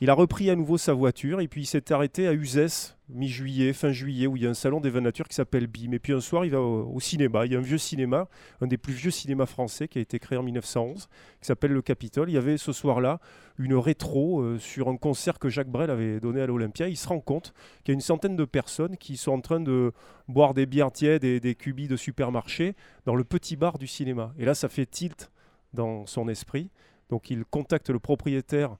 Il 0.00 0.10
a 0.10 0.14
repris 0.14 0.48
à 0.48 0.54
nouveau 0.54 0.78
sa 0.78 0.92
voiture 0.92 1.40
et 1.40 1.48
puis 1.48 1.62
il 1.62 1.66
s'est 1.66 1.92
arrêté 1.92 2.28
à 2.28 2.32
Uzès, 2.32 2.96
mi-juillet, 3.08 3.72
fin 3.72 3.90
juillet, 3.90 4.28
où 4.28 4.36
il 4.36 4.44
y 4.44 4.46
a 4.46 4.50
un 4.50 4.54
salon 4.54 4.80
des 4.80 4.90
vins 4.90 5.00
nature 5.00 5.26
qui 5.26 5.34
s'appelle 5.34 5.66
BIM. 5.66 5.92
Et 5.92 5.98
puis 5.98 6.12
un 6.12 6.20
soir, 6.20 6.44
il 6.44 6.52
va 6.52 6.60
au, 6.60 7.00
cinéma. 7.00 7.46
Il 7.46 7.52
y 7.52 7.56
a 7.56 7.58
un 7.58 7.62
vieux 7.62 7.78
cinéma, 7.78 8.28
un 8.60 8.68
des 8.68 8.78
plus 8.78 8.92
vieux 8.92 9.10
cinémas 9.10 9.46
français 9.46 9.88
qui 9.88 9.98
a 9.98 10.00
été 10.00 10.20
créé 10.20 10.38
en 10.38 10.44
1911, 10.44 11.08
qui 11.40 11.46
s'appelle 11.46 11.72
le 11.72 11.82
Capitole. 11.82 12.30
Il 12.30 12.34
y 12.34 12.36
avait 12.36 12.58
ce 12.58 12.72
soir-là 12.72 13.18
une 13.58 13.74
rétro 13.74 14.40
euh, 14.40 14.58
sur 14.60 14.88
un 14.88 14.96
concert 14.96 15.40
que 15.40 15.48
Jacques 15.48 15.70
Brel 15.70 15.90
avait 15.90 16.20
donné 16.20 16.42
à 16.42 16.46
l'Olympia. 16.46 16.86
Il 16.86 16.96
se 16.96 17.08
rend 17.08 17.18
compte 17.18 17.52
qu'il 17.82 17.92
y 17.92 17.94
a 17.94 17.94
une 17.94 18.00
centaine 18.00 18.36
de 18.36 18.44
personnes 18.44 18.96
qui 18.98 19.16
sont 19.16 19.32
en 19.32 19.40
train 19.40 19.58
de 19.58 19.90
boire 20.28 20.54
des 20.54 20.66
bières 20.66 20.92
tièdes 20.92 21.24
et 21.24 21.40
des 21.40 21.56
cubis 21.56 21.88
de 21.88 21.96
supermarché 21.96 22.76
dans 23.04 23.16
le 23.16 23.24
petit 23.24 23.56
bar 23.56 23.78
du 23.78 23.88
cinéma. 23.88 24.32
Et 24.38 24.44
là, 24.44 24.54
ça 24.54 24.68
fait 24.68 24.86
tilt 24.86 25.32
dans 25.74 26.06
son 26.06 26.28
esprit. 26.28 26.70
Donc 27.10 27.30
il 27.30 27.44
contacte 27.44 27.90
le 27.90 27.98
propriétaire 27.98 28.76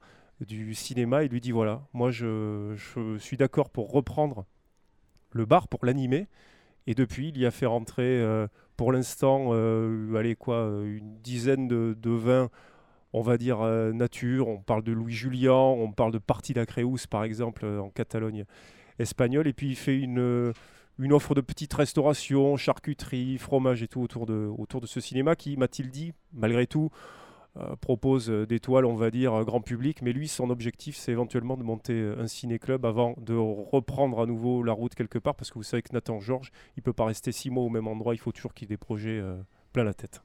du 0.46 0.74
cinéma 0.74 1.24
et 1.24 1.28
lui 1.28 1.40
dit 1.40 1.52
voilà, 1.52 1.82
moi 1.92 2.10
je, 2.10 2.74
suis 3.18 3.36
d'accord 3.36 3.70
pour 3.70 3.90
reprendre 3.90 4.46
le 5.32 5.44
bar, 5.44 5.68
pour 5.68 5.84
l'animer. 5.84 6.28
Et 6.86 6.94
depuis, 6.94 7.28
il 7.28 7.38
y 7.38 7.44
a 7.44 7.50
fait 7.50 7.66
rentrer 7.66 8.20
euh, 8.20 8.46
pour 8.76 8.92
l'instant, 8.92 9.50
euh, 9.52 10.14
allez 10.14 10.36
quoi, 10.36 10.56
euh, 10.56 10.98
une 10.98 11.18
dizaine 11.20 11.68
de, 11.68 12.10
vins, 12.10 12.48
on 13.12 13.20
va 13.20 13.36
dire 13.36 13.60
nature. 13.92 14.48
On 14.48 14.58
parle 14.58 14.82
de 14.82 14.92
Louis 14.92 15.12
Julien, 15.12 15.52
on 15.52 15.92
parle 15.92 16.12
de 16.12 16.18
Parti 16.18 16.54
d'Acreus 16.54 17.06
par 17.10 17.24
exemple 17.24 17.66
en 17.66 17.90
Catalogne 17.90 18.44
espagnole. 18.98 19.48
Et 19.48 19.52
puis 19.52 19.68
il 19.68 19.76
fait 19.76 19.98
une, 19.98 20.52
offre 21.10 21.34
de 21.34 21.40
petite 21.40 21.74
restauration, 21.74 22.56
charcuterie, 22.56 23.38
fromage 23.38 23.82
et 23.82 23.88
tout 23.88 24.00
autour 24.00 24.24
de, 24.26 24.50
autour 24.56 24.80
de 24.80 24.86
ce 24.86 25.00
cinéma 25.00 25.36
qui, 25.36 25.56
m'a-t-il 25.56 25.90
dit, 25.90 26.12
malgré 26.32 26.66
tout, 26.66 26.90
propose 27.80 28.30
euh, 28.30 28.46
des 28.46 28.60
toiles, 28.60 28.84
on 28.84 28.94
va 28.94 29.10
dire, 29.10 29.34
euh, 29.34 29.44
grand 29.44 29.60
public. 29.60 30.02
Mais 30.02 30.12
lui, 30.12 30.28
son 30.28 30.50
objectif, 30.50 30.96
c'est 30.96 31.12
éventuellement 31.12 31.56
de 31.56 31.62
monter 31.62 31.94
euh, 31.94 32.20
un 32.20 32.26
ciné-club 32.26 32.84
avant 32.84 33.14
de 33.18 33.34
reprendre 33.34 34.20
à 34.20 34.26
nouveau 34.26 34.62
la 34.62 34.72
route 34.72 34.94
quelque 34.94 35.18
part. 35.18 35.34
Parce 35.34 35.50
que 35.50 35.54
vous 35.54 35.62
savez 35.62 35.82
que 35.82 35.92
Nathan 35.92 36.20
Georges, 36.20 36.50
il 36.76 36.82
peut 36.82 36.92
pas 36.92 37.06
rester 37.06 37.32
six 37.32 37.50
mois 37.50 37.64
au 37.64 37.68
même 37.68 37.88
endroit. 37.88 38.14
Il 38.14 38.18
faut 38.18 38.32
toujours 38.32 38.54
qu'il 38.54 38.66
ait 38.66 38.68
des 38.68 38.76
projets 38.76 39.18
euh, 39.18 39.36
plein 39.72 39.84
la 39.84 39.94
tête. 39.94 40.22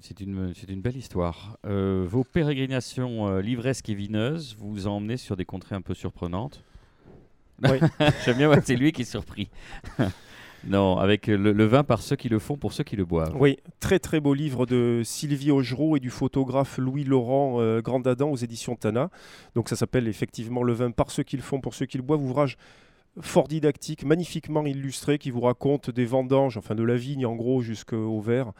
C'est 0.00 0.20
une, 0.20 0.52
c'est 0.54 0.68
une 0.68 0.80
belle 0.80 0.96
histoire. 0.96 1.58
Euh, 1.66 2.04
vos 2.08 2.24
pérégrinations 2.24 3.28
euh, 3.28 3.40
livresques 3.40 3.88
et 3.88 3.94
vineuses 3.94 4.56
vous 4.58 4.86
emmenez 4.86 5.16
sur 5.16 5.36
des 5.36 5.44
contrées 5.44 5.76
un 5.76 5.82
peu 5.82 5.94
surprenantes. 5.94 6.62
Oui. 7.62 7.78
J'aime 8.24 8.38
bien, 8.38 8.52
c'est 8.62 8.76
lui 8.76 8.92
qui 8.92 9.02
est 9.02 9.06
surpris. 9.06 9.48
non, 10.66 10.98
avec 10.98 11.26
le, 11.26 11.64
vin 11.64 11.84
par 11.84 12.00
ceux 12.00 12.16
qui 12.16 12.28
le 12.28 12.38
font, 12.38 12.56
pour 12.56 12.72
ceux 12.72 12.84
qui 12.84 12.96
le 12.96 13.04
boivent. 13.04 13.34
Oui, 13.38 13.58
très 13.80 13.98
très 13.98 14.20
beau 14.20 14.34
livre 14.34 14.66
de 14.66 15.02
Sylvie 15.04 15.50
Augereau 15.50 15.96
et 15.96 16.00
du 16.00 16.10
photographe 16.10 16.78
Louis-Laurent 16.78 17.56
euh, 17.60 17.80
Grandadam 17.80 18.30
aux 18.30 18.36
éditions 18.36 18.76
Tana. 18.76 19.10
Donc 19.54 19.68
ça 19.68 19.76
s'appelle 19.76 20.08
effectivement 20.08 20.62
Le 20.62 20.72
vin 20.72 20.90
par 20.90 21.10
ceux 21.10 21.22
qui 21.22 21.36
le 21.36 21.42
font, 21.42 21.60
pour 21.60 21.74
ceux 21.74 21.86
qui 21.86 21.96
le 21.96 22.02
boivent. 22.02 22.22
Ouvrage 22.22 22.56
fort 23.20 23.48
didactique, 23.48 24.04
magnifiquement 24.04 24.64
illustré, 24.66 25.18
qui 25.18 25.30
vous 25.30 25.40
raconte 25.40 25.90
des 25.90 26.04
vendanges, 26.04 26.56
enfin 26.56 26.74
de 26.74 26.82
la 26.82 26.96
vigne 26.96 27.26
en 27.26 27.34
gros 27.34 27.60
jusqu'au 27.60 28.20
verre, 28.20 28.52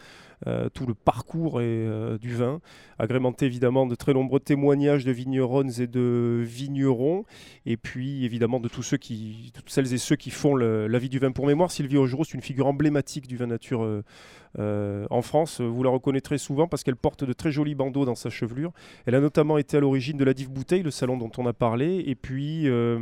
euh, 0.47 0.69
tout 0.69 0.87
le 0.87 0.95
parcours 0.95 1.61
et, 1.61 1.65
euh, 1.65 2.19
du 2.19 2.35
vin, 2.35 2.61
agrémenté 2.99 3.47
évidemment 3.47 3.87
de 3.87 3.95
très 3.95 4.15
nombreux 4.15 4.41
témoignages 4.41 5.05
de 5.05 5.13
vigneronnes 5.13 5.73
et 5.79 5.87
de 5.87 6.43
vignerons, 6.45 7.25
et 7.67 7.77
puis 7.77 8.25
évidemment 8.25 8.61
de 8.61 8.69
tous 8.69 8.83
ceux 8.83 8.97
qui, 8.97 9.53
toutes 9.55 9.71
celles 9.71 9.93
et 9.93 9.99
ceux 9.99 10.17
qui 10.17 10.31
font 10.31 10.55
la 10.55 10.99
vie 10.99 11.09
du 11.09 11.19
vin 11.19 11.33
pour 11.33 11.47
mémoire. 11.47 11.71
Sylvie 11.71 11.97
Augereau, 11.97 12.25
c'est 12.25 12.35
une 12.35 12.43
figure 12.43 12.67
emblématique 12.67 13.27
du 13.27 13.37
vin 13.37 13.47
nature 13.47 13.85
Euh, 13.85 14.05
en 14.59 15.23
France, 15.23 15.61
vous 15.61 15.83
la 15.83 15.91
reconnaîtrez 15.91 16.39
souvent 16.39 16.69
parce 16.69 16.83
qu'elle 16.83 16.97
porte 16.97 17.25
de 17.25 17.33
très 17.33 17.51
jolis 17.51 17.75
bandeaux 17.75 18.05
dans 18.05 18.15
sa 18.15 18.31
chevelure. 18.31 18.73
Elle 19.07 19.15
a 19.15 19.21
notamment 19.21 19.59
été 19.59 19.77
à 19.77 19.81
l'origine 19.81 20.17
de 20.17 20.25
la 20.25 20.35
Dive 20.35 20.51
Bouteille, 20.51 20.83
le 20.83 20.91
salon 20.91 21.17
dont 21.17 21.31
on 21.39 21.47
a 21.47 21.53
parlé. 21.53 22.03
Et 22.07 22.15
puis, 22.15 22.69
euh, 22.69 23.01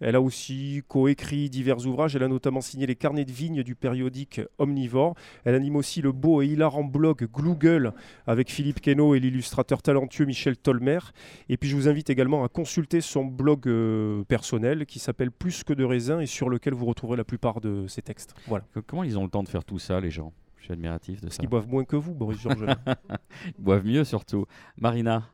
elle 0.00 0.16
a 0.16 0.20
aussi 0.20 0.82
coécrit 0.88 1.50
divers 1.50 1.86
ouvrages. 1.86 2.16
Elle 2.16 2.22
a 2.22 2.28
notamment 2.28 2.60
signé 2.60 2.86
les 2.86 2.96
carnets 2.96 3.24
de 3.24 3.32
vignes 3.32 3.62
du 3.62 3.74
périodique 3.74 4.40
Omnivore. 4.58 5.14
Elle 5.44 5.54
anime 5.54 5.76
aussi 5.76 6.02
le 6.02 6.12
beau 6.12 6.42
et 6.42 6.46
hilarant 6.46 6.84
blog 6.84 7.28
Gloogle 7.32 7.92
avec 8.26 8.50
Philippe 8.50 8.80
Queneau 8.80 9.14
et 9.14 9.20
l'illustrateur 9.20 9.82
talentueux 9.82 10.24
Michel 10.24 10.56
Tolmer. 10.56 11.00
Et 11.48 11.56
puis, 11.56 11.68
je 11.68 11.76
vous 11.76 11.88
invite 11.88 12.10
également 12.10 12.44
à 12.44 12.48
consulter 12.48 13.00
son 13.00 13.24
blog 13.24 13.66
euh, 13.66 14.24
personnel 14.24 14.86
qui 14.86 14.98
s'appelle 14.98 15.30
Plus 15.30 15.64
que 15.64 15.72
de 15.72 15.84
raisin 15.84 16.20
et 16.20 16.26
sur 16.26 16.48
lequel 16.48 16.74
vous 16.74 16.86
retrouverez 16.86 17.16
la 17.16 17.24
plupart 17.24 17.60
de 17.60 17.86
ses 17.88 18.02
textes. 18.02 18.34
Voilà. 18.46 18.64
Comment 18.86 19.04
ils 19.04 19.18
ont 19.18 19.24
le 19.24 19.30
temps 19.30 19.42
de 19.42 19.48
faire 19.48 19.64
tout 19.64 19.78
ça, 19.78 20.00
les 20.00 20.10
gens? 20.10 20.32
Suis 20.64 20.72
admiratif 20.72 21.20
de 21.20 21.28
ça. 21.28 21.42
Ils 21.42 21.48
boivent 21.48 21.68
moins 21.68 21.84
que 21.84 21.96
vous, 21.96 22.14
Boris 22.14 22.40
Georges. 22.40 22.66
Ils 23.58 23.62
boivent 23.62 23.84
mieux 23.84 24.04
surtout. 24.04 24.46
Marina, 24.76 25.24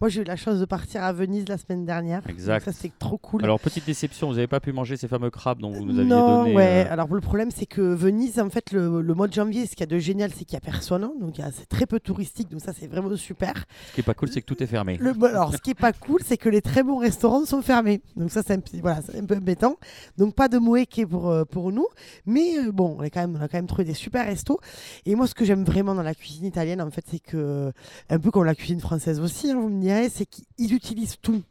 Moi, 0.00 0.08
j'ai 0.08 0.22
eu 0.22 0.24
la 0.24 0.36
chance 0.36 0.58
de 0.58 0.64
partir 0.64 1.02
à 1.04 1.12
Venise 1.12 1.44
la 1.48 1.58
semaine 1.58 1.84
dernière. 1.84 2.22
Exact. 2.28 2.64
Ça, 2.64 2.72
c'était 2.72 2.92
trop 2.98 3.18
cool. 3.18 3.44
alors 3.44 3.60
petite 3.60 3.84
déception, 3.86 4.28
vous 4.28 4.34
n'avez 4.34 4.46
pas 4.46 4.60
pu 4.60 4.72
manger 4.72 4.96
ces 4.96 5.08
fameux 5.08 5.30
crabes 5.30 5.60
dont 5.60 5.70
vous 5.70 5.84
nous 5.84 5.98
aviez 5.98 6.04
non, 6.10 6.42
donné. 6.44 6.54
ouais. 6.56 6.86
euh, 6.88 6.92
Alors 6.92 7.12
le 7.12 7.20
problème, 7.20 7.50
c'est 7.54 7.66
que 7.66 7.82
Venise, 7.82 8.38
en 8.40 8.48
fait, 8.48 8.72
le, 8.72 9.02
le 9.02 9.14
mois 9.14 9.28
de 9.28 9.34
janvier, 9.34 9.66
ce 9.66 9.72
qu'il 9.72 9.80
y 9.80 9.82
a 9.82 9.86
de 9.86 9.98
génial, 9.98 10.30
c'est 10.30 10.44
qu'il 10.44 10.54
n'y 10.56 10.66
a 10.66 10.70
personne. 10.70 11.04
hein. 11.04 11.12
Donc 11.20 11.36
il 11.36 11.42
y 11.42 11.44
a- 11.44 11.50
c'est 11.52 11.68
très 11.68 11.84
peu 11.86 12.00
touristique. 12.00 12.50
Donc 12.50 12.60
ça, 12.62 12.72
c'est 12.72 12.86
vraiment 12.86 13.14
super. 13.16 13.66
Ce 13.90 13.94
qui 13.94 14.00
est 14.00 14.04
pas 14.04 14.14
cool, 14.14 14.28
c'est 14.30 14.40
que 14.40 14.46
tout 14.46 14.62
est 14.62 14.66
fermé. 14.66 14.96
Le, 14.98 15.10
alors, 15.26 15.52
ce 15.54 15.58
qui 15.58 15.70
est 15.70 15.74
pas 15.74 15.92
cool, 15.92 16.20
c'est 16.24 16.38
que 16.38 16.48
les 16.48 16.62
très 16.62 16.82
bons 16.82 16.96
restaurants 16.98 17.44
sont 17.44 17.60
fermés. 17.60 18.00
Donc 18.16 18.30
ça, 18.30 18.42
c'est 18.46 18.54
un, 18.54 18.60
voilà, 18.80 19.00
c'est 19.02 19.18
un 19.18 19.24
peu 19.26 19.36
embêtant. 19.36 19.76
Donc 20.16 20.34
pas 20.34 20.48
de 20.48 20.56
moeke 20.58 21.04
pour, 21.10 21.28
euh, 21.28 21.44
pour 21.44 21.72
nous. 21.72 21.86
Mais 22.24 22.56
euh, 22.58 22.72
bon, 22.72 22.96
on, 22.98 23.02
est 23.02 23.10
quand 23.10 23.20
même, 23.20 23.36
on 23.38 23.44
a 23.44 23.48
quand 23.48 23.58
même 23.58 23.66
trouvé 23.66 23.84
des 23.84 23.94
super 23.94 24.24
restos. 24.24 24.60
Et 25.04 25.14
moi, 25.14 25.26
ce 25.26 25.34
que 25.34 25.44
j'aime 25.44 25.64
vraiment 25.64 25.94
dans 25.94 26.02
la 26.02 26.14
cuisine 26.14 26.46
italienne, 26.46 26.80
en 26.80 26.90
fait, 26.90 27.04
c'est 27.10 27.18
que, 27.18 27.70
un 28.08 28.18
peu 28.18 28.30
comme 28.30 28.44
la 28.44 28.54
cuisine 28.54 28.80
française 28.80 29.20
aussi, 29.20 29.50
hein, 29.50 29.60
vous 29.60 29.68
me 29.68 29.80
direz, 29.80 29.89
c'est 30.10 30.26
qu'ils 30.26 30.74
utilisent 30.74 31.16
tout. 31.20 31.42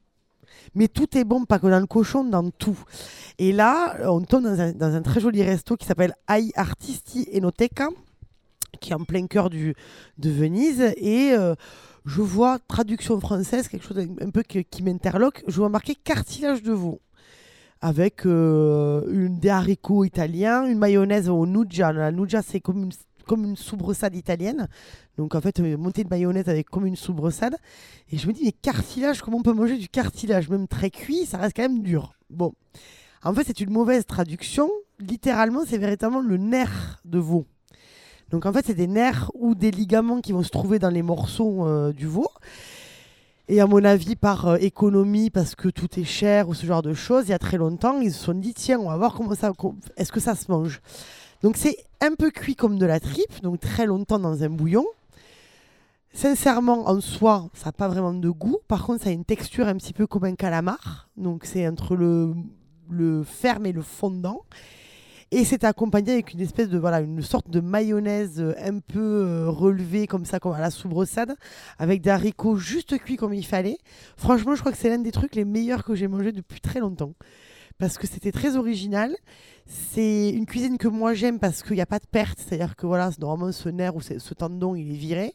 Mais 0.76 0.88
tout 0.88 1.18
est 1.18 1.24
bon, 1.24 1.46
pas 1.46 1.60
que 1.60 1.68
dans 1.68 1.80
le 1.80 1.88
cochon, 1.88 2.24
dans 2.24 2.50
tout. 2.52 2.78
Et 3.38 3.52
là, 3.52 3.98
on 4.06 4.22
tombe 4.22 4.44
dans 4.44 4.96
un, 4.96 5.02
très 5.02 5.20
joli 5.20 5.44
resto 5.44 5.76
qui 5.78 5.86
s'appelle 5.86 6.14
Ai 6.30 6.52
Artisti 6.56 7.28
Enoteca, 7.34 7.90
qui 8.80 8.92
est 8.92 8.96
en 8.96 9.04
plein 9.04 9.26
cœur 9.28 9.50
de 9.50 9.74
Venise. 10.18 10.94
Et 10.98 11.32
euh, 11.32 11.56
je 12.06 12.22
vois, 12.22 12.60
traduction 12.60 13.20
française, 13.20 13.68
quelque 13.68 13.86
chose 13.86 14.00
un 14.00 14.30
peu 14.30 14.44
qui 14.44 14.84
m'interloque, 14.84 15.44
je 15.48 15.58
vois 15.58 15.70
marqué 15.70 15.96
cartilage 15.96 16.62
de 16.64 16.74
veau. 16.74 17.02
Avec 17.82 18.26
euh, 18.26 19.06
une, 19.10 19.40
des 19.40 19.50
haricots 19.50 20.04
italiens, 20.04 20.66
une 20.66 20.80
mayonnaise 20.80 21.30
au 21.30 21.46
nuggia. 21.46 21.94
La 21.94 22.12
nuggia, 22.12 22.42
c'est 22.42 22.60
comme 22.60 22.84
une, 22.84 22.92
comme 23.30 23.46
une 23.46 23.56
soubreçade 23.56 24.16
italienne. 24.16 24.68
Donc 25.16 25.36
en 25.36 25.42
fait, 25.42 25.60
euh, 25.60 25.78
montée 25.78 26.04
de 26.04 26.10
mayonnaise 26.10 26.50
avec 26.50 26.68
comme 26.68 26.88
une 26.88 26.96
soubreçade. 26.96 27.56
Et 28.12 28.18
je 28.18 28.28
me 28.28 28.34
dis, 28.34 28.44
mais 28.44 28.52
cartilage, 28.52 29.22
comment 29.22 29.38
on 29.38 29.44
peut 29.44 29.54
manger 29.54 29.78
du 29.78 29.88
cartilage 29.88 30.50
Même 30.50 30.68
très 30.68 30.90
cuit, 30.90 31.28
ça 31.28 31.38
reste 31.38 31.56
quand 31.56 31.62
même 31.62 31.84
dur. 31.84 32.14
Bon. 32.32 32.54
En 33.24 33.32
fait, 33.36 33.44
c'est 33.46 33.60
une 33.60 33.70
mauvaise 33.70 34.08
traduction. 34.08 34.72
Littéralement, 35.00 35.62
c'est 35.68 35.78
véritablement 35.78 36.22
le 36.22 36.38
nerf 36.38 37.02
de 37.06 37.20
veau. 37.20 37.46
Donc 38.32 38.48
en 38.48 38.52
fait, 38.54 38.66
c'est 38.66 38.74
des 38.74 38.88
nerfs 38.88 39.30
ou 39.36 39.54
des 39.54 39.70
ligaments 39.70 40.22
qui 40.22 40.32
vont 40.32 40.44
se 40.44 40.50
trouver 40.50 40.80
dans 40.80 40.90
les 40.90 41.04
morceaux 41.04 41.68
euh, 41.68 41.94
du 41.94 42.08
veau. 42.08 42.30
Et 43.48 43.62
à 43.62 43.68
mon 43.68 43.84
avis, 43.84 44.16
par 44.16 44.48
euh, 44.48 44.58
économie, 44.58 45.30
parce 45.30 45.54
que 45.54 45.70
tout 45.70 46.00
est 46.00 46.04
cher 46.04 46.50
ou 46.50 46.56
ce 46.56 46.66
genre 46.66 46.82
de 46.82 46.96
choses, 46.96 47.26
il 47.28 47.30
y 47.30 47.34
a 47.34 47.40
très 47.40 47.58
longtemps, 47.58 48.02
ils 48.02 48.12
se 48.12 48.24
sont 48.24 48.34
dit 48.34 48.56
tiens, 48.56 48.80
on 48.80 48.90
va 48.90 48.98
voir 48.98 49.14
comment 49.14 49.36
ça, 49.36 49.54
est-ce 49.98 50.12
que 50.12 50.20
ça 50.20 50.34
se 50.34 50.52
mange? 50.52 50.82
Donc 51.42 51.56
c'est 51.56 51.78
un 52.02 52.16
peu 52.16 52.32
cuit 52.32 52.56
comme 52.56 52.78
de 52.78 52.86
la 52.86 53.00
tripe, 53.00 53.42
donc 53.42 53.60
très 53.60 53.86
longtemps 53.86 54.20
dans 54.20 54.44
un 54.44 54.50
bouillon. 54.50 54.86
Sincèrement, 56.12 56.90
en 56.90 57.02
soi, 57.02 57.50
ça 57.54 57.68
n'a 57.68 57.72
pas 57.72 57.88
vraiment 57.88 58.14
de 58.14 58.30
goût. 58.30 58.58
Par 58.68 58.86
contre, 58.86 59.04
ça 59.04 59.10
a 59.10 59.14
une 59.14 59.26
texture 59.26 59.68
un 59.68 59.76
petit 59.76 59.94
peu 59.94 60.08
comme 60.08 60.24
un 60.24 60.36
calamar. 60.36 61.10
Donc 61.18 61.46
c'est 61.46 61.68
entre 61.68 61.96
le, 61.96 63.24
ferme 63.24 63.68
et 63.68 63.72
le 63.72 63.82
fondant. 63.82 64.42
Et 65.32 65.46
c'est 65.46 65.64
accompagné 65.64 66.14
avec 66.14 66.34
une 66.34 66.42
espèce 66.42 66.70
de 66.70 66.80
voilà 66.80 67.02
une 67.02 67.22
sorte 67.22 67.52
de 67.52 67.60
mayonnaise 67.60 68.42
euh, 68.42 68.56
un 68.66 68.80
peu 68.80 69.00
euh, 69.28 69.48
relevée 69.48 70.08
comme 70.08 70.26
ça 70.26 70.40
comme 70.40 70.54
à 70.54 70.60
la 70.60 70.72
soubreçade 70.72 71.36
avec 71.78 72.02
des 72.02 72.10
haricots 72.10 72.56
juste 72.56 72.98
cuits 72.98 73.16
comme 73.16 73.36
il 73.36 73.46
fallait. 73.46 73.78
Franchement, 74.18 74.56
je 74.56 74.62
crois 74.62 74.72
que 74.72 74.78
c'est 74.80 74.90
l'un 74.90 74.98
des 74.98 75.12
trucs 75.12 75.36
les 75.36 75.46
meilleurs 75.46 75.84
que 75.84 75.94
j'ai 75.94 76.08
mangé 76.08 76.32
depuis 76.32 76.60
très 76.60 76.80
longtemps 76.80 77.14
parce 77.80 77.98
que 77.98 78.06
c'était 78.08 78.32
très 78.32 78.56
original. 78.56 79.16
C'est 79.66 80.30
une 80.30 80.46
cuisine 80.46 80.78
que 80.78 80.88
moi 80.88 81.14
j'aime 81.14 81.40
parce 81.40 81.62
qu'il 81.64 81.76
n'y 81.76 81.82
a 81.82 81.86
pas 81.86 82.00
de 82.00 82.06
perte, 82.12 82.40
c'est-à-dire 82.40 82.76
que 82.76 82.86
voilà, 82.88 83.12
normalement 83.20 83.52
ce 83.52 83.70
nerf 83.70 83.96
ou 83.96 84.02
ce 84.02 84.34
tendon 84.34 84.76
il 84.76 84.92
est 84.92 84.98
viré. 84.98 85.34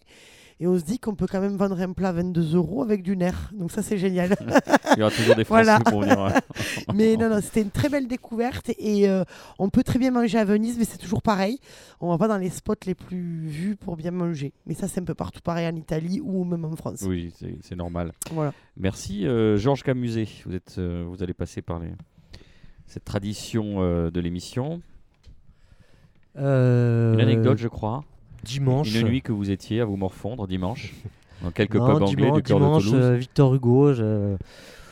Et 0.60 0.68
on 0.68 0.78
se 0.78 0.84
dit 0.84 1.00
qu'on 1.00 1.16
peut 1.16 1.26
quand 1.28 1.40
même 1.40 1.56
vendre 1.56 1.80
un 1.80 1.92
plat 1.92 2.10
à 2.10 2.12
22 2.12 2.54
euros 2.54 2.82
avec 2.84 3.02
du 3.02 3.16
nerf. 3.16 3.50
Donc 3.52 3.72
ça 3.72 3.82
c'est 3.82 3.98
génial. 3.98 4.36
Il 4.96 5.00
y 5.00 5.02
aura 5.02 5.10
toujours 5.10 5.34
des 5.34 5.42
Français 5.44 5.64
Voilà. 5.64 5.80
pour 5.80 6.00
venir. 6.02 6.20
euh, 6.20 6.30
Mais 6.94 7.16
non, 7.16 7.28
non, 7.28 7.40
c'était 7.42 7.62
une 7.62 7.70
très 7.72 7.88
belle 7.88 8.06
découverte 8.06 8.70
et 8.78 9.08
euh, 9.08 9.24
on 9.58 9.68
peut 9.68 9.82
très 9.82 9.98
bien 9.98 10.12
manger 10.12 10.38
à 10.38 10.44
Venise, 10.44 10.78
mais 10.78 10.84
c'est 10.84 10.98
toujours 10.98 11.22
pareil. 11.22 11.58
On 12.00 12.08
va 12.08 12.18
pas 12.18 12.28
dans 12.28 12.38
les 12.38 12.50
spots 12.50 12.74
les 12.86 12.94
plus 12.94 13.48
vus 13.48 13.74
pour 13.74 13.96
bien 13.96 14.12
manger. 14.12 14.52
Mais 14.66 14.74
ça, 14.74 14.86
c'est 14.86 15.00
un 15.00 15.04
peu 15.04 15.14
partout 15.16 15.40
pareil 15.42 15.66
en 15.66 15.74
Italie 15.74 16.20
ou 16.22 16.44
même 16.44 16.64
en 16.64 16.76
France. 16.76 17.02
Oui, 17.02 17.32
c'est 17.36 17.56
c'est 17.62 17.76
normal. 17.76 18.12
Voilà. 18.30 18.52
Merci 18.76 19.26
euh, 19.26 19.56
Georges 19.56 19.82
Camuset. 19.82 20.28
Vous, 20.46 20.54
êtes, 20.54 20.76
euh, 20.78 21.04
vous 21.08 21.20
allez 21.24 21.34
passer 21.34 21.62
par 21.62 21.80
les- 21.80 21.90
cette 22.86 23.04
tradition 23.04 23.76
euh, 23.78 24.10
de 24.10 24.20
l'émission. 24.20 24.80
Euh, 26.36 27.14
Une 27.14 27.20
anecdote, 27.20 27.58
je 27.58 27.68
crois. 27.68 28.04
Dimanche. 28.42 28.94
Une 28.94 29.06
nuit 29.08 29.22
que 29.22 29.32
vous 29.32 29.50
étiez 29.50 29.80
à 29.80 29.84
vous 29.84 29.96
morfondre 29.96 30.46
dimanche 30.46 30.92
dans 31.42 31.50
quelques 31.50 31.76
Non, 31.76 31.86
pubs 31.86 32.02
anglais 32.02 32.16
dimanche, 32.16 32.36
du 32.36 32.42
cœur 32.42 32.58
de 32.60 32.64
dimanche, 32.64 32.84
Toulouse. 32.84 33.00
euh, 33.02 33.16
Victor 33.16 33.54
Hugo, 33.54 33.94
je, 33.94 34.36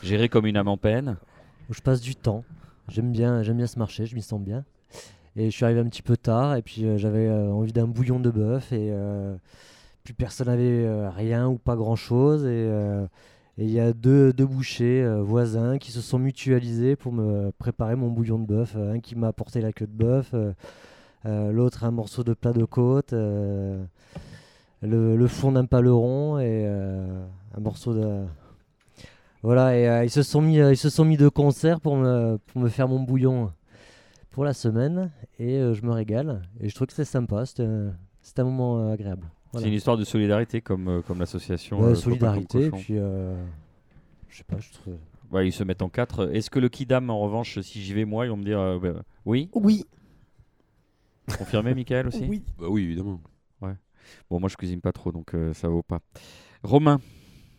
Géré 0.01 0.27
comme 0.29 0.45
une 0.45 0.57
âme 0.57 0.67
en 0.67 0.77
peine. 0.77 1.17
où 1.69 1.73
je 1.73 1.81
passe 1.81 2.01
du 2.01 2.15
temps. 2.15 2.43
J'aime 2.89 3.11
bien, 3.11 3.43
j'aime 3.43 3.57
bien 3.57 3.67
ce 3.67 3.77
marché, 3.79 4.05
je 4.05 4.15
m'y 4.15 4.21
sens 4.21 4.41
bien. 4.41 4.63
Et 5.35 5.45
je 5.49 5.55
suis 5.55 5.65
arrivé 5.65 5.79
un 5.79 5.85
petit 5.85 6.01
peu 6.01 6.15
tard 6.17 6.55
et 6.55 6.61
puis 6.61 6.85
euh, 6.85 6.97
j'avais 6.97 7.27
euh, 7.27 7.51
envie 7.51 7.73
d'un 7.73 7.87
bouillon 7.87 8.19
de 8.19 8.29
bœuf 8.29 8.71
et 8.71 8.89
euh, 8.91 9.35
puis 10.03 10.13
personne 10.13 10.47
n'avait 10.47 10.85
euh, 10.85 11.09
rien 11.09 11.47
ou 11.47 11.57
pas 11.57 11.75
grand 11.75 11.95
chose 11.95 12.43
et 12.45 12.49
euh, 12.49 13.05
et 13.57 13.65
il 13.65 13.71
y 13.71 13.79
a 13.79 13.93
deux, 13.93 14.33
deux 14.33 14.47
bouchers 14.47 15.03
euh, 15.03 15.21
voisins 15.21 15.77
qui 15.77 15.91
se 15.91 16.01
sont 16.01 16.17
mutualisés 16.17 16.95
pour 16.95 17.11
me 17.13 17.51
préparer 17.51 17.95
mon 17.95 18.09
bouillon 18.09 18.39
de 18.39 18.47
bœuf. 18.47 18.73
Euh, 18.75 18.93
Un 18.93 18.99
qui 18.99 19.15
m'a 19.15 19.27
apporté 19.27 19.61
la 19.61 19.71
queue 19.71 19.85
de 19.85 19.91
bœuf, 19.91 20.33
euh, 20.33 21.51
l'autre 21.51 21.83
un 21.83 21.91
morceau 21.91 22.23
de 22.23 22.33
plat 22.33 22.51
de 22.51 22.65
côte, 22.65 23.13
le, 23.13 23.87
fond 25.27 25.51
d'un 25.51 25.65
paleron 25.65 26.39
et 26.39 26.65
un 26.65 27.59
morceau 27.59 27.93
de, 27.93 28.25
voilà, 29.43 29.77
et 29.77 30.05
ils, 30.05 30.09
se 30.09 30.23
sont 30.23 30.41
mis, 30.41 30.57
ils 30.57 30.77
se 30.77 30.89
sont 30.89 31.05
mis 31.05 31.17
de 31.17 31.29
concert 31.29 31.79
pour 31.79 31.95
me, 31.95 32.37
pour 32.47 32.61
me 32.61 32.69
faire 32.69 32.87
mon 32.87 32.99
bouillon 32.99 33.51
pour 34.31 34.43
la 34.43 34.53
semaine. 34.53 35.11
Et 35.39 35.59
je 35.59 35.85
me 35.85 35.91
régale. 35.91 36.41
Et 36.59 36.69
je 36.69 36.75
trouve 36.75 36.87
que 36.87 36.93
c'est 36.93 37.05
sympa. 37.05 37.45
C'était 37.45 37.63
un 38.41 38.43
moment 38.43 38.89
agréable. 38.89 39.27
Voilà. 39.53 39.63
C'est 39.65 39.69
une 39.69 39.77
histoire 39.77 39.97
de 39.97 40.03
solidarité 40.03 40.59
comme, 40.61 40.87
euh, 40.89 41.01
comme 41.01 41.19
l'association. 41.19 41.79
Ouais, 41.79 41.91
euh, 41.91 41.95
solidarité. 41.95 42.69
Puis, 42.71 42.97
euh, 42.97 43.41
je 44.29 44.37
sais 44.37 44.43
pas, 44.43 44.59
je 44.59 44.71
trouve. 44.73 44.97
Ouais, 45.31 45.47
ils 45.47 45.51
se 45.53 45.63
mettent 45.63 45.81
en 45.81 45.89
quatre. 45.89 46.29
Est-ce 46.33 46.49
que 46.49 46.59
le 46.59 46.69
Kidam, 46.69 47.09
en 47.09 47.19
revanche, 47.19 47.59
si 47.61 47.81
j'y 47.81 47.93
vais 47.93 48.05
moi, 48.05 48.25
ils 48.25 48.29
vont 48.29 48.37
me 48.37 48.43
dire 48.43 48.59
euh, 48.59 48.79
bah, 48.79 49.03
oui 49.25 49.49
Oui, 49.53 49.85
Confirmé, 51.37 51.73
Michael 51.73 52.07
aussi 52.07 52.25
oui. 52.27 52.43
Bah 52.59 52.65
oui, 52.69 52.83
évidemment. 52.83 53.21
Bon, 54.29 54.39
moi 54.41 54.49
je 54.49 54.57
cuisine 54.57 54.81
pas 54.81 54.91
trop, 54.91 55.13
donc 55.13 55.33
euh, 55.33 55.53
ça 55.53 55.69
vaut 55.69 55.81
pas. 55.81 55.99
Romain, 56.61 56.99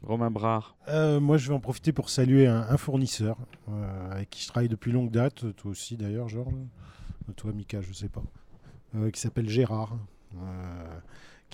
Romain 0.02 0.30
Brard. 0.30 0.76
Euh, 0.88 1.18
moi, 1.18 1.38
je 1.38 1.48
vais 1.48 1.54
en 1.54 1.60
profiter 1.60 1.90
pour 1.92 2.10
saluer 2.10 2.46
un, 2.46 2.66
un 2.68 2.76
fournisseur 2.76 3.38
euh, 3.70 4.10
avec 4.12 4.28
qui 4.28 4.42
je 4.42 4.48
travaille 4.48 4.68
depuis 4.68 4.92
longue 4.92 5.10
date, 5.10 5.56
toi 5.56 5.70
aussi 5.70 5.96
d'ailleurs, 5.96 6.28
Georges. 6.28 6.54
Toi, 7.36 7.52
Mika, 7.52 7.80
je 7.80 7.94
sais 7.94 8.10
pas. 8.10 8.22
Euh, 8.94 9.10
qui 9.10 9.20
s'appelle 9.20 9.48
Gérard. 9.48 9.96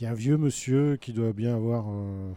Euh, 0.01 0.05
qui 0.05 0.05
est 0.05 0.09
un 0.09 0.15
vieux 0.15 0.37
monsieur 0.37 0.97
qui 0.97 1.13
doit 1.13 1.33
bien 1.33 1.55
avoir. 1.55 1.85
euh, 1.89 2.33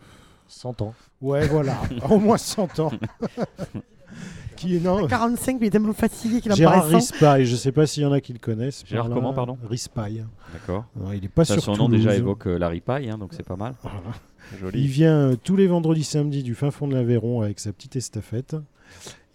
100 0.48 0.82
ans. 0.82 0.94
Ouais, 1.22 1.48
voilà, 1.48 1.78
au 2.10 2.20
moins 2.20 2.38
100 2.38 2.80
ans. 2.80 2.92
qui 4.56 4.76
est 4.76 4.80
non. 4.80 5.08
45, 5.08 5.54
mais 5.60 5.66
il 5.66 5.68
est 5.68 5.72
tellement 5.72 5.94
fatigué 5.94 6.42
qu'il 6.42 6.52
en 6.52 6.56
Gérard 6.56 6.82
paraît 6.82 6.92
100. 6.92 6.98
Rispaille, 6.98 7.46
je 7.46 7.56
sais 7.56 7.72
pas 7.72 7.88
s'il 7.88 8.04
y 8.04 8.06
en 8.06 8.12
a 8.12 8.22
qui 8.22 8.34
le 8.34 8.40
connaissent. 8.40 8.84
Gérard 8.86 9.08
par 9.08 9.18
comment, 9.18 9.34
pardon 9.34 9.58
Rispaille. 9.68 10.24
D'accord. 10.54 10.86
Il 11.14 11.26
est 11.26 11.30
pas 11.30 11.46
Ça, 11.46 11.56
sur 11.56 11.64
son 11.64 11.76
nom 11.76 11.90
déjà 11.90 12.16
évoque 12.16 12.48
euh, 12.48 12.58
la 12.58 12.70
ripaille, 12.70 13.10
hein, 13.10 13.18
donc 13.18 13.34
c'est 13.34 13.46
pas 13.46 13.56
mal. 13.56 13.74
Voilà. 13.82 13.98
Il 14.54 14.60
Joli. 14.60 14.88
vient 14.88 15.32
euh, 15.32 15.36
tous 15.42 15.56
les 15.56 15.68
vendredis 15.68 16.04
samedis 16.04 16.44
du 16.44 16.54
fin 16.54 16.70
fond 16.70 16.88
de 16.88 16.94
l'Aveyron 16.94 17.42
avec 17.42 17.60
sa 17.60 17.72
petite 17.74 17.96
estafette. 17.96 18.56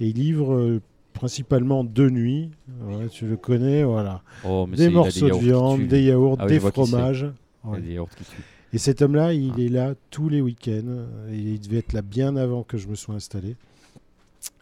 Et 0.01 0.09
il 0.09 0.17
livre 0.17 0.55
euh, 0.55 0.81
principalement 1.15 1.83
deux 1.83 2.11
nuits. 2.11 2.51
Ouais, 2.83 3.09
tu 3.09 3.27
le 3.27 3.37
connais, 3.37 3.83
voilà. 3.83 4.23
Oh, 4.45 4.67
mais 4.69 4.77
Des 4.77 4.87
a 4.87 4.91
morceaux 4.91 5.29
de 5.29 5.35
viande, 5.35 5.89
des 5.89 6.05
yaourts, 6.05 6.37
Ah 6.39 6.45
oui, 6.45 6.51
des 6.51 6.59
vois 6.59 6.71
Il 7.65 7.71
y 7.71 7.77
a 7.77 7.81
des 7.81 8.07
qui. 8.17 8.25
Et 8.73 8.79
cet 8.79 9.03
homme-là, 9.03 9.33
il 9.33 9.53
Ah. 9.57 9.61
est 9.61 9.69
là 9.69 9.95
tous 10.11 10.29
les 10.29 10.41
week-ends. 10.41 11.07
Et 11.31 11.37
il 11.39 11.61
devait 11.61 11.79
être 11.79 11.93
là 11.93 12.03
bien 12.03 12.37
avant 12.37 12.63
que 12.63 12.77
je 12.77 12.89
me 12.89 12.95
sois 12.95 13.15
installé. 13.15 13.57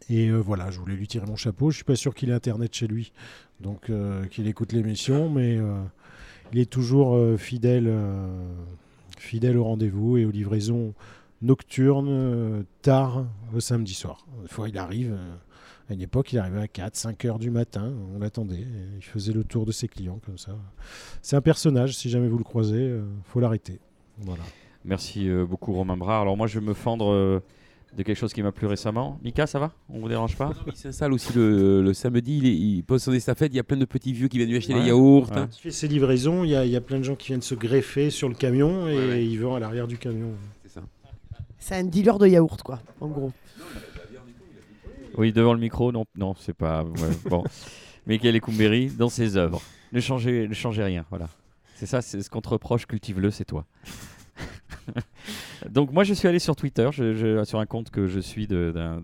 Et 0.09 0.29
euh, 0.29 0.39
voilà, 0.39 0.71
je 0.71 0.79
voulais 0.79 0.95
lui 0.95 1.09
tirer 1.09 1.27
mon 1.27 1.37
chapeau. 1.37 1.71
Je 1.71 1.77
suis 1.77 1.85
pas 1.85 1.97
sûr 1.97 2.15
qu'il 2.15 2.31
ait 2.31 2.35
Internet 2.35 2.73
chez 2.75 2.87
lui, 2.87 3.13
donc 3.61 3.91
euh, 3.91 4.25
qu'il 4.27 4.47
écoute 4.47 4.73
l'émission, 4.73 5.29
mais 5.29 5.57
euh, 5.57 5.83
il 6.53 6.61
est 6.61 6.71
toujours 6.71 7.19
fidèle, 7.39 7.93
fidèle 9.19 9.59
au 9.59 9.65
rendez-vous 9.65 10.17
et 10.17 10.25
aux 10.25 10.31
livraisons 10.31 10.95
nocturnes, 11.43 12.65
tard, 12.83 13.27
le 13.53 13.61
samedi 13.61 13.95
soir. 13.95 14.25
Des 14.43 14.49
fois, 14.49 14.69
il 14.69 14.79
arrive, 14.79 15.17
à 15.89 15.95
une 15.95 16.01
époque, 16.01 16.33
il 16.33 16.39
arrivait 16.39 16.61
à 16.61 16.69
4, 16.69 16.97
5 16.97 17.25
heures 17.27 17.39
du 17.39 17.51
matin, 17.51 17.93
on 18.15 18.19
l'attendait, 18.19 18.65
il 18.97 19.03
faisait 19.05 19.33
le 19.33 19.45
tour 19.45 19.67
de 19.67 19.73
ses 19.73 19.87
clients 19.89 20.19
comme 20.25 20.39
ça. 20.39 20.57
C'est 21.23 21.37
un 21.37 21.41
personnage, 21.41 21.97
si 21.97 22.11
jamais 22.11 22.29
vous 22.29 22.39
le 22.39 22.45
croisez, 22.45 22.77
euh, 22.89 23.05
faut 23.25 23.41
l'arrêter. 23.41 23.79
Voilà. 24.19 24.43
Merci 24.85 25.29
euh, 25.29 25.45
beaucoup 25.47 25.73
Romain 25.73 25.97
Brard. 25.97 26.23
Alors 26.23 26.37
moi 26.37 26.47
je 26.47 26.59
vais 26.59 26.67
me 26.67 26.75
fendre 26.75 27.11
euh, 27.13 27.41
de 27.97 28.03
quelque 28.03 28.17
chose 28.17 28.33
qui 28.33 28.43
m'a 28.43 28.53
plu 28.53 28.67
récemment. 28.67 29.19
Mika, 29.23 29.47
ça 29.47 29.59
va? 29.59 29.73
On 29.89 30.01
vous 30.01 30.09
dérange 30.09 30.37
pas? 30.37 30.51
Il 30.67 30.75
s'installe 30.77 31.13
aussi 31.13 31.33
le, 31.35 31.83
le 31.83 31.95
samedi, 31.95 32.39
il, 32.39 32.47
est- 32.47 32.55
il 32.57 32.83
pose 32.83 33.03
son 33.03 33.13
estafette, 33.13 33.53
il 33.53 33.57
y 33.57 33.61
a 33.61 33.65
plein 33.65 33.77
de 33.77 33.85
petits 33.85 34.13
vieux 34.13 34.29
qui 34.29 34.39
viennent 34.39 34.51
lui 34.51 34.57
acheter 34.57 34.75
Ouais. 34.75 34.81
les 34.81 34.87
yaourts. 34.89 35.31
Ouais. 35.31 35.39
hein. 35.39 35.49
Il 35.57 35.61
fait 35.61 35.71
ses 35.71 35.87
livraisons, 35.89 36.43
il 36.45 36.51
y, 36.51 36.57
a- 36.57 36.65
il 36.65 36.71
y 36.73 36.77
a 36.77 36.81
plein 36.81 36.99
de 36.99 37.05
gens 37.05 37.15
qui 37.17 37.29
viennent 37.29 37.43
se 37.43 37.55
greffer 37.55 38.11
sur 38.11 38.29
le 38.29 38.35
camion 38.35 38.89
et 38.89 38.97
Ouais, 38.97 39.07
ouais. 39.09 39.27
ils 39.27 39.37
vont 39.41 39.55
à 39.55 39.61
l'arrière 39.61 39.87
du 39.87 39.99
camion. 39.99 40.33
C'est 40.65 40.71
ça. 40.73 40.83
C'est 41.59 41.75
un 41.77 41.85
dealer 41.85 42.19
de 42.19 42.27
yaourt, 42.27 42.61
quoi, 42.63 42.81
en 43.01 43.09
gros. 43.09 43.33
Oui, 45.17 45.33
devant 45.33 45.55
le 45.55 45.61
micro, 45.61 45.93
non, 45.93 46.05
non, 46.17 46.35
c'est 46.39 46.53
pas 46.53 46.83
ouais, 46.85 47.17
bon. 47.31 47.45
Michael 48.07 48.37
Ecumberi 48.37 48.89
dans 48.89 49.09
ses 49.09 49.37
œuvres. 49.37 49.61
Ne 49.93 50.01
changez, 50.01 50.47
ne 50.47 50.55
changez 50.55 50.83
rien, 50.83 51.05
voilà. 51.11 51.29
C'est 51.75 51.87
ça, 51.87 52.03
c'est 52.03 52.23
ce 52.23 52.31
qu'on 52.31 52.41
te 52.41 52.49
reproche, 52.49 52.87
cultive-le, 52.87 53.31
c'est 53.31 53.45
toi. 53.45 53.65
Donc 55.71 55.93
moi 55.93 56.05
je 56.05 56.13
suis 56.15 56.29
allé 56.29 56.39
sur 56.39 56.57
Twitter, 56.57 56.89
sur 56.93 57.59
un 57.59 57.67
compte 57.67 57.91
que 57.91 58.07
je 58.07 58.21
suis 58.21 58.47
d'un- 58.47 59.03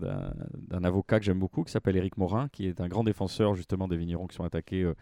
avocat 0.83 1.19
que 1.19 1.25
j'aime 1.25 1.39
beaucoup, 1.39 1.63
qui 1.63 1.71
s'appelle 1.71 1.95
Éric 1.97 2.17
Morin, 2.17 2.49
qui 2.49 2.67
est 2.67 2.81
un 2.81 2.87
grand 2.87 3.03
défenseur 3.03 3.55
justement 3.55 3.87
des 3.87 3.97
vignerons 3.97 4.27
qui 4.27 4.35
sont 4.35 4.43
attaqués 4.43 4.83
euh, 4.83 4.93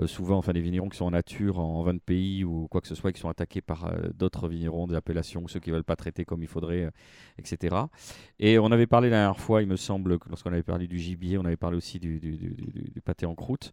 euh, 0.00 0.06
souvent, 0.06 0.38
enfin 0.38 0.52
des 0.52 0.60
vignerons 0.60 0.88
qui 0.88 0.98
sont 0.98 1.06
en 1.06 1.10
nature, 1.12 1.58
en 1.58 1.82
20 1.82 2.00
pays 2.02 2.44
ou 2.44 2.68
quoi 2.68 2.80
que 2.80 2.88
ce 2.88 2.94
soit, 2.94 3.12
qui 3.12 3.20
sont 3.20 3.28
attaqués 3.28 3.60
par 3.60 3.86
euh, 3.86 4.08
d'autres 4.14 4.48
vignerons 4.48 4.86
des 4.86 4.94
appellations, 4.94 5.46
ceux 5.48 5.60
qui 5.60 5.70
ne 5.70 5.76
veulent 5.76 5.84
pas 5.84 5.96
traiter 5.96 6.24
comme 6.24 6.42
il 6.42 6.48
faudrait, 6.48 6.90
etc. 7.38 7.90
Et 8.38 8.58
on 8.58 8.70
avait 8.72 8.86
parlé 8.86 9.10
la 9.10 9.16
dernière 9.18 9.40
fois, 9.40 9.62
il 9.62 9.68
me 9.68 9.76
semble, 9.76 10.18
lorsqu'on 10.28 10.52
avait 10.52 10.62
parlé 10.62 10.86
du 10.86 10.98
gibier, 10.98 11.38
on 11.38 11.44
avait 11.44 11.56
parlé 11.56 11.76
aussi 11.76 11.98
du, 11.98 12.20
du- 12.20 13.00
pâté 13.04 13.26
en 13.26 13.34
croûte. 13.34 13.72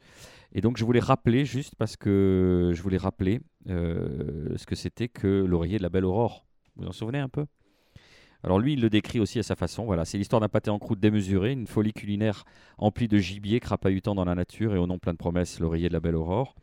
Et 0.54 0.62
donc 0.62 0.78
je 0.78 0.86
voulais 0.86 1.00
rappeler, 1.00 1.46
juste 1.46 1.76
parce 1.76 1.98
que 1.98 2.72
je 2.74 2.82
voulais 2.82 2.98
rappeler 2.98 3.42
ce 3.68 4.66
que 4.66 4.76
c'était 4.76 5.08
que 5.08 5.46
l'oreiller 5.48 5.78
de 5.78 5.84
la 5.84 5.90
belle 5.90 6.06
aurore. 6.06 6.46
Vous 6.76 6.88
en 6.88 6.92
souvenez 6.92 7.20
un 7.20 7.30
peu? 7.30 7.46
Alors 8.44 8.60
lui, 8.60 8.74
il 8.74 8.82
le 8.82 8.90
décrit 8.90 9.20
aussi 9.20 9.38
à 9.40 9.44
sa 9.44 9.56
façon. 9.56 9.86
Voilà, 9.86 10.04
c'est 10.06 10.18
l'histoire 10.18 10.40
d'un 10.40 10.50
pâté 10.50 10.72
en 10.72 10.80
croûte 10.80 11.00
démesuré, 11.00 11.52
une 11.52 11.68
folie 11.68 11.94
culinaire 11.94 12.44
emplie 12.78 13.08
de 13.08 13.18
gibier 13.18 13.60
crapahutant 13.60 14.16
dans 14.16 14.26
la 14.26 14.34
nature 14.34 14.74
et 14.74 14.80
au 14.80 14.88
nom 14.88 14.98
plein 14.98 15.14
de 15.14 15.18
promesses, 15.18 15.60
l'oreiller 15.60 15.90
de 15.90 15.94
la 15.94 16.00
belle 16.00 16.16
aurore. 16.16 16.56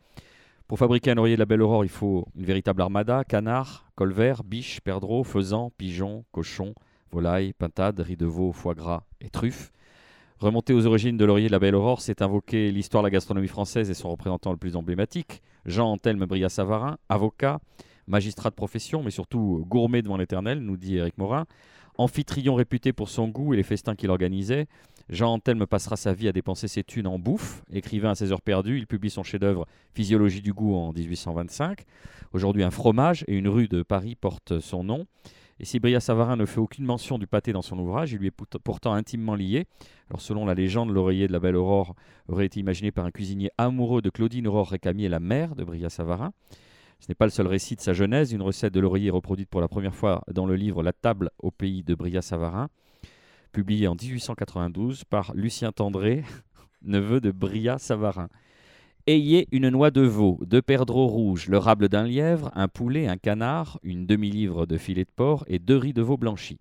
Pour 0.67 0.77
fabriquer 0.77 1.11
un 1.11 1.17
oreiller 1.17 1.35
de 1.35 1.39
la 1.39 1.45
belle 1.45 1.61
aurore, 1.61 1.85
il 1.85 1.89
faut 1.89 2.27
une 2.35 2.45
véritable 2.45 2.81
armada, 2.81 3.23
canard, 3.23 3.89
colvert, 3.95 4.43
biche, 4.43 4.81
perdreau, 4.81 5.23
faisan, 5.23 5.71
pigeon, 5.77 6.25
cochon, 6.31 6.75
volaille, 7.11 7.53
pintade, 7.53 7.99
riz 8.01 8.17
de 8.17 8.25
veau, 8.25 8.51
foie 8.51 8.75
gras 8.75 9.03
et 9.21 9.29
truffes. 9.29 9.71
Remonter 10.37 10.73
aux 10.73 10.85
origines 10.85 11.17
de 11.17 11.25
l'oreiller 11.25 11.47
de 11.47 11.53
la 11.53 11.59
belle 11.59 11.75
aurore, 11.75 12.01
c'est 12.01 12.21
invoquer 12.21 12.71
l'histoire 12.71 13.03
de 13.03 13.07
la 13.07 13.11
gastronomie 13.11 13.47
française 13.47 13.89
et 13.89 13.93
son 13.93 14.09
représentant 14.09 14.51
le 14.51 14.57
plus 14.57 14.75
emblématique, 14.75 15.41
Jean-Anthelme 15.65 16.25
Bria-Savarin, 16.25 16.97
avocat, 17.09 17.59
magistrat 18.09 18.49
de 18.49 18.55
profession, 18.55 19.01
mais 19.03 19.11
surtout 19.11 19.65
gourmet 19.69 20.01
devant 20.01 20.17
l'éternel, 20.17 20.59
nous 20.59 20.75
dit 20.77 20.97
Éric 20.97 21.17
Morin. 21.17 21.45
Amphitryon 21.97 22.55
réputé 22.55 22.93
pour 22.93 23.09
son 23.09 23.27
goût 23.27 23.53
et 23.53 23.57
les 23.57 23.63
festins 23.63 23.93
qu'il 23.95 24.09
organisait, 24.09 24.67
Jean 25.09 25.33
Antelme 25.33 25.65
passera 25.65 25.97
sa 25.97 26.13
vie 26.13 26.27
à 26.29 26.31
dépenser 26.31 26.67
ses 26.69 26.83
thunes 26.83 27.07
en 27.07 27.19
bouffe. 27.19 27.61
Écrivain 27.73 28.11
à 28.11 28.15
ses 28.15 28.31
heures 28.31 28.41
perdues, 28.41 28.77
il 28.77 28.87
publie 28.87 29.09
son 29.09 29.23
chef-d'œuvre 29.23 29.65
Physiologie 29.93 30.41
du 30.41 30.53
goût 30.53 30.75
en 30.75 30.93
1825. 30.93 31.81
Aujourd'hui, 32.31 32.63
un 32.63 32.71
fromage 32.71 33.25
et 33.27 33.35
une 33.35 33.47
rue 33.49 33.67
de 33.67 33.81
Paris 33.83 34.15
portent 34.15 34.59
son 34.59 34.83
nom. 34.83 35.07
Et 35.59 35.65
si 35.65 35.79
Bria 35.81 35.99
Savarin 35.99 36.37
ne 36.37 36.45
fait 36.45 36.61
aucune 36.61 36.85
mention 36.85 37.17
du 37.17 37.27
pâté 37.27 37.51
dans 37.51 37.61
son 37.61 37.77
ouvrage, 37.79 38.13
il 38.13 38.19
lui 38.19 38.27
est 38.27 38.31
pou- 38.31 38.45
pourtant 38.63 38.93
intimement 38.93 39.35
lié. 39.35 39.65
Alors, 40.09 40.21
selon 40.21 40.45
la 40.45 40.53
légende, 40.53 40.89
l'oreiller 40.91 41.27
de 41.27 41.33
la 41.33 41.39
belle 41.41 41.57
Aurore 41.57 41.95
aurait 42.29 42.45
été 42.45 42.61
imaginé 42.61 42.91
par 42.91 43.03
un 43.05 43.11
cuisinier 43.11 43.49
amoureux 43.57 44.01
de 44.01 44.09
Claudine 44.09 44.47
Aurore 44.47 44.69
Récamier, 44.69 45.09
la 45.09 45.19
mère 45.19 45.55
de 45.55 45.65
Bria 45.65 45.89
Savarin. 45.89 46.31
Ce 46.99 47.05
n'est 47.07 47.15
pas 47.15 47.25
le 47.25 47.31
seul 47.31 47.47
récit 47.47 47.75
de 47.75 47.81
sa 47.81 47.93
genèse. 47.93 48.33
Une 48.33 48.41
recette 48.41 48.73
de 48.73 48.97
est 48.97 49.09
reproduite 49.09 49.49
pour 49.49 49.61
la 49.61 49.67
première 49.67 49.95
fois 49.95 50.23
dans 50.31 50.45
le 50.45 50.55
livre 50.55 50.83
La 50.83 50.93
table 50.93 51.31
au 51.39 51.49
pays 51.49 51.83
de 51.83 51.95
Bria 51.95 52.21
Savarin, 52.21 52.69
publié 53.51 53.87
en 53.87 53.95
1892 53.95 55.05
par 55.05 55.33
Lucien 55.33 55.71
Tendré, 55.71 56.23
neveu 56.81 57.21
de 57.21 57.31
Bria 57.31 57.77
Savarin. 57.77 58.27
Ayez 59.07 59.47
une 59.51 59.69
noix 59.69 59.91
de 59.91 60.01
veau, 60.01 60.39
deux 60.45 60.61
perdreaux 60.61 61.07
rouges, 61.07 61.47
le 61.47 61.57
rable 61.57 61.89
d'un 61.89 62.03
lièvre, 62.03 62.51
un 62.53 62.67
poulet, 62.67 63.07
un 63.07 63.17
canard, 63.17 63.79
une 63.81 64.05
demi-livre 64.05 64.65
de 64.65 64.77
filet 64.77 65.05
de 65.05 65.09
porc 65.15 65.45
et 65.47 65.57
deux 65.57 65.77
riz 65.77 65.93
de 65.93 66.01
veau 66.01 66.17
blanchis. 66.17 66.59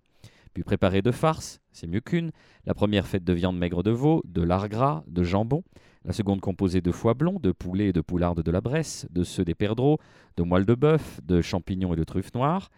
Puis 0.59 0.65
préparez 0.65 1.03
deux 1.03 1.13
farces, 1.13 1.61
c'est 1.71 1.87
mieux 1.87 2.01
qu'une. 2.01 2.33
La 2.67 2.75
première 2.75 3.07
faite 3.07 3.23
de 3.23 3.33
viande 3.33 3.57
maigre 3.57 3.85
de 3.85 3.93
veau, 3.93 4.25
de 4.27 4.43
lard 4.43 4.69
gras, 4.69 5.05
de 5.07 5.23
jambon. 5.23 5.63
La 6.05 6.13
seconde 6.13 6.41
composée 6.41 6.81
de 6.81 6.91
foie 6.91 7.15
blond, 7.15 7.39
de 7.39 7.53
poulet 7.53 7.91
et 7.91 7.93
de 7.93 8.01
poularde 8.01 8.43
de 8.43 8.51
la 8.51 8.61
Bresse, 8.61 9.07
de 9.13 9.23
ceux 9.23 9.45
des 9.45 9.55
perdreaux, 9.55 9.99
de 10.37 10.43
moelle 10.43 10.67
de 10.67 10.75
bœuf, 10.75 11.21
de 11.23 11.43
champignons 11.43 11.93
et 11.93 11.97
de 11.97 12.03
truffes 12.03 12.35
noires. 12.35 12.71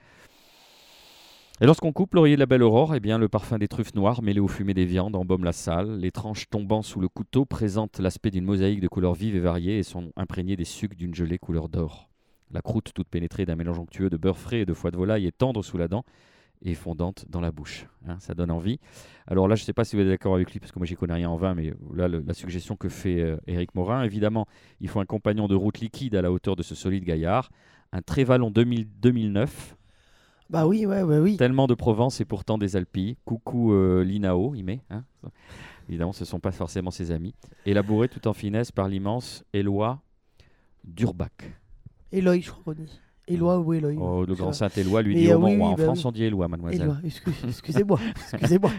Et 1.62 1.64
lorsqu'on 1.64 1.92
coupe 1.92 2.12
l'oreiller 2.12 2.36
de 2.36 2.40
la 2.40 2.44
belle 2.44 2.62
aurore, 2.62 2.94
eh 2.94 3.00
bien, 3.00 3.16
le 3.16 3.30
parfum 3.30 3.56
des 3.56 3.66
truffes 3.66 3.94
noires 3.94 4.20
mêlé 4.20 4.40
au 4.40 4.48
fumé 4.48 4.74
des 4.74 4.84
viandes 4.84 5.16
embaume 5.16 5.44
la 5.44 5.52
salle. 5.52 6.00
Les 6.00 6.10
tranches 6.10 6.50
tombant 6.50 6.82
sous 6.82 7.00
le 7.00 7.08
couteau 7.08 7.46
présentent 7.46 7.98
l'aspect 7.98 8.30
d'une 8.30 8.44
mosaïque 8.44 8.80
de 8.80 8.88
couleurs 8.88 9.14
vives 9.14 9.36
et 9.36 9.40
variées 9.40 9.78
et 9.78 9.84
sont 9.84 10.12
imprégnées 10.16 10.56
des 10.56 10.66
sucs 10.66 10.96
d'une 10.96 11.14
gelée 11.14 11.38
couleur 11.38 11.70
d'or. 11.70 12.10
La 12.50 12.60
croûte, 12.60 12.90
toute 12.94 13.08
pénétrée 13.08 13.46
d'un 13.46 13.56
mélange 13.56 13.78
onctueux 13.78 14.10
de 14.10 14.18
beurre 14.18 14.36
frais 14.36 14.60
et 14.60 14.66
de 14.66 14.74
foie 14.74 14.90
de 14.90 14.98
volaille, 14.98 15.24
est 15.24 15.38
tendre 15.38 15.62
sous 15.64 15.78
la 15.78 15.88
dent 15.88 16.04
et 16.62 16.74
fondante 16.74 17.24
dans 17.28 17.40
la 17.40 17.50
bouche. 17.52 17.86
Hein, 18.06 18.16
ça 18.20 18.34
donne 18.34 18.50
envie. 18.50 18.78
Alors 19.26 19.48
là, 19.48 19.54
je 19.54 19.62
ne 19.62 19.66
sais 19.66 19.72
pas 19.72 19.84
si 19.84 19.96
vous 19.96 20.02
êtes 20.02 20.08
d'accord 20.08 20.34
avec 20.34 20.50
lui, 20.52 20.60
parce 20.60 20.72
que 20.72 20.78
moi, 20.78 20.86
j'y 20.86 20.94
connais 20.96 21.14
rien 21.14 21.30
en 21.30 21.36
vin, 21.36 21.54
mais 21.54 21.72
là, 21.94 22.06
le- 22.08 22.22
la 22.26 22.34
suggestion 22.34 22.76
que 22.76 22.88
fait 22.88 23.20
euh, 23.20 23.36
Éric 23.46 23.74
Morin, 23.74 24.02
évidemment, 24.02 24.46
il 24.80 24.88
faut 24.88 25.00
un 25.00 25.06
compagnon 25.06 25.48
de 25.48 25.54
route 25.54 25.80
liquide 25.80 26.14
à 26.16 26.22
la 26.22 26.30
hauteur 26.32 26.56
de 26.56 26.62
ce 26.62 26.74
solide 26.74 27.04
gaillard. 27.04 27.50
Un 27.92 28.02
Trévalon 28.02 28.50
2000 28.50 28.88
2009, 29.00 29.76
Bah 30.50 30.66
oui, 30.66 30.84
ouais, 30.86 31.02
ouais, 31.02 31.18
oui. 31.18 31.36
Tellement 31.36 31.66
de 31.66 31.74
Provence 31.74 32.20
et 32.20 32.24
pourtant 32.24 32.58
des 32.58 32.76
Alpilles. 32.76 33.16
Coucou 33.24 33.72
euh, 33.72 34.02
Linao, 34.04 34.54
il 34.54 34.64
met. 34.64 34.80
hein. 34.90 35.04
Évidemment, 35.88 36.12
ce 36.12 36.22
ne 36.24 36.26
sont 36.26 36.40
pas 36.40 36.52
forcément 36.52 36.90
ses 36.90 37.10
amis. 37.10 37.34
Élaboré 37.66 38.08
tout 38.08 38.28
en 38.28 38.32
finesse 38.32 38.70
par 38.70 38.86
l'immense 38.88 39.44
Éloi 39.52 40.00
Durbach. 40.84 41.30
Eloy, 42.12 42.40
je 42.42 42.50
crois 42.50 42.62
qu'on 42.74 42.82
dit. 42.82 43.00
Éloi 43.30 43.58
ou 43.58 43.72
Eloy. 43.74 43.96
Oh, 44.00 44.24
le 44.26 44.34
grand 44.34 44.52
sais 44.52 44.64
pas. 44.64 44.70
Saint-Éloi 44.70 45.02
lui 45.02 45.14
dit 45.14 45.30
euh, 45.30 45.38
au 45.38 45.44
oui, 45.44 45.54
oui, 45.56 45.62
en 45.62 45.74
bah 45.74 45.84
France, 45.84 45.98
oui. 46.00 46.06
on 46.06 46.12
dit 46.12 46.24
Éloi, 46.24 46.48
mademoiselle. 46.48 46.82
Éloi, 46.82 46.96
excuse- 47.04 47.34
excusez-moi. 47.48 47.98
excusez-moi. 48.34 48.70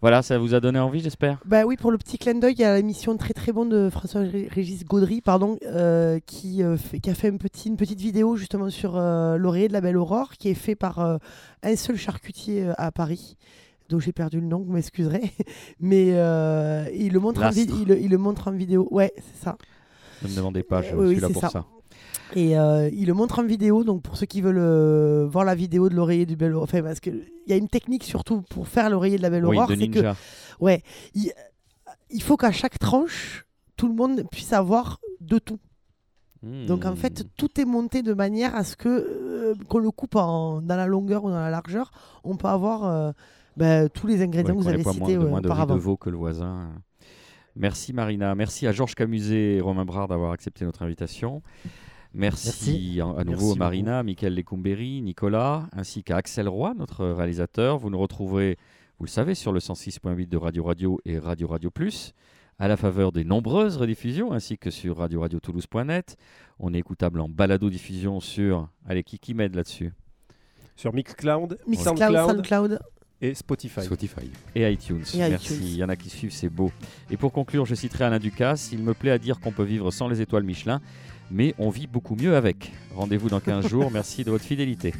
Voilà, 0.00 0.20
ça 0.22 0.36
vous 0.38 0.52
a 0.54 0.60
donné 0.60 0.78
envie, 0.78 1.00
j'espère? 1.00 1.38
Bah 1.46 1.64
oui, 1.64 1.76
pour 1.76 1.90
le 1.90 1.96
petit 1.96 2.18
clin 2.18 2.34
d'œil, 2.34 2.52
il 2.54 2.60
y 2.60 2.64
a 2.64 2.76
l'émission 2.76 3.16
très 3.16 3.32
très 3.32 3.52
bonne 3.52 3.70
de 3.70 3.88
François-Régis 3.88 4.84
Gaudry, 4.84 5.22
pardon, 5.22 5.56
euh, 5.64 6.18
qui, 6.26 6.62
euh, 6.62 6.76
fait- 6.76 7.00
qui 7.00 7.08
a 7.08 7.14
fait 7.14 7.28
une 7.28 7.38
petite 7.38 8.00
vidéo 8.00 8.36
justement 8.36 8.68
sur 8.68 8.96
euh, 8.98 9.38
l'oreiller 9.38 9.68
de 9.68 9.72
la 9.72 9.80
Belle 9.80 9.96
Aurore, 9.96 10.32
qui 10.34 10.50
est 10.50 10.54
fait 10.54 10.74
par 10.74 10.98
un 11.62 11.76
seul 11.76 11.96
charcutier 11.96 12.66
à 12.76 12.92
Paris. 12.92 13.36
Donc 13.88 14.00
j'ai 14.00 14.12
perdu 14.12 14.40
le 14.40 14.46
nom, 14.46 14.58
vous 14.60 14.72
m'excuserez. 14.72 15.32
Mais 15.80 16.08
il, 16.08 17.12
le 17.12 17.18
montre 17.18 17.42
en 17.42 17.50
il, 17.50 17.88
le- 17.88 17.98
il 17.98 18.10
le 18.10 18.18
montre 18.18 18.48
en 18.48 18.52
vidéo. 18.52 18.86
Ouais, 18.90 19.10
c'est 19.16 19.42
ça. 19.44 19.56
Ne 20.22 20.28
me 20.28 20.36
demandez 20.36 20.62
pas, 20.62 20.82
je 20.82 20.88
suis 20.88 20.96
oui, 20.96 21.16
là 21.20 21.28
pour 21.30 21.40
ça. 21.40 21.48
ça. 21.48 21.64
Et 22.34 22.58
euh, 22.58 22.88
il 22.92 23.06
le 23.06 23.14
montre 23.14 23.38
en 23.38 23.44
vidéo, 23.44 23.84
donc 23.84 24.02
pour 24.02 24.16
ceux 24.16 24.26
qui 24.26 24.40
veulent 24.40 24.58
euh, 24.58 25.26
voir 25.30 25.44
la 25.44 25.54
vidéo 25.54 25.88
de 25.88 25.94
l'oreiller 25.94 26.26
du 26.26 26.36
Belle 26.36 26.54
Aurore, 26.54 26.64
enfin 26.64 26.82
parce 26.82 27.00
qu'il 27.00 27.24
y 27.46 27.52
a 27.52 27.56
une 27.56 27.68
technique 27.68 28.04
surtout 28.04 28.42
pour 28.42 28.66
faire 28.66 28.90
l'oreiller 28.90 29.18
de 29.18 29.22
la 29.22 29.30
Belle 29.30 29.46
Oui, 29.46 29.56
Aurore, 29.56 29.70
c'est 29.76 29.88
que. 29.88 30.12
Ouais, 30.60 30.82
il, 31.14 31.32
il 32.10 32.22
faut 32.22 32.36
qu'à 32.36 32.50
chaque 32.52 32.78
tranche, 32.78 33.46
tout 33.76 33.88
le 33.88 33.94
monde 33.94 34.24
puisse 34.30 34.52
avoir 34.52 35.00
de 35.20 35.38
tout. 35.38 35.58
Donc 36.66 36.84
en 36.84 36.92
Hmm. 36.92 36.96
fait, 36.96 37.24
tout 37.38 37.58
est 37.58 37.64
monté 37.64 38.02
de 38.02 38.12
manière 38.12 38.54
à 38.54 38.64
ce 38.64 38.76
que 38.76 38.88
euh, 38.88 39.54
qu'on 39.68 39.78
le 39.78 39.90
coupe 39.90 40.14
en, 40.16 40.60
dans 40.60 40.76
la 40.76 40.86
longueur 40.86 41.24
ou 41.24 41.30
dans 41.30 41.40
la 41.40 41.48
largeur, 41.50 41.90
on 42.22 42.36
peut 42.36 42.48
avoir 42.48 42.84
euh, 42.84 43.12
ben, 43.56 43.88
tous 43.88 44.06
les 44.06 44.20
ingrédients 44.22 44.52
Ouais, 44.54 44.58
que 44.58 44.64
vous 44.64 44.68
avez 44.68 44.84
cités 44.84 45.16
moins, 45.16 45.40
de, 45.40 45.48
moins 45.48 45.66
de 45.66 45.74
veau 45.74 45.96
que 45.96 46.10
le 46.10 46.18
voisin. 46.18 46.68
Merci 47.56 47.94
Marina. 47.94 48.34
Merci 48.34 48.66
à 48.66 48.72
Georges 48.72 48.94
Camuset 48.94 49.54
et 49.54 49.60
Romain 49.62 49.86
Brard 49.86 50.08
d'avoir 50.08 50.32
accepté 50.32 50.66
notre 50.66 50.82
invitation. 50.82 51.40
Merci, 52.14 53.00
à 53.00 53.24
nouveau 53.24 53.48
Merci 53.48 53.58
Marina, 53.58 53.96
beaucoup. 53.98 54.06
Michael 54.06 54.34
Lecumberi, 54.36 55.02
Nicolas, 55.02 55.68
ainsi 55.72 56.04
qu'à 56.04 56.16
Axel 56.16 56.48
Roy, 56.48 56.72
notre 56.74 57.06
réalisateur. 57.06 57.78
Vous 57.78 57.90
nous 57.90 57.98
retrouverez, 57.98 58.56
vous 58.98 59.06
le 59.06 59.10
savez, 59.10 59.34
sur 59.34 59.52
le 59.52 59.58
106.8 59.58 60.28
de 60.28 60.36
Radio 60.36 60.62
Radio 60.62 61.00
et 61.04 61.18
Radio 61.18 61.48
Radio 61.48 61.70
Plus, 61.70 62.12
à 62.60 62.68
la 62.68 62.76
faveur 62.76 63.10
des 63.10 63.24
nombreuses 63.24 63.78
rediffusions, 63.78 64.32
ainsi 64.32 64.58
que 64.58 64.70
sur 64.70 64.98
Radio 64.98 65.22
Radio 65.22 65.40
Toulouse.net. 65.40 66.16
On 66.60 66.72
est 66.72 66.78
écoutable 66.78 67.18
en 67.20 67.28
balado-diffusion 67.28 68.20
sur. 68.20 68.68
Allez, 68.86 69.02
qui, 69.02 69.18
qui 69.18 69.34
m'aide 69.34 69.56
là-dessus? 69.56 69.92
Sur 70.76 70.94
Mixcloud, 70.94 71.58
Mixcloud, 71.66 71.98
SoundCloud, 71.98 72.30
SoundCloud. 72.30 72.78
Et 73.20 73.34
Spotify. 73.34 73.82
Spotify. 73.82 74.30
Et 74.54 74.70
iTunes. 74.70 75.02
Merci. 75.16 75.58
Il 75.62 75.76
y 75.76 75.84
en 75.84 75.88
a 75.88 75.96
qui 75.96 76.10
suivent, 76.10 76.32
c'est 76.32 76.50
beau. 76.50 76.70
Et 77.10 77.16
pour 77.16 77.32
conclure, 77.32 77.64
je 77.64 77.74
citerai 77.74 78.04
Alain 78.04 78.18
Ducasse. 78.18 78.70
Il 78.72 78.82
me 78.82 78.92
plaît 78.92 79.12
à 79.12 79.18
dire 79.18 79.40
qu'on 79.40 79.52
peut 79.52 79.62
vivre 79.62 79.90
sans 79.90 80.08
les 80.08 80.20
étoiles 80.20 80.42
Michelin 80.42 80.80
mais 81.34 81.54
on 81.58 81.68
vit 81.68 81.88
beaucoup 81.88 82.14
mieux 82.14 82.36
avec. 82.36 82.72
Rendez-vous 82.94 83.28
dans 83.28 83.40
15 83.40 83.66
jours. 83.66 83.90
Merci 83.90 84.24
de 84.24 84.30
votre 84.30 84.44
fidélité. 84.44 84.94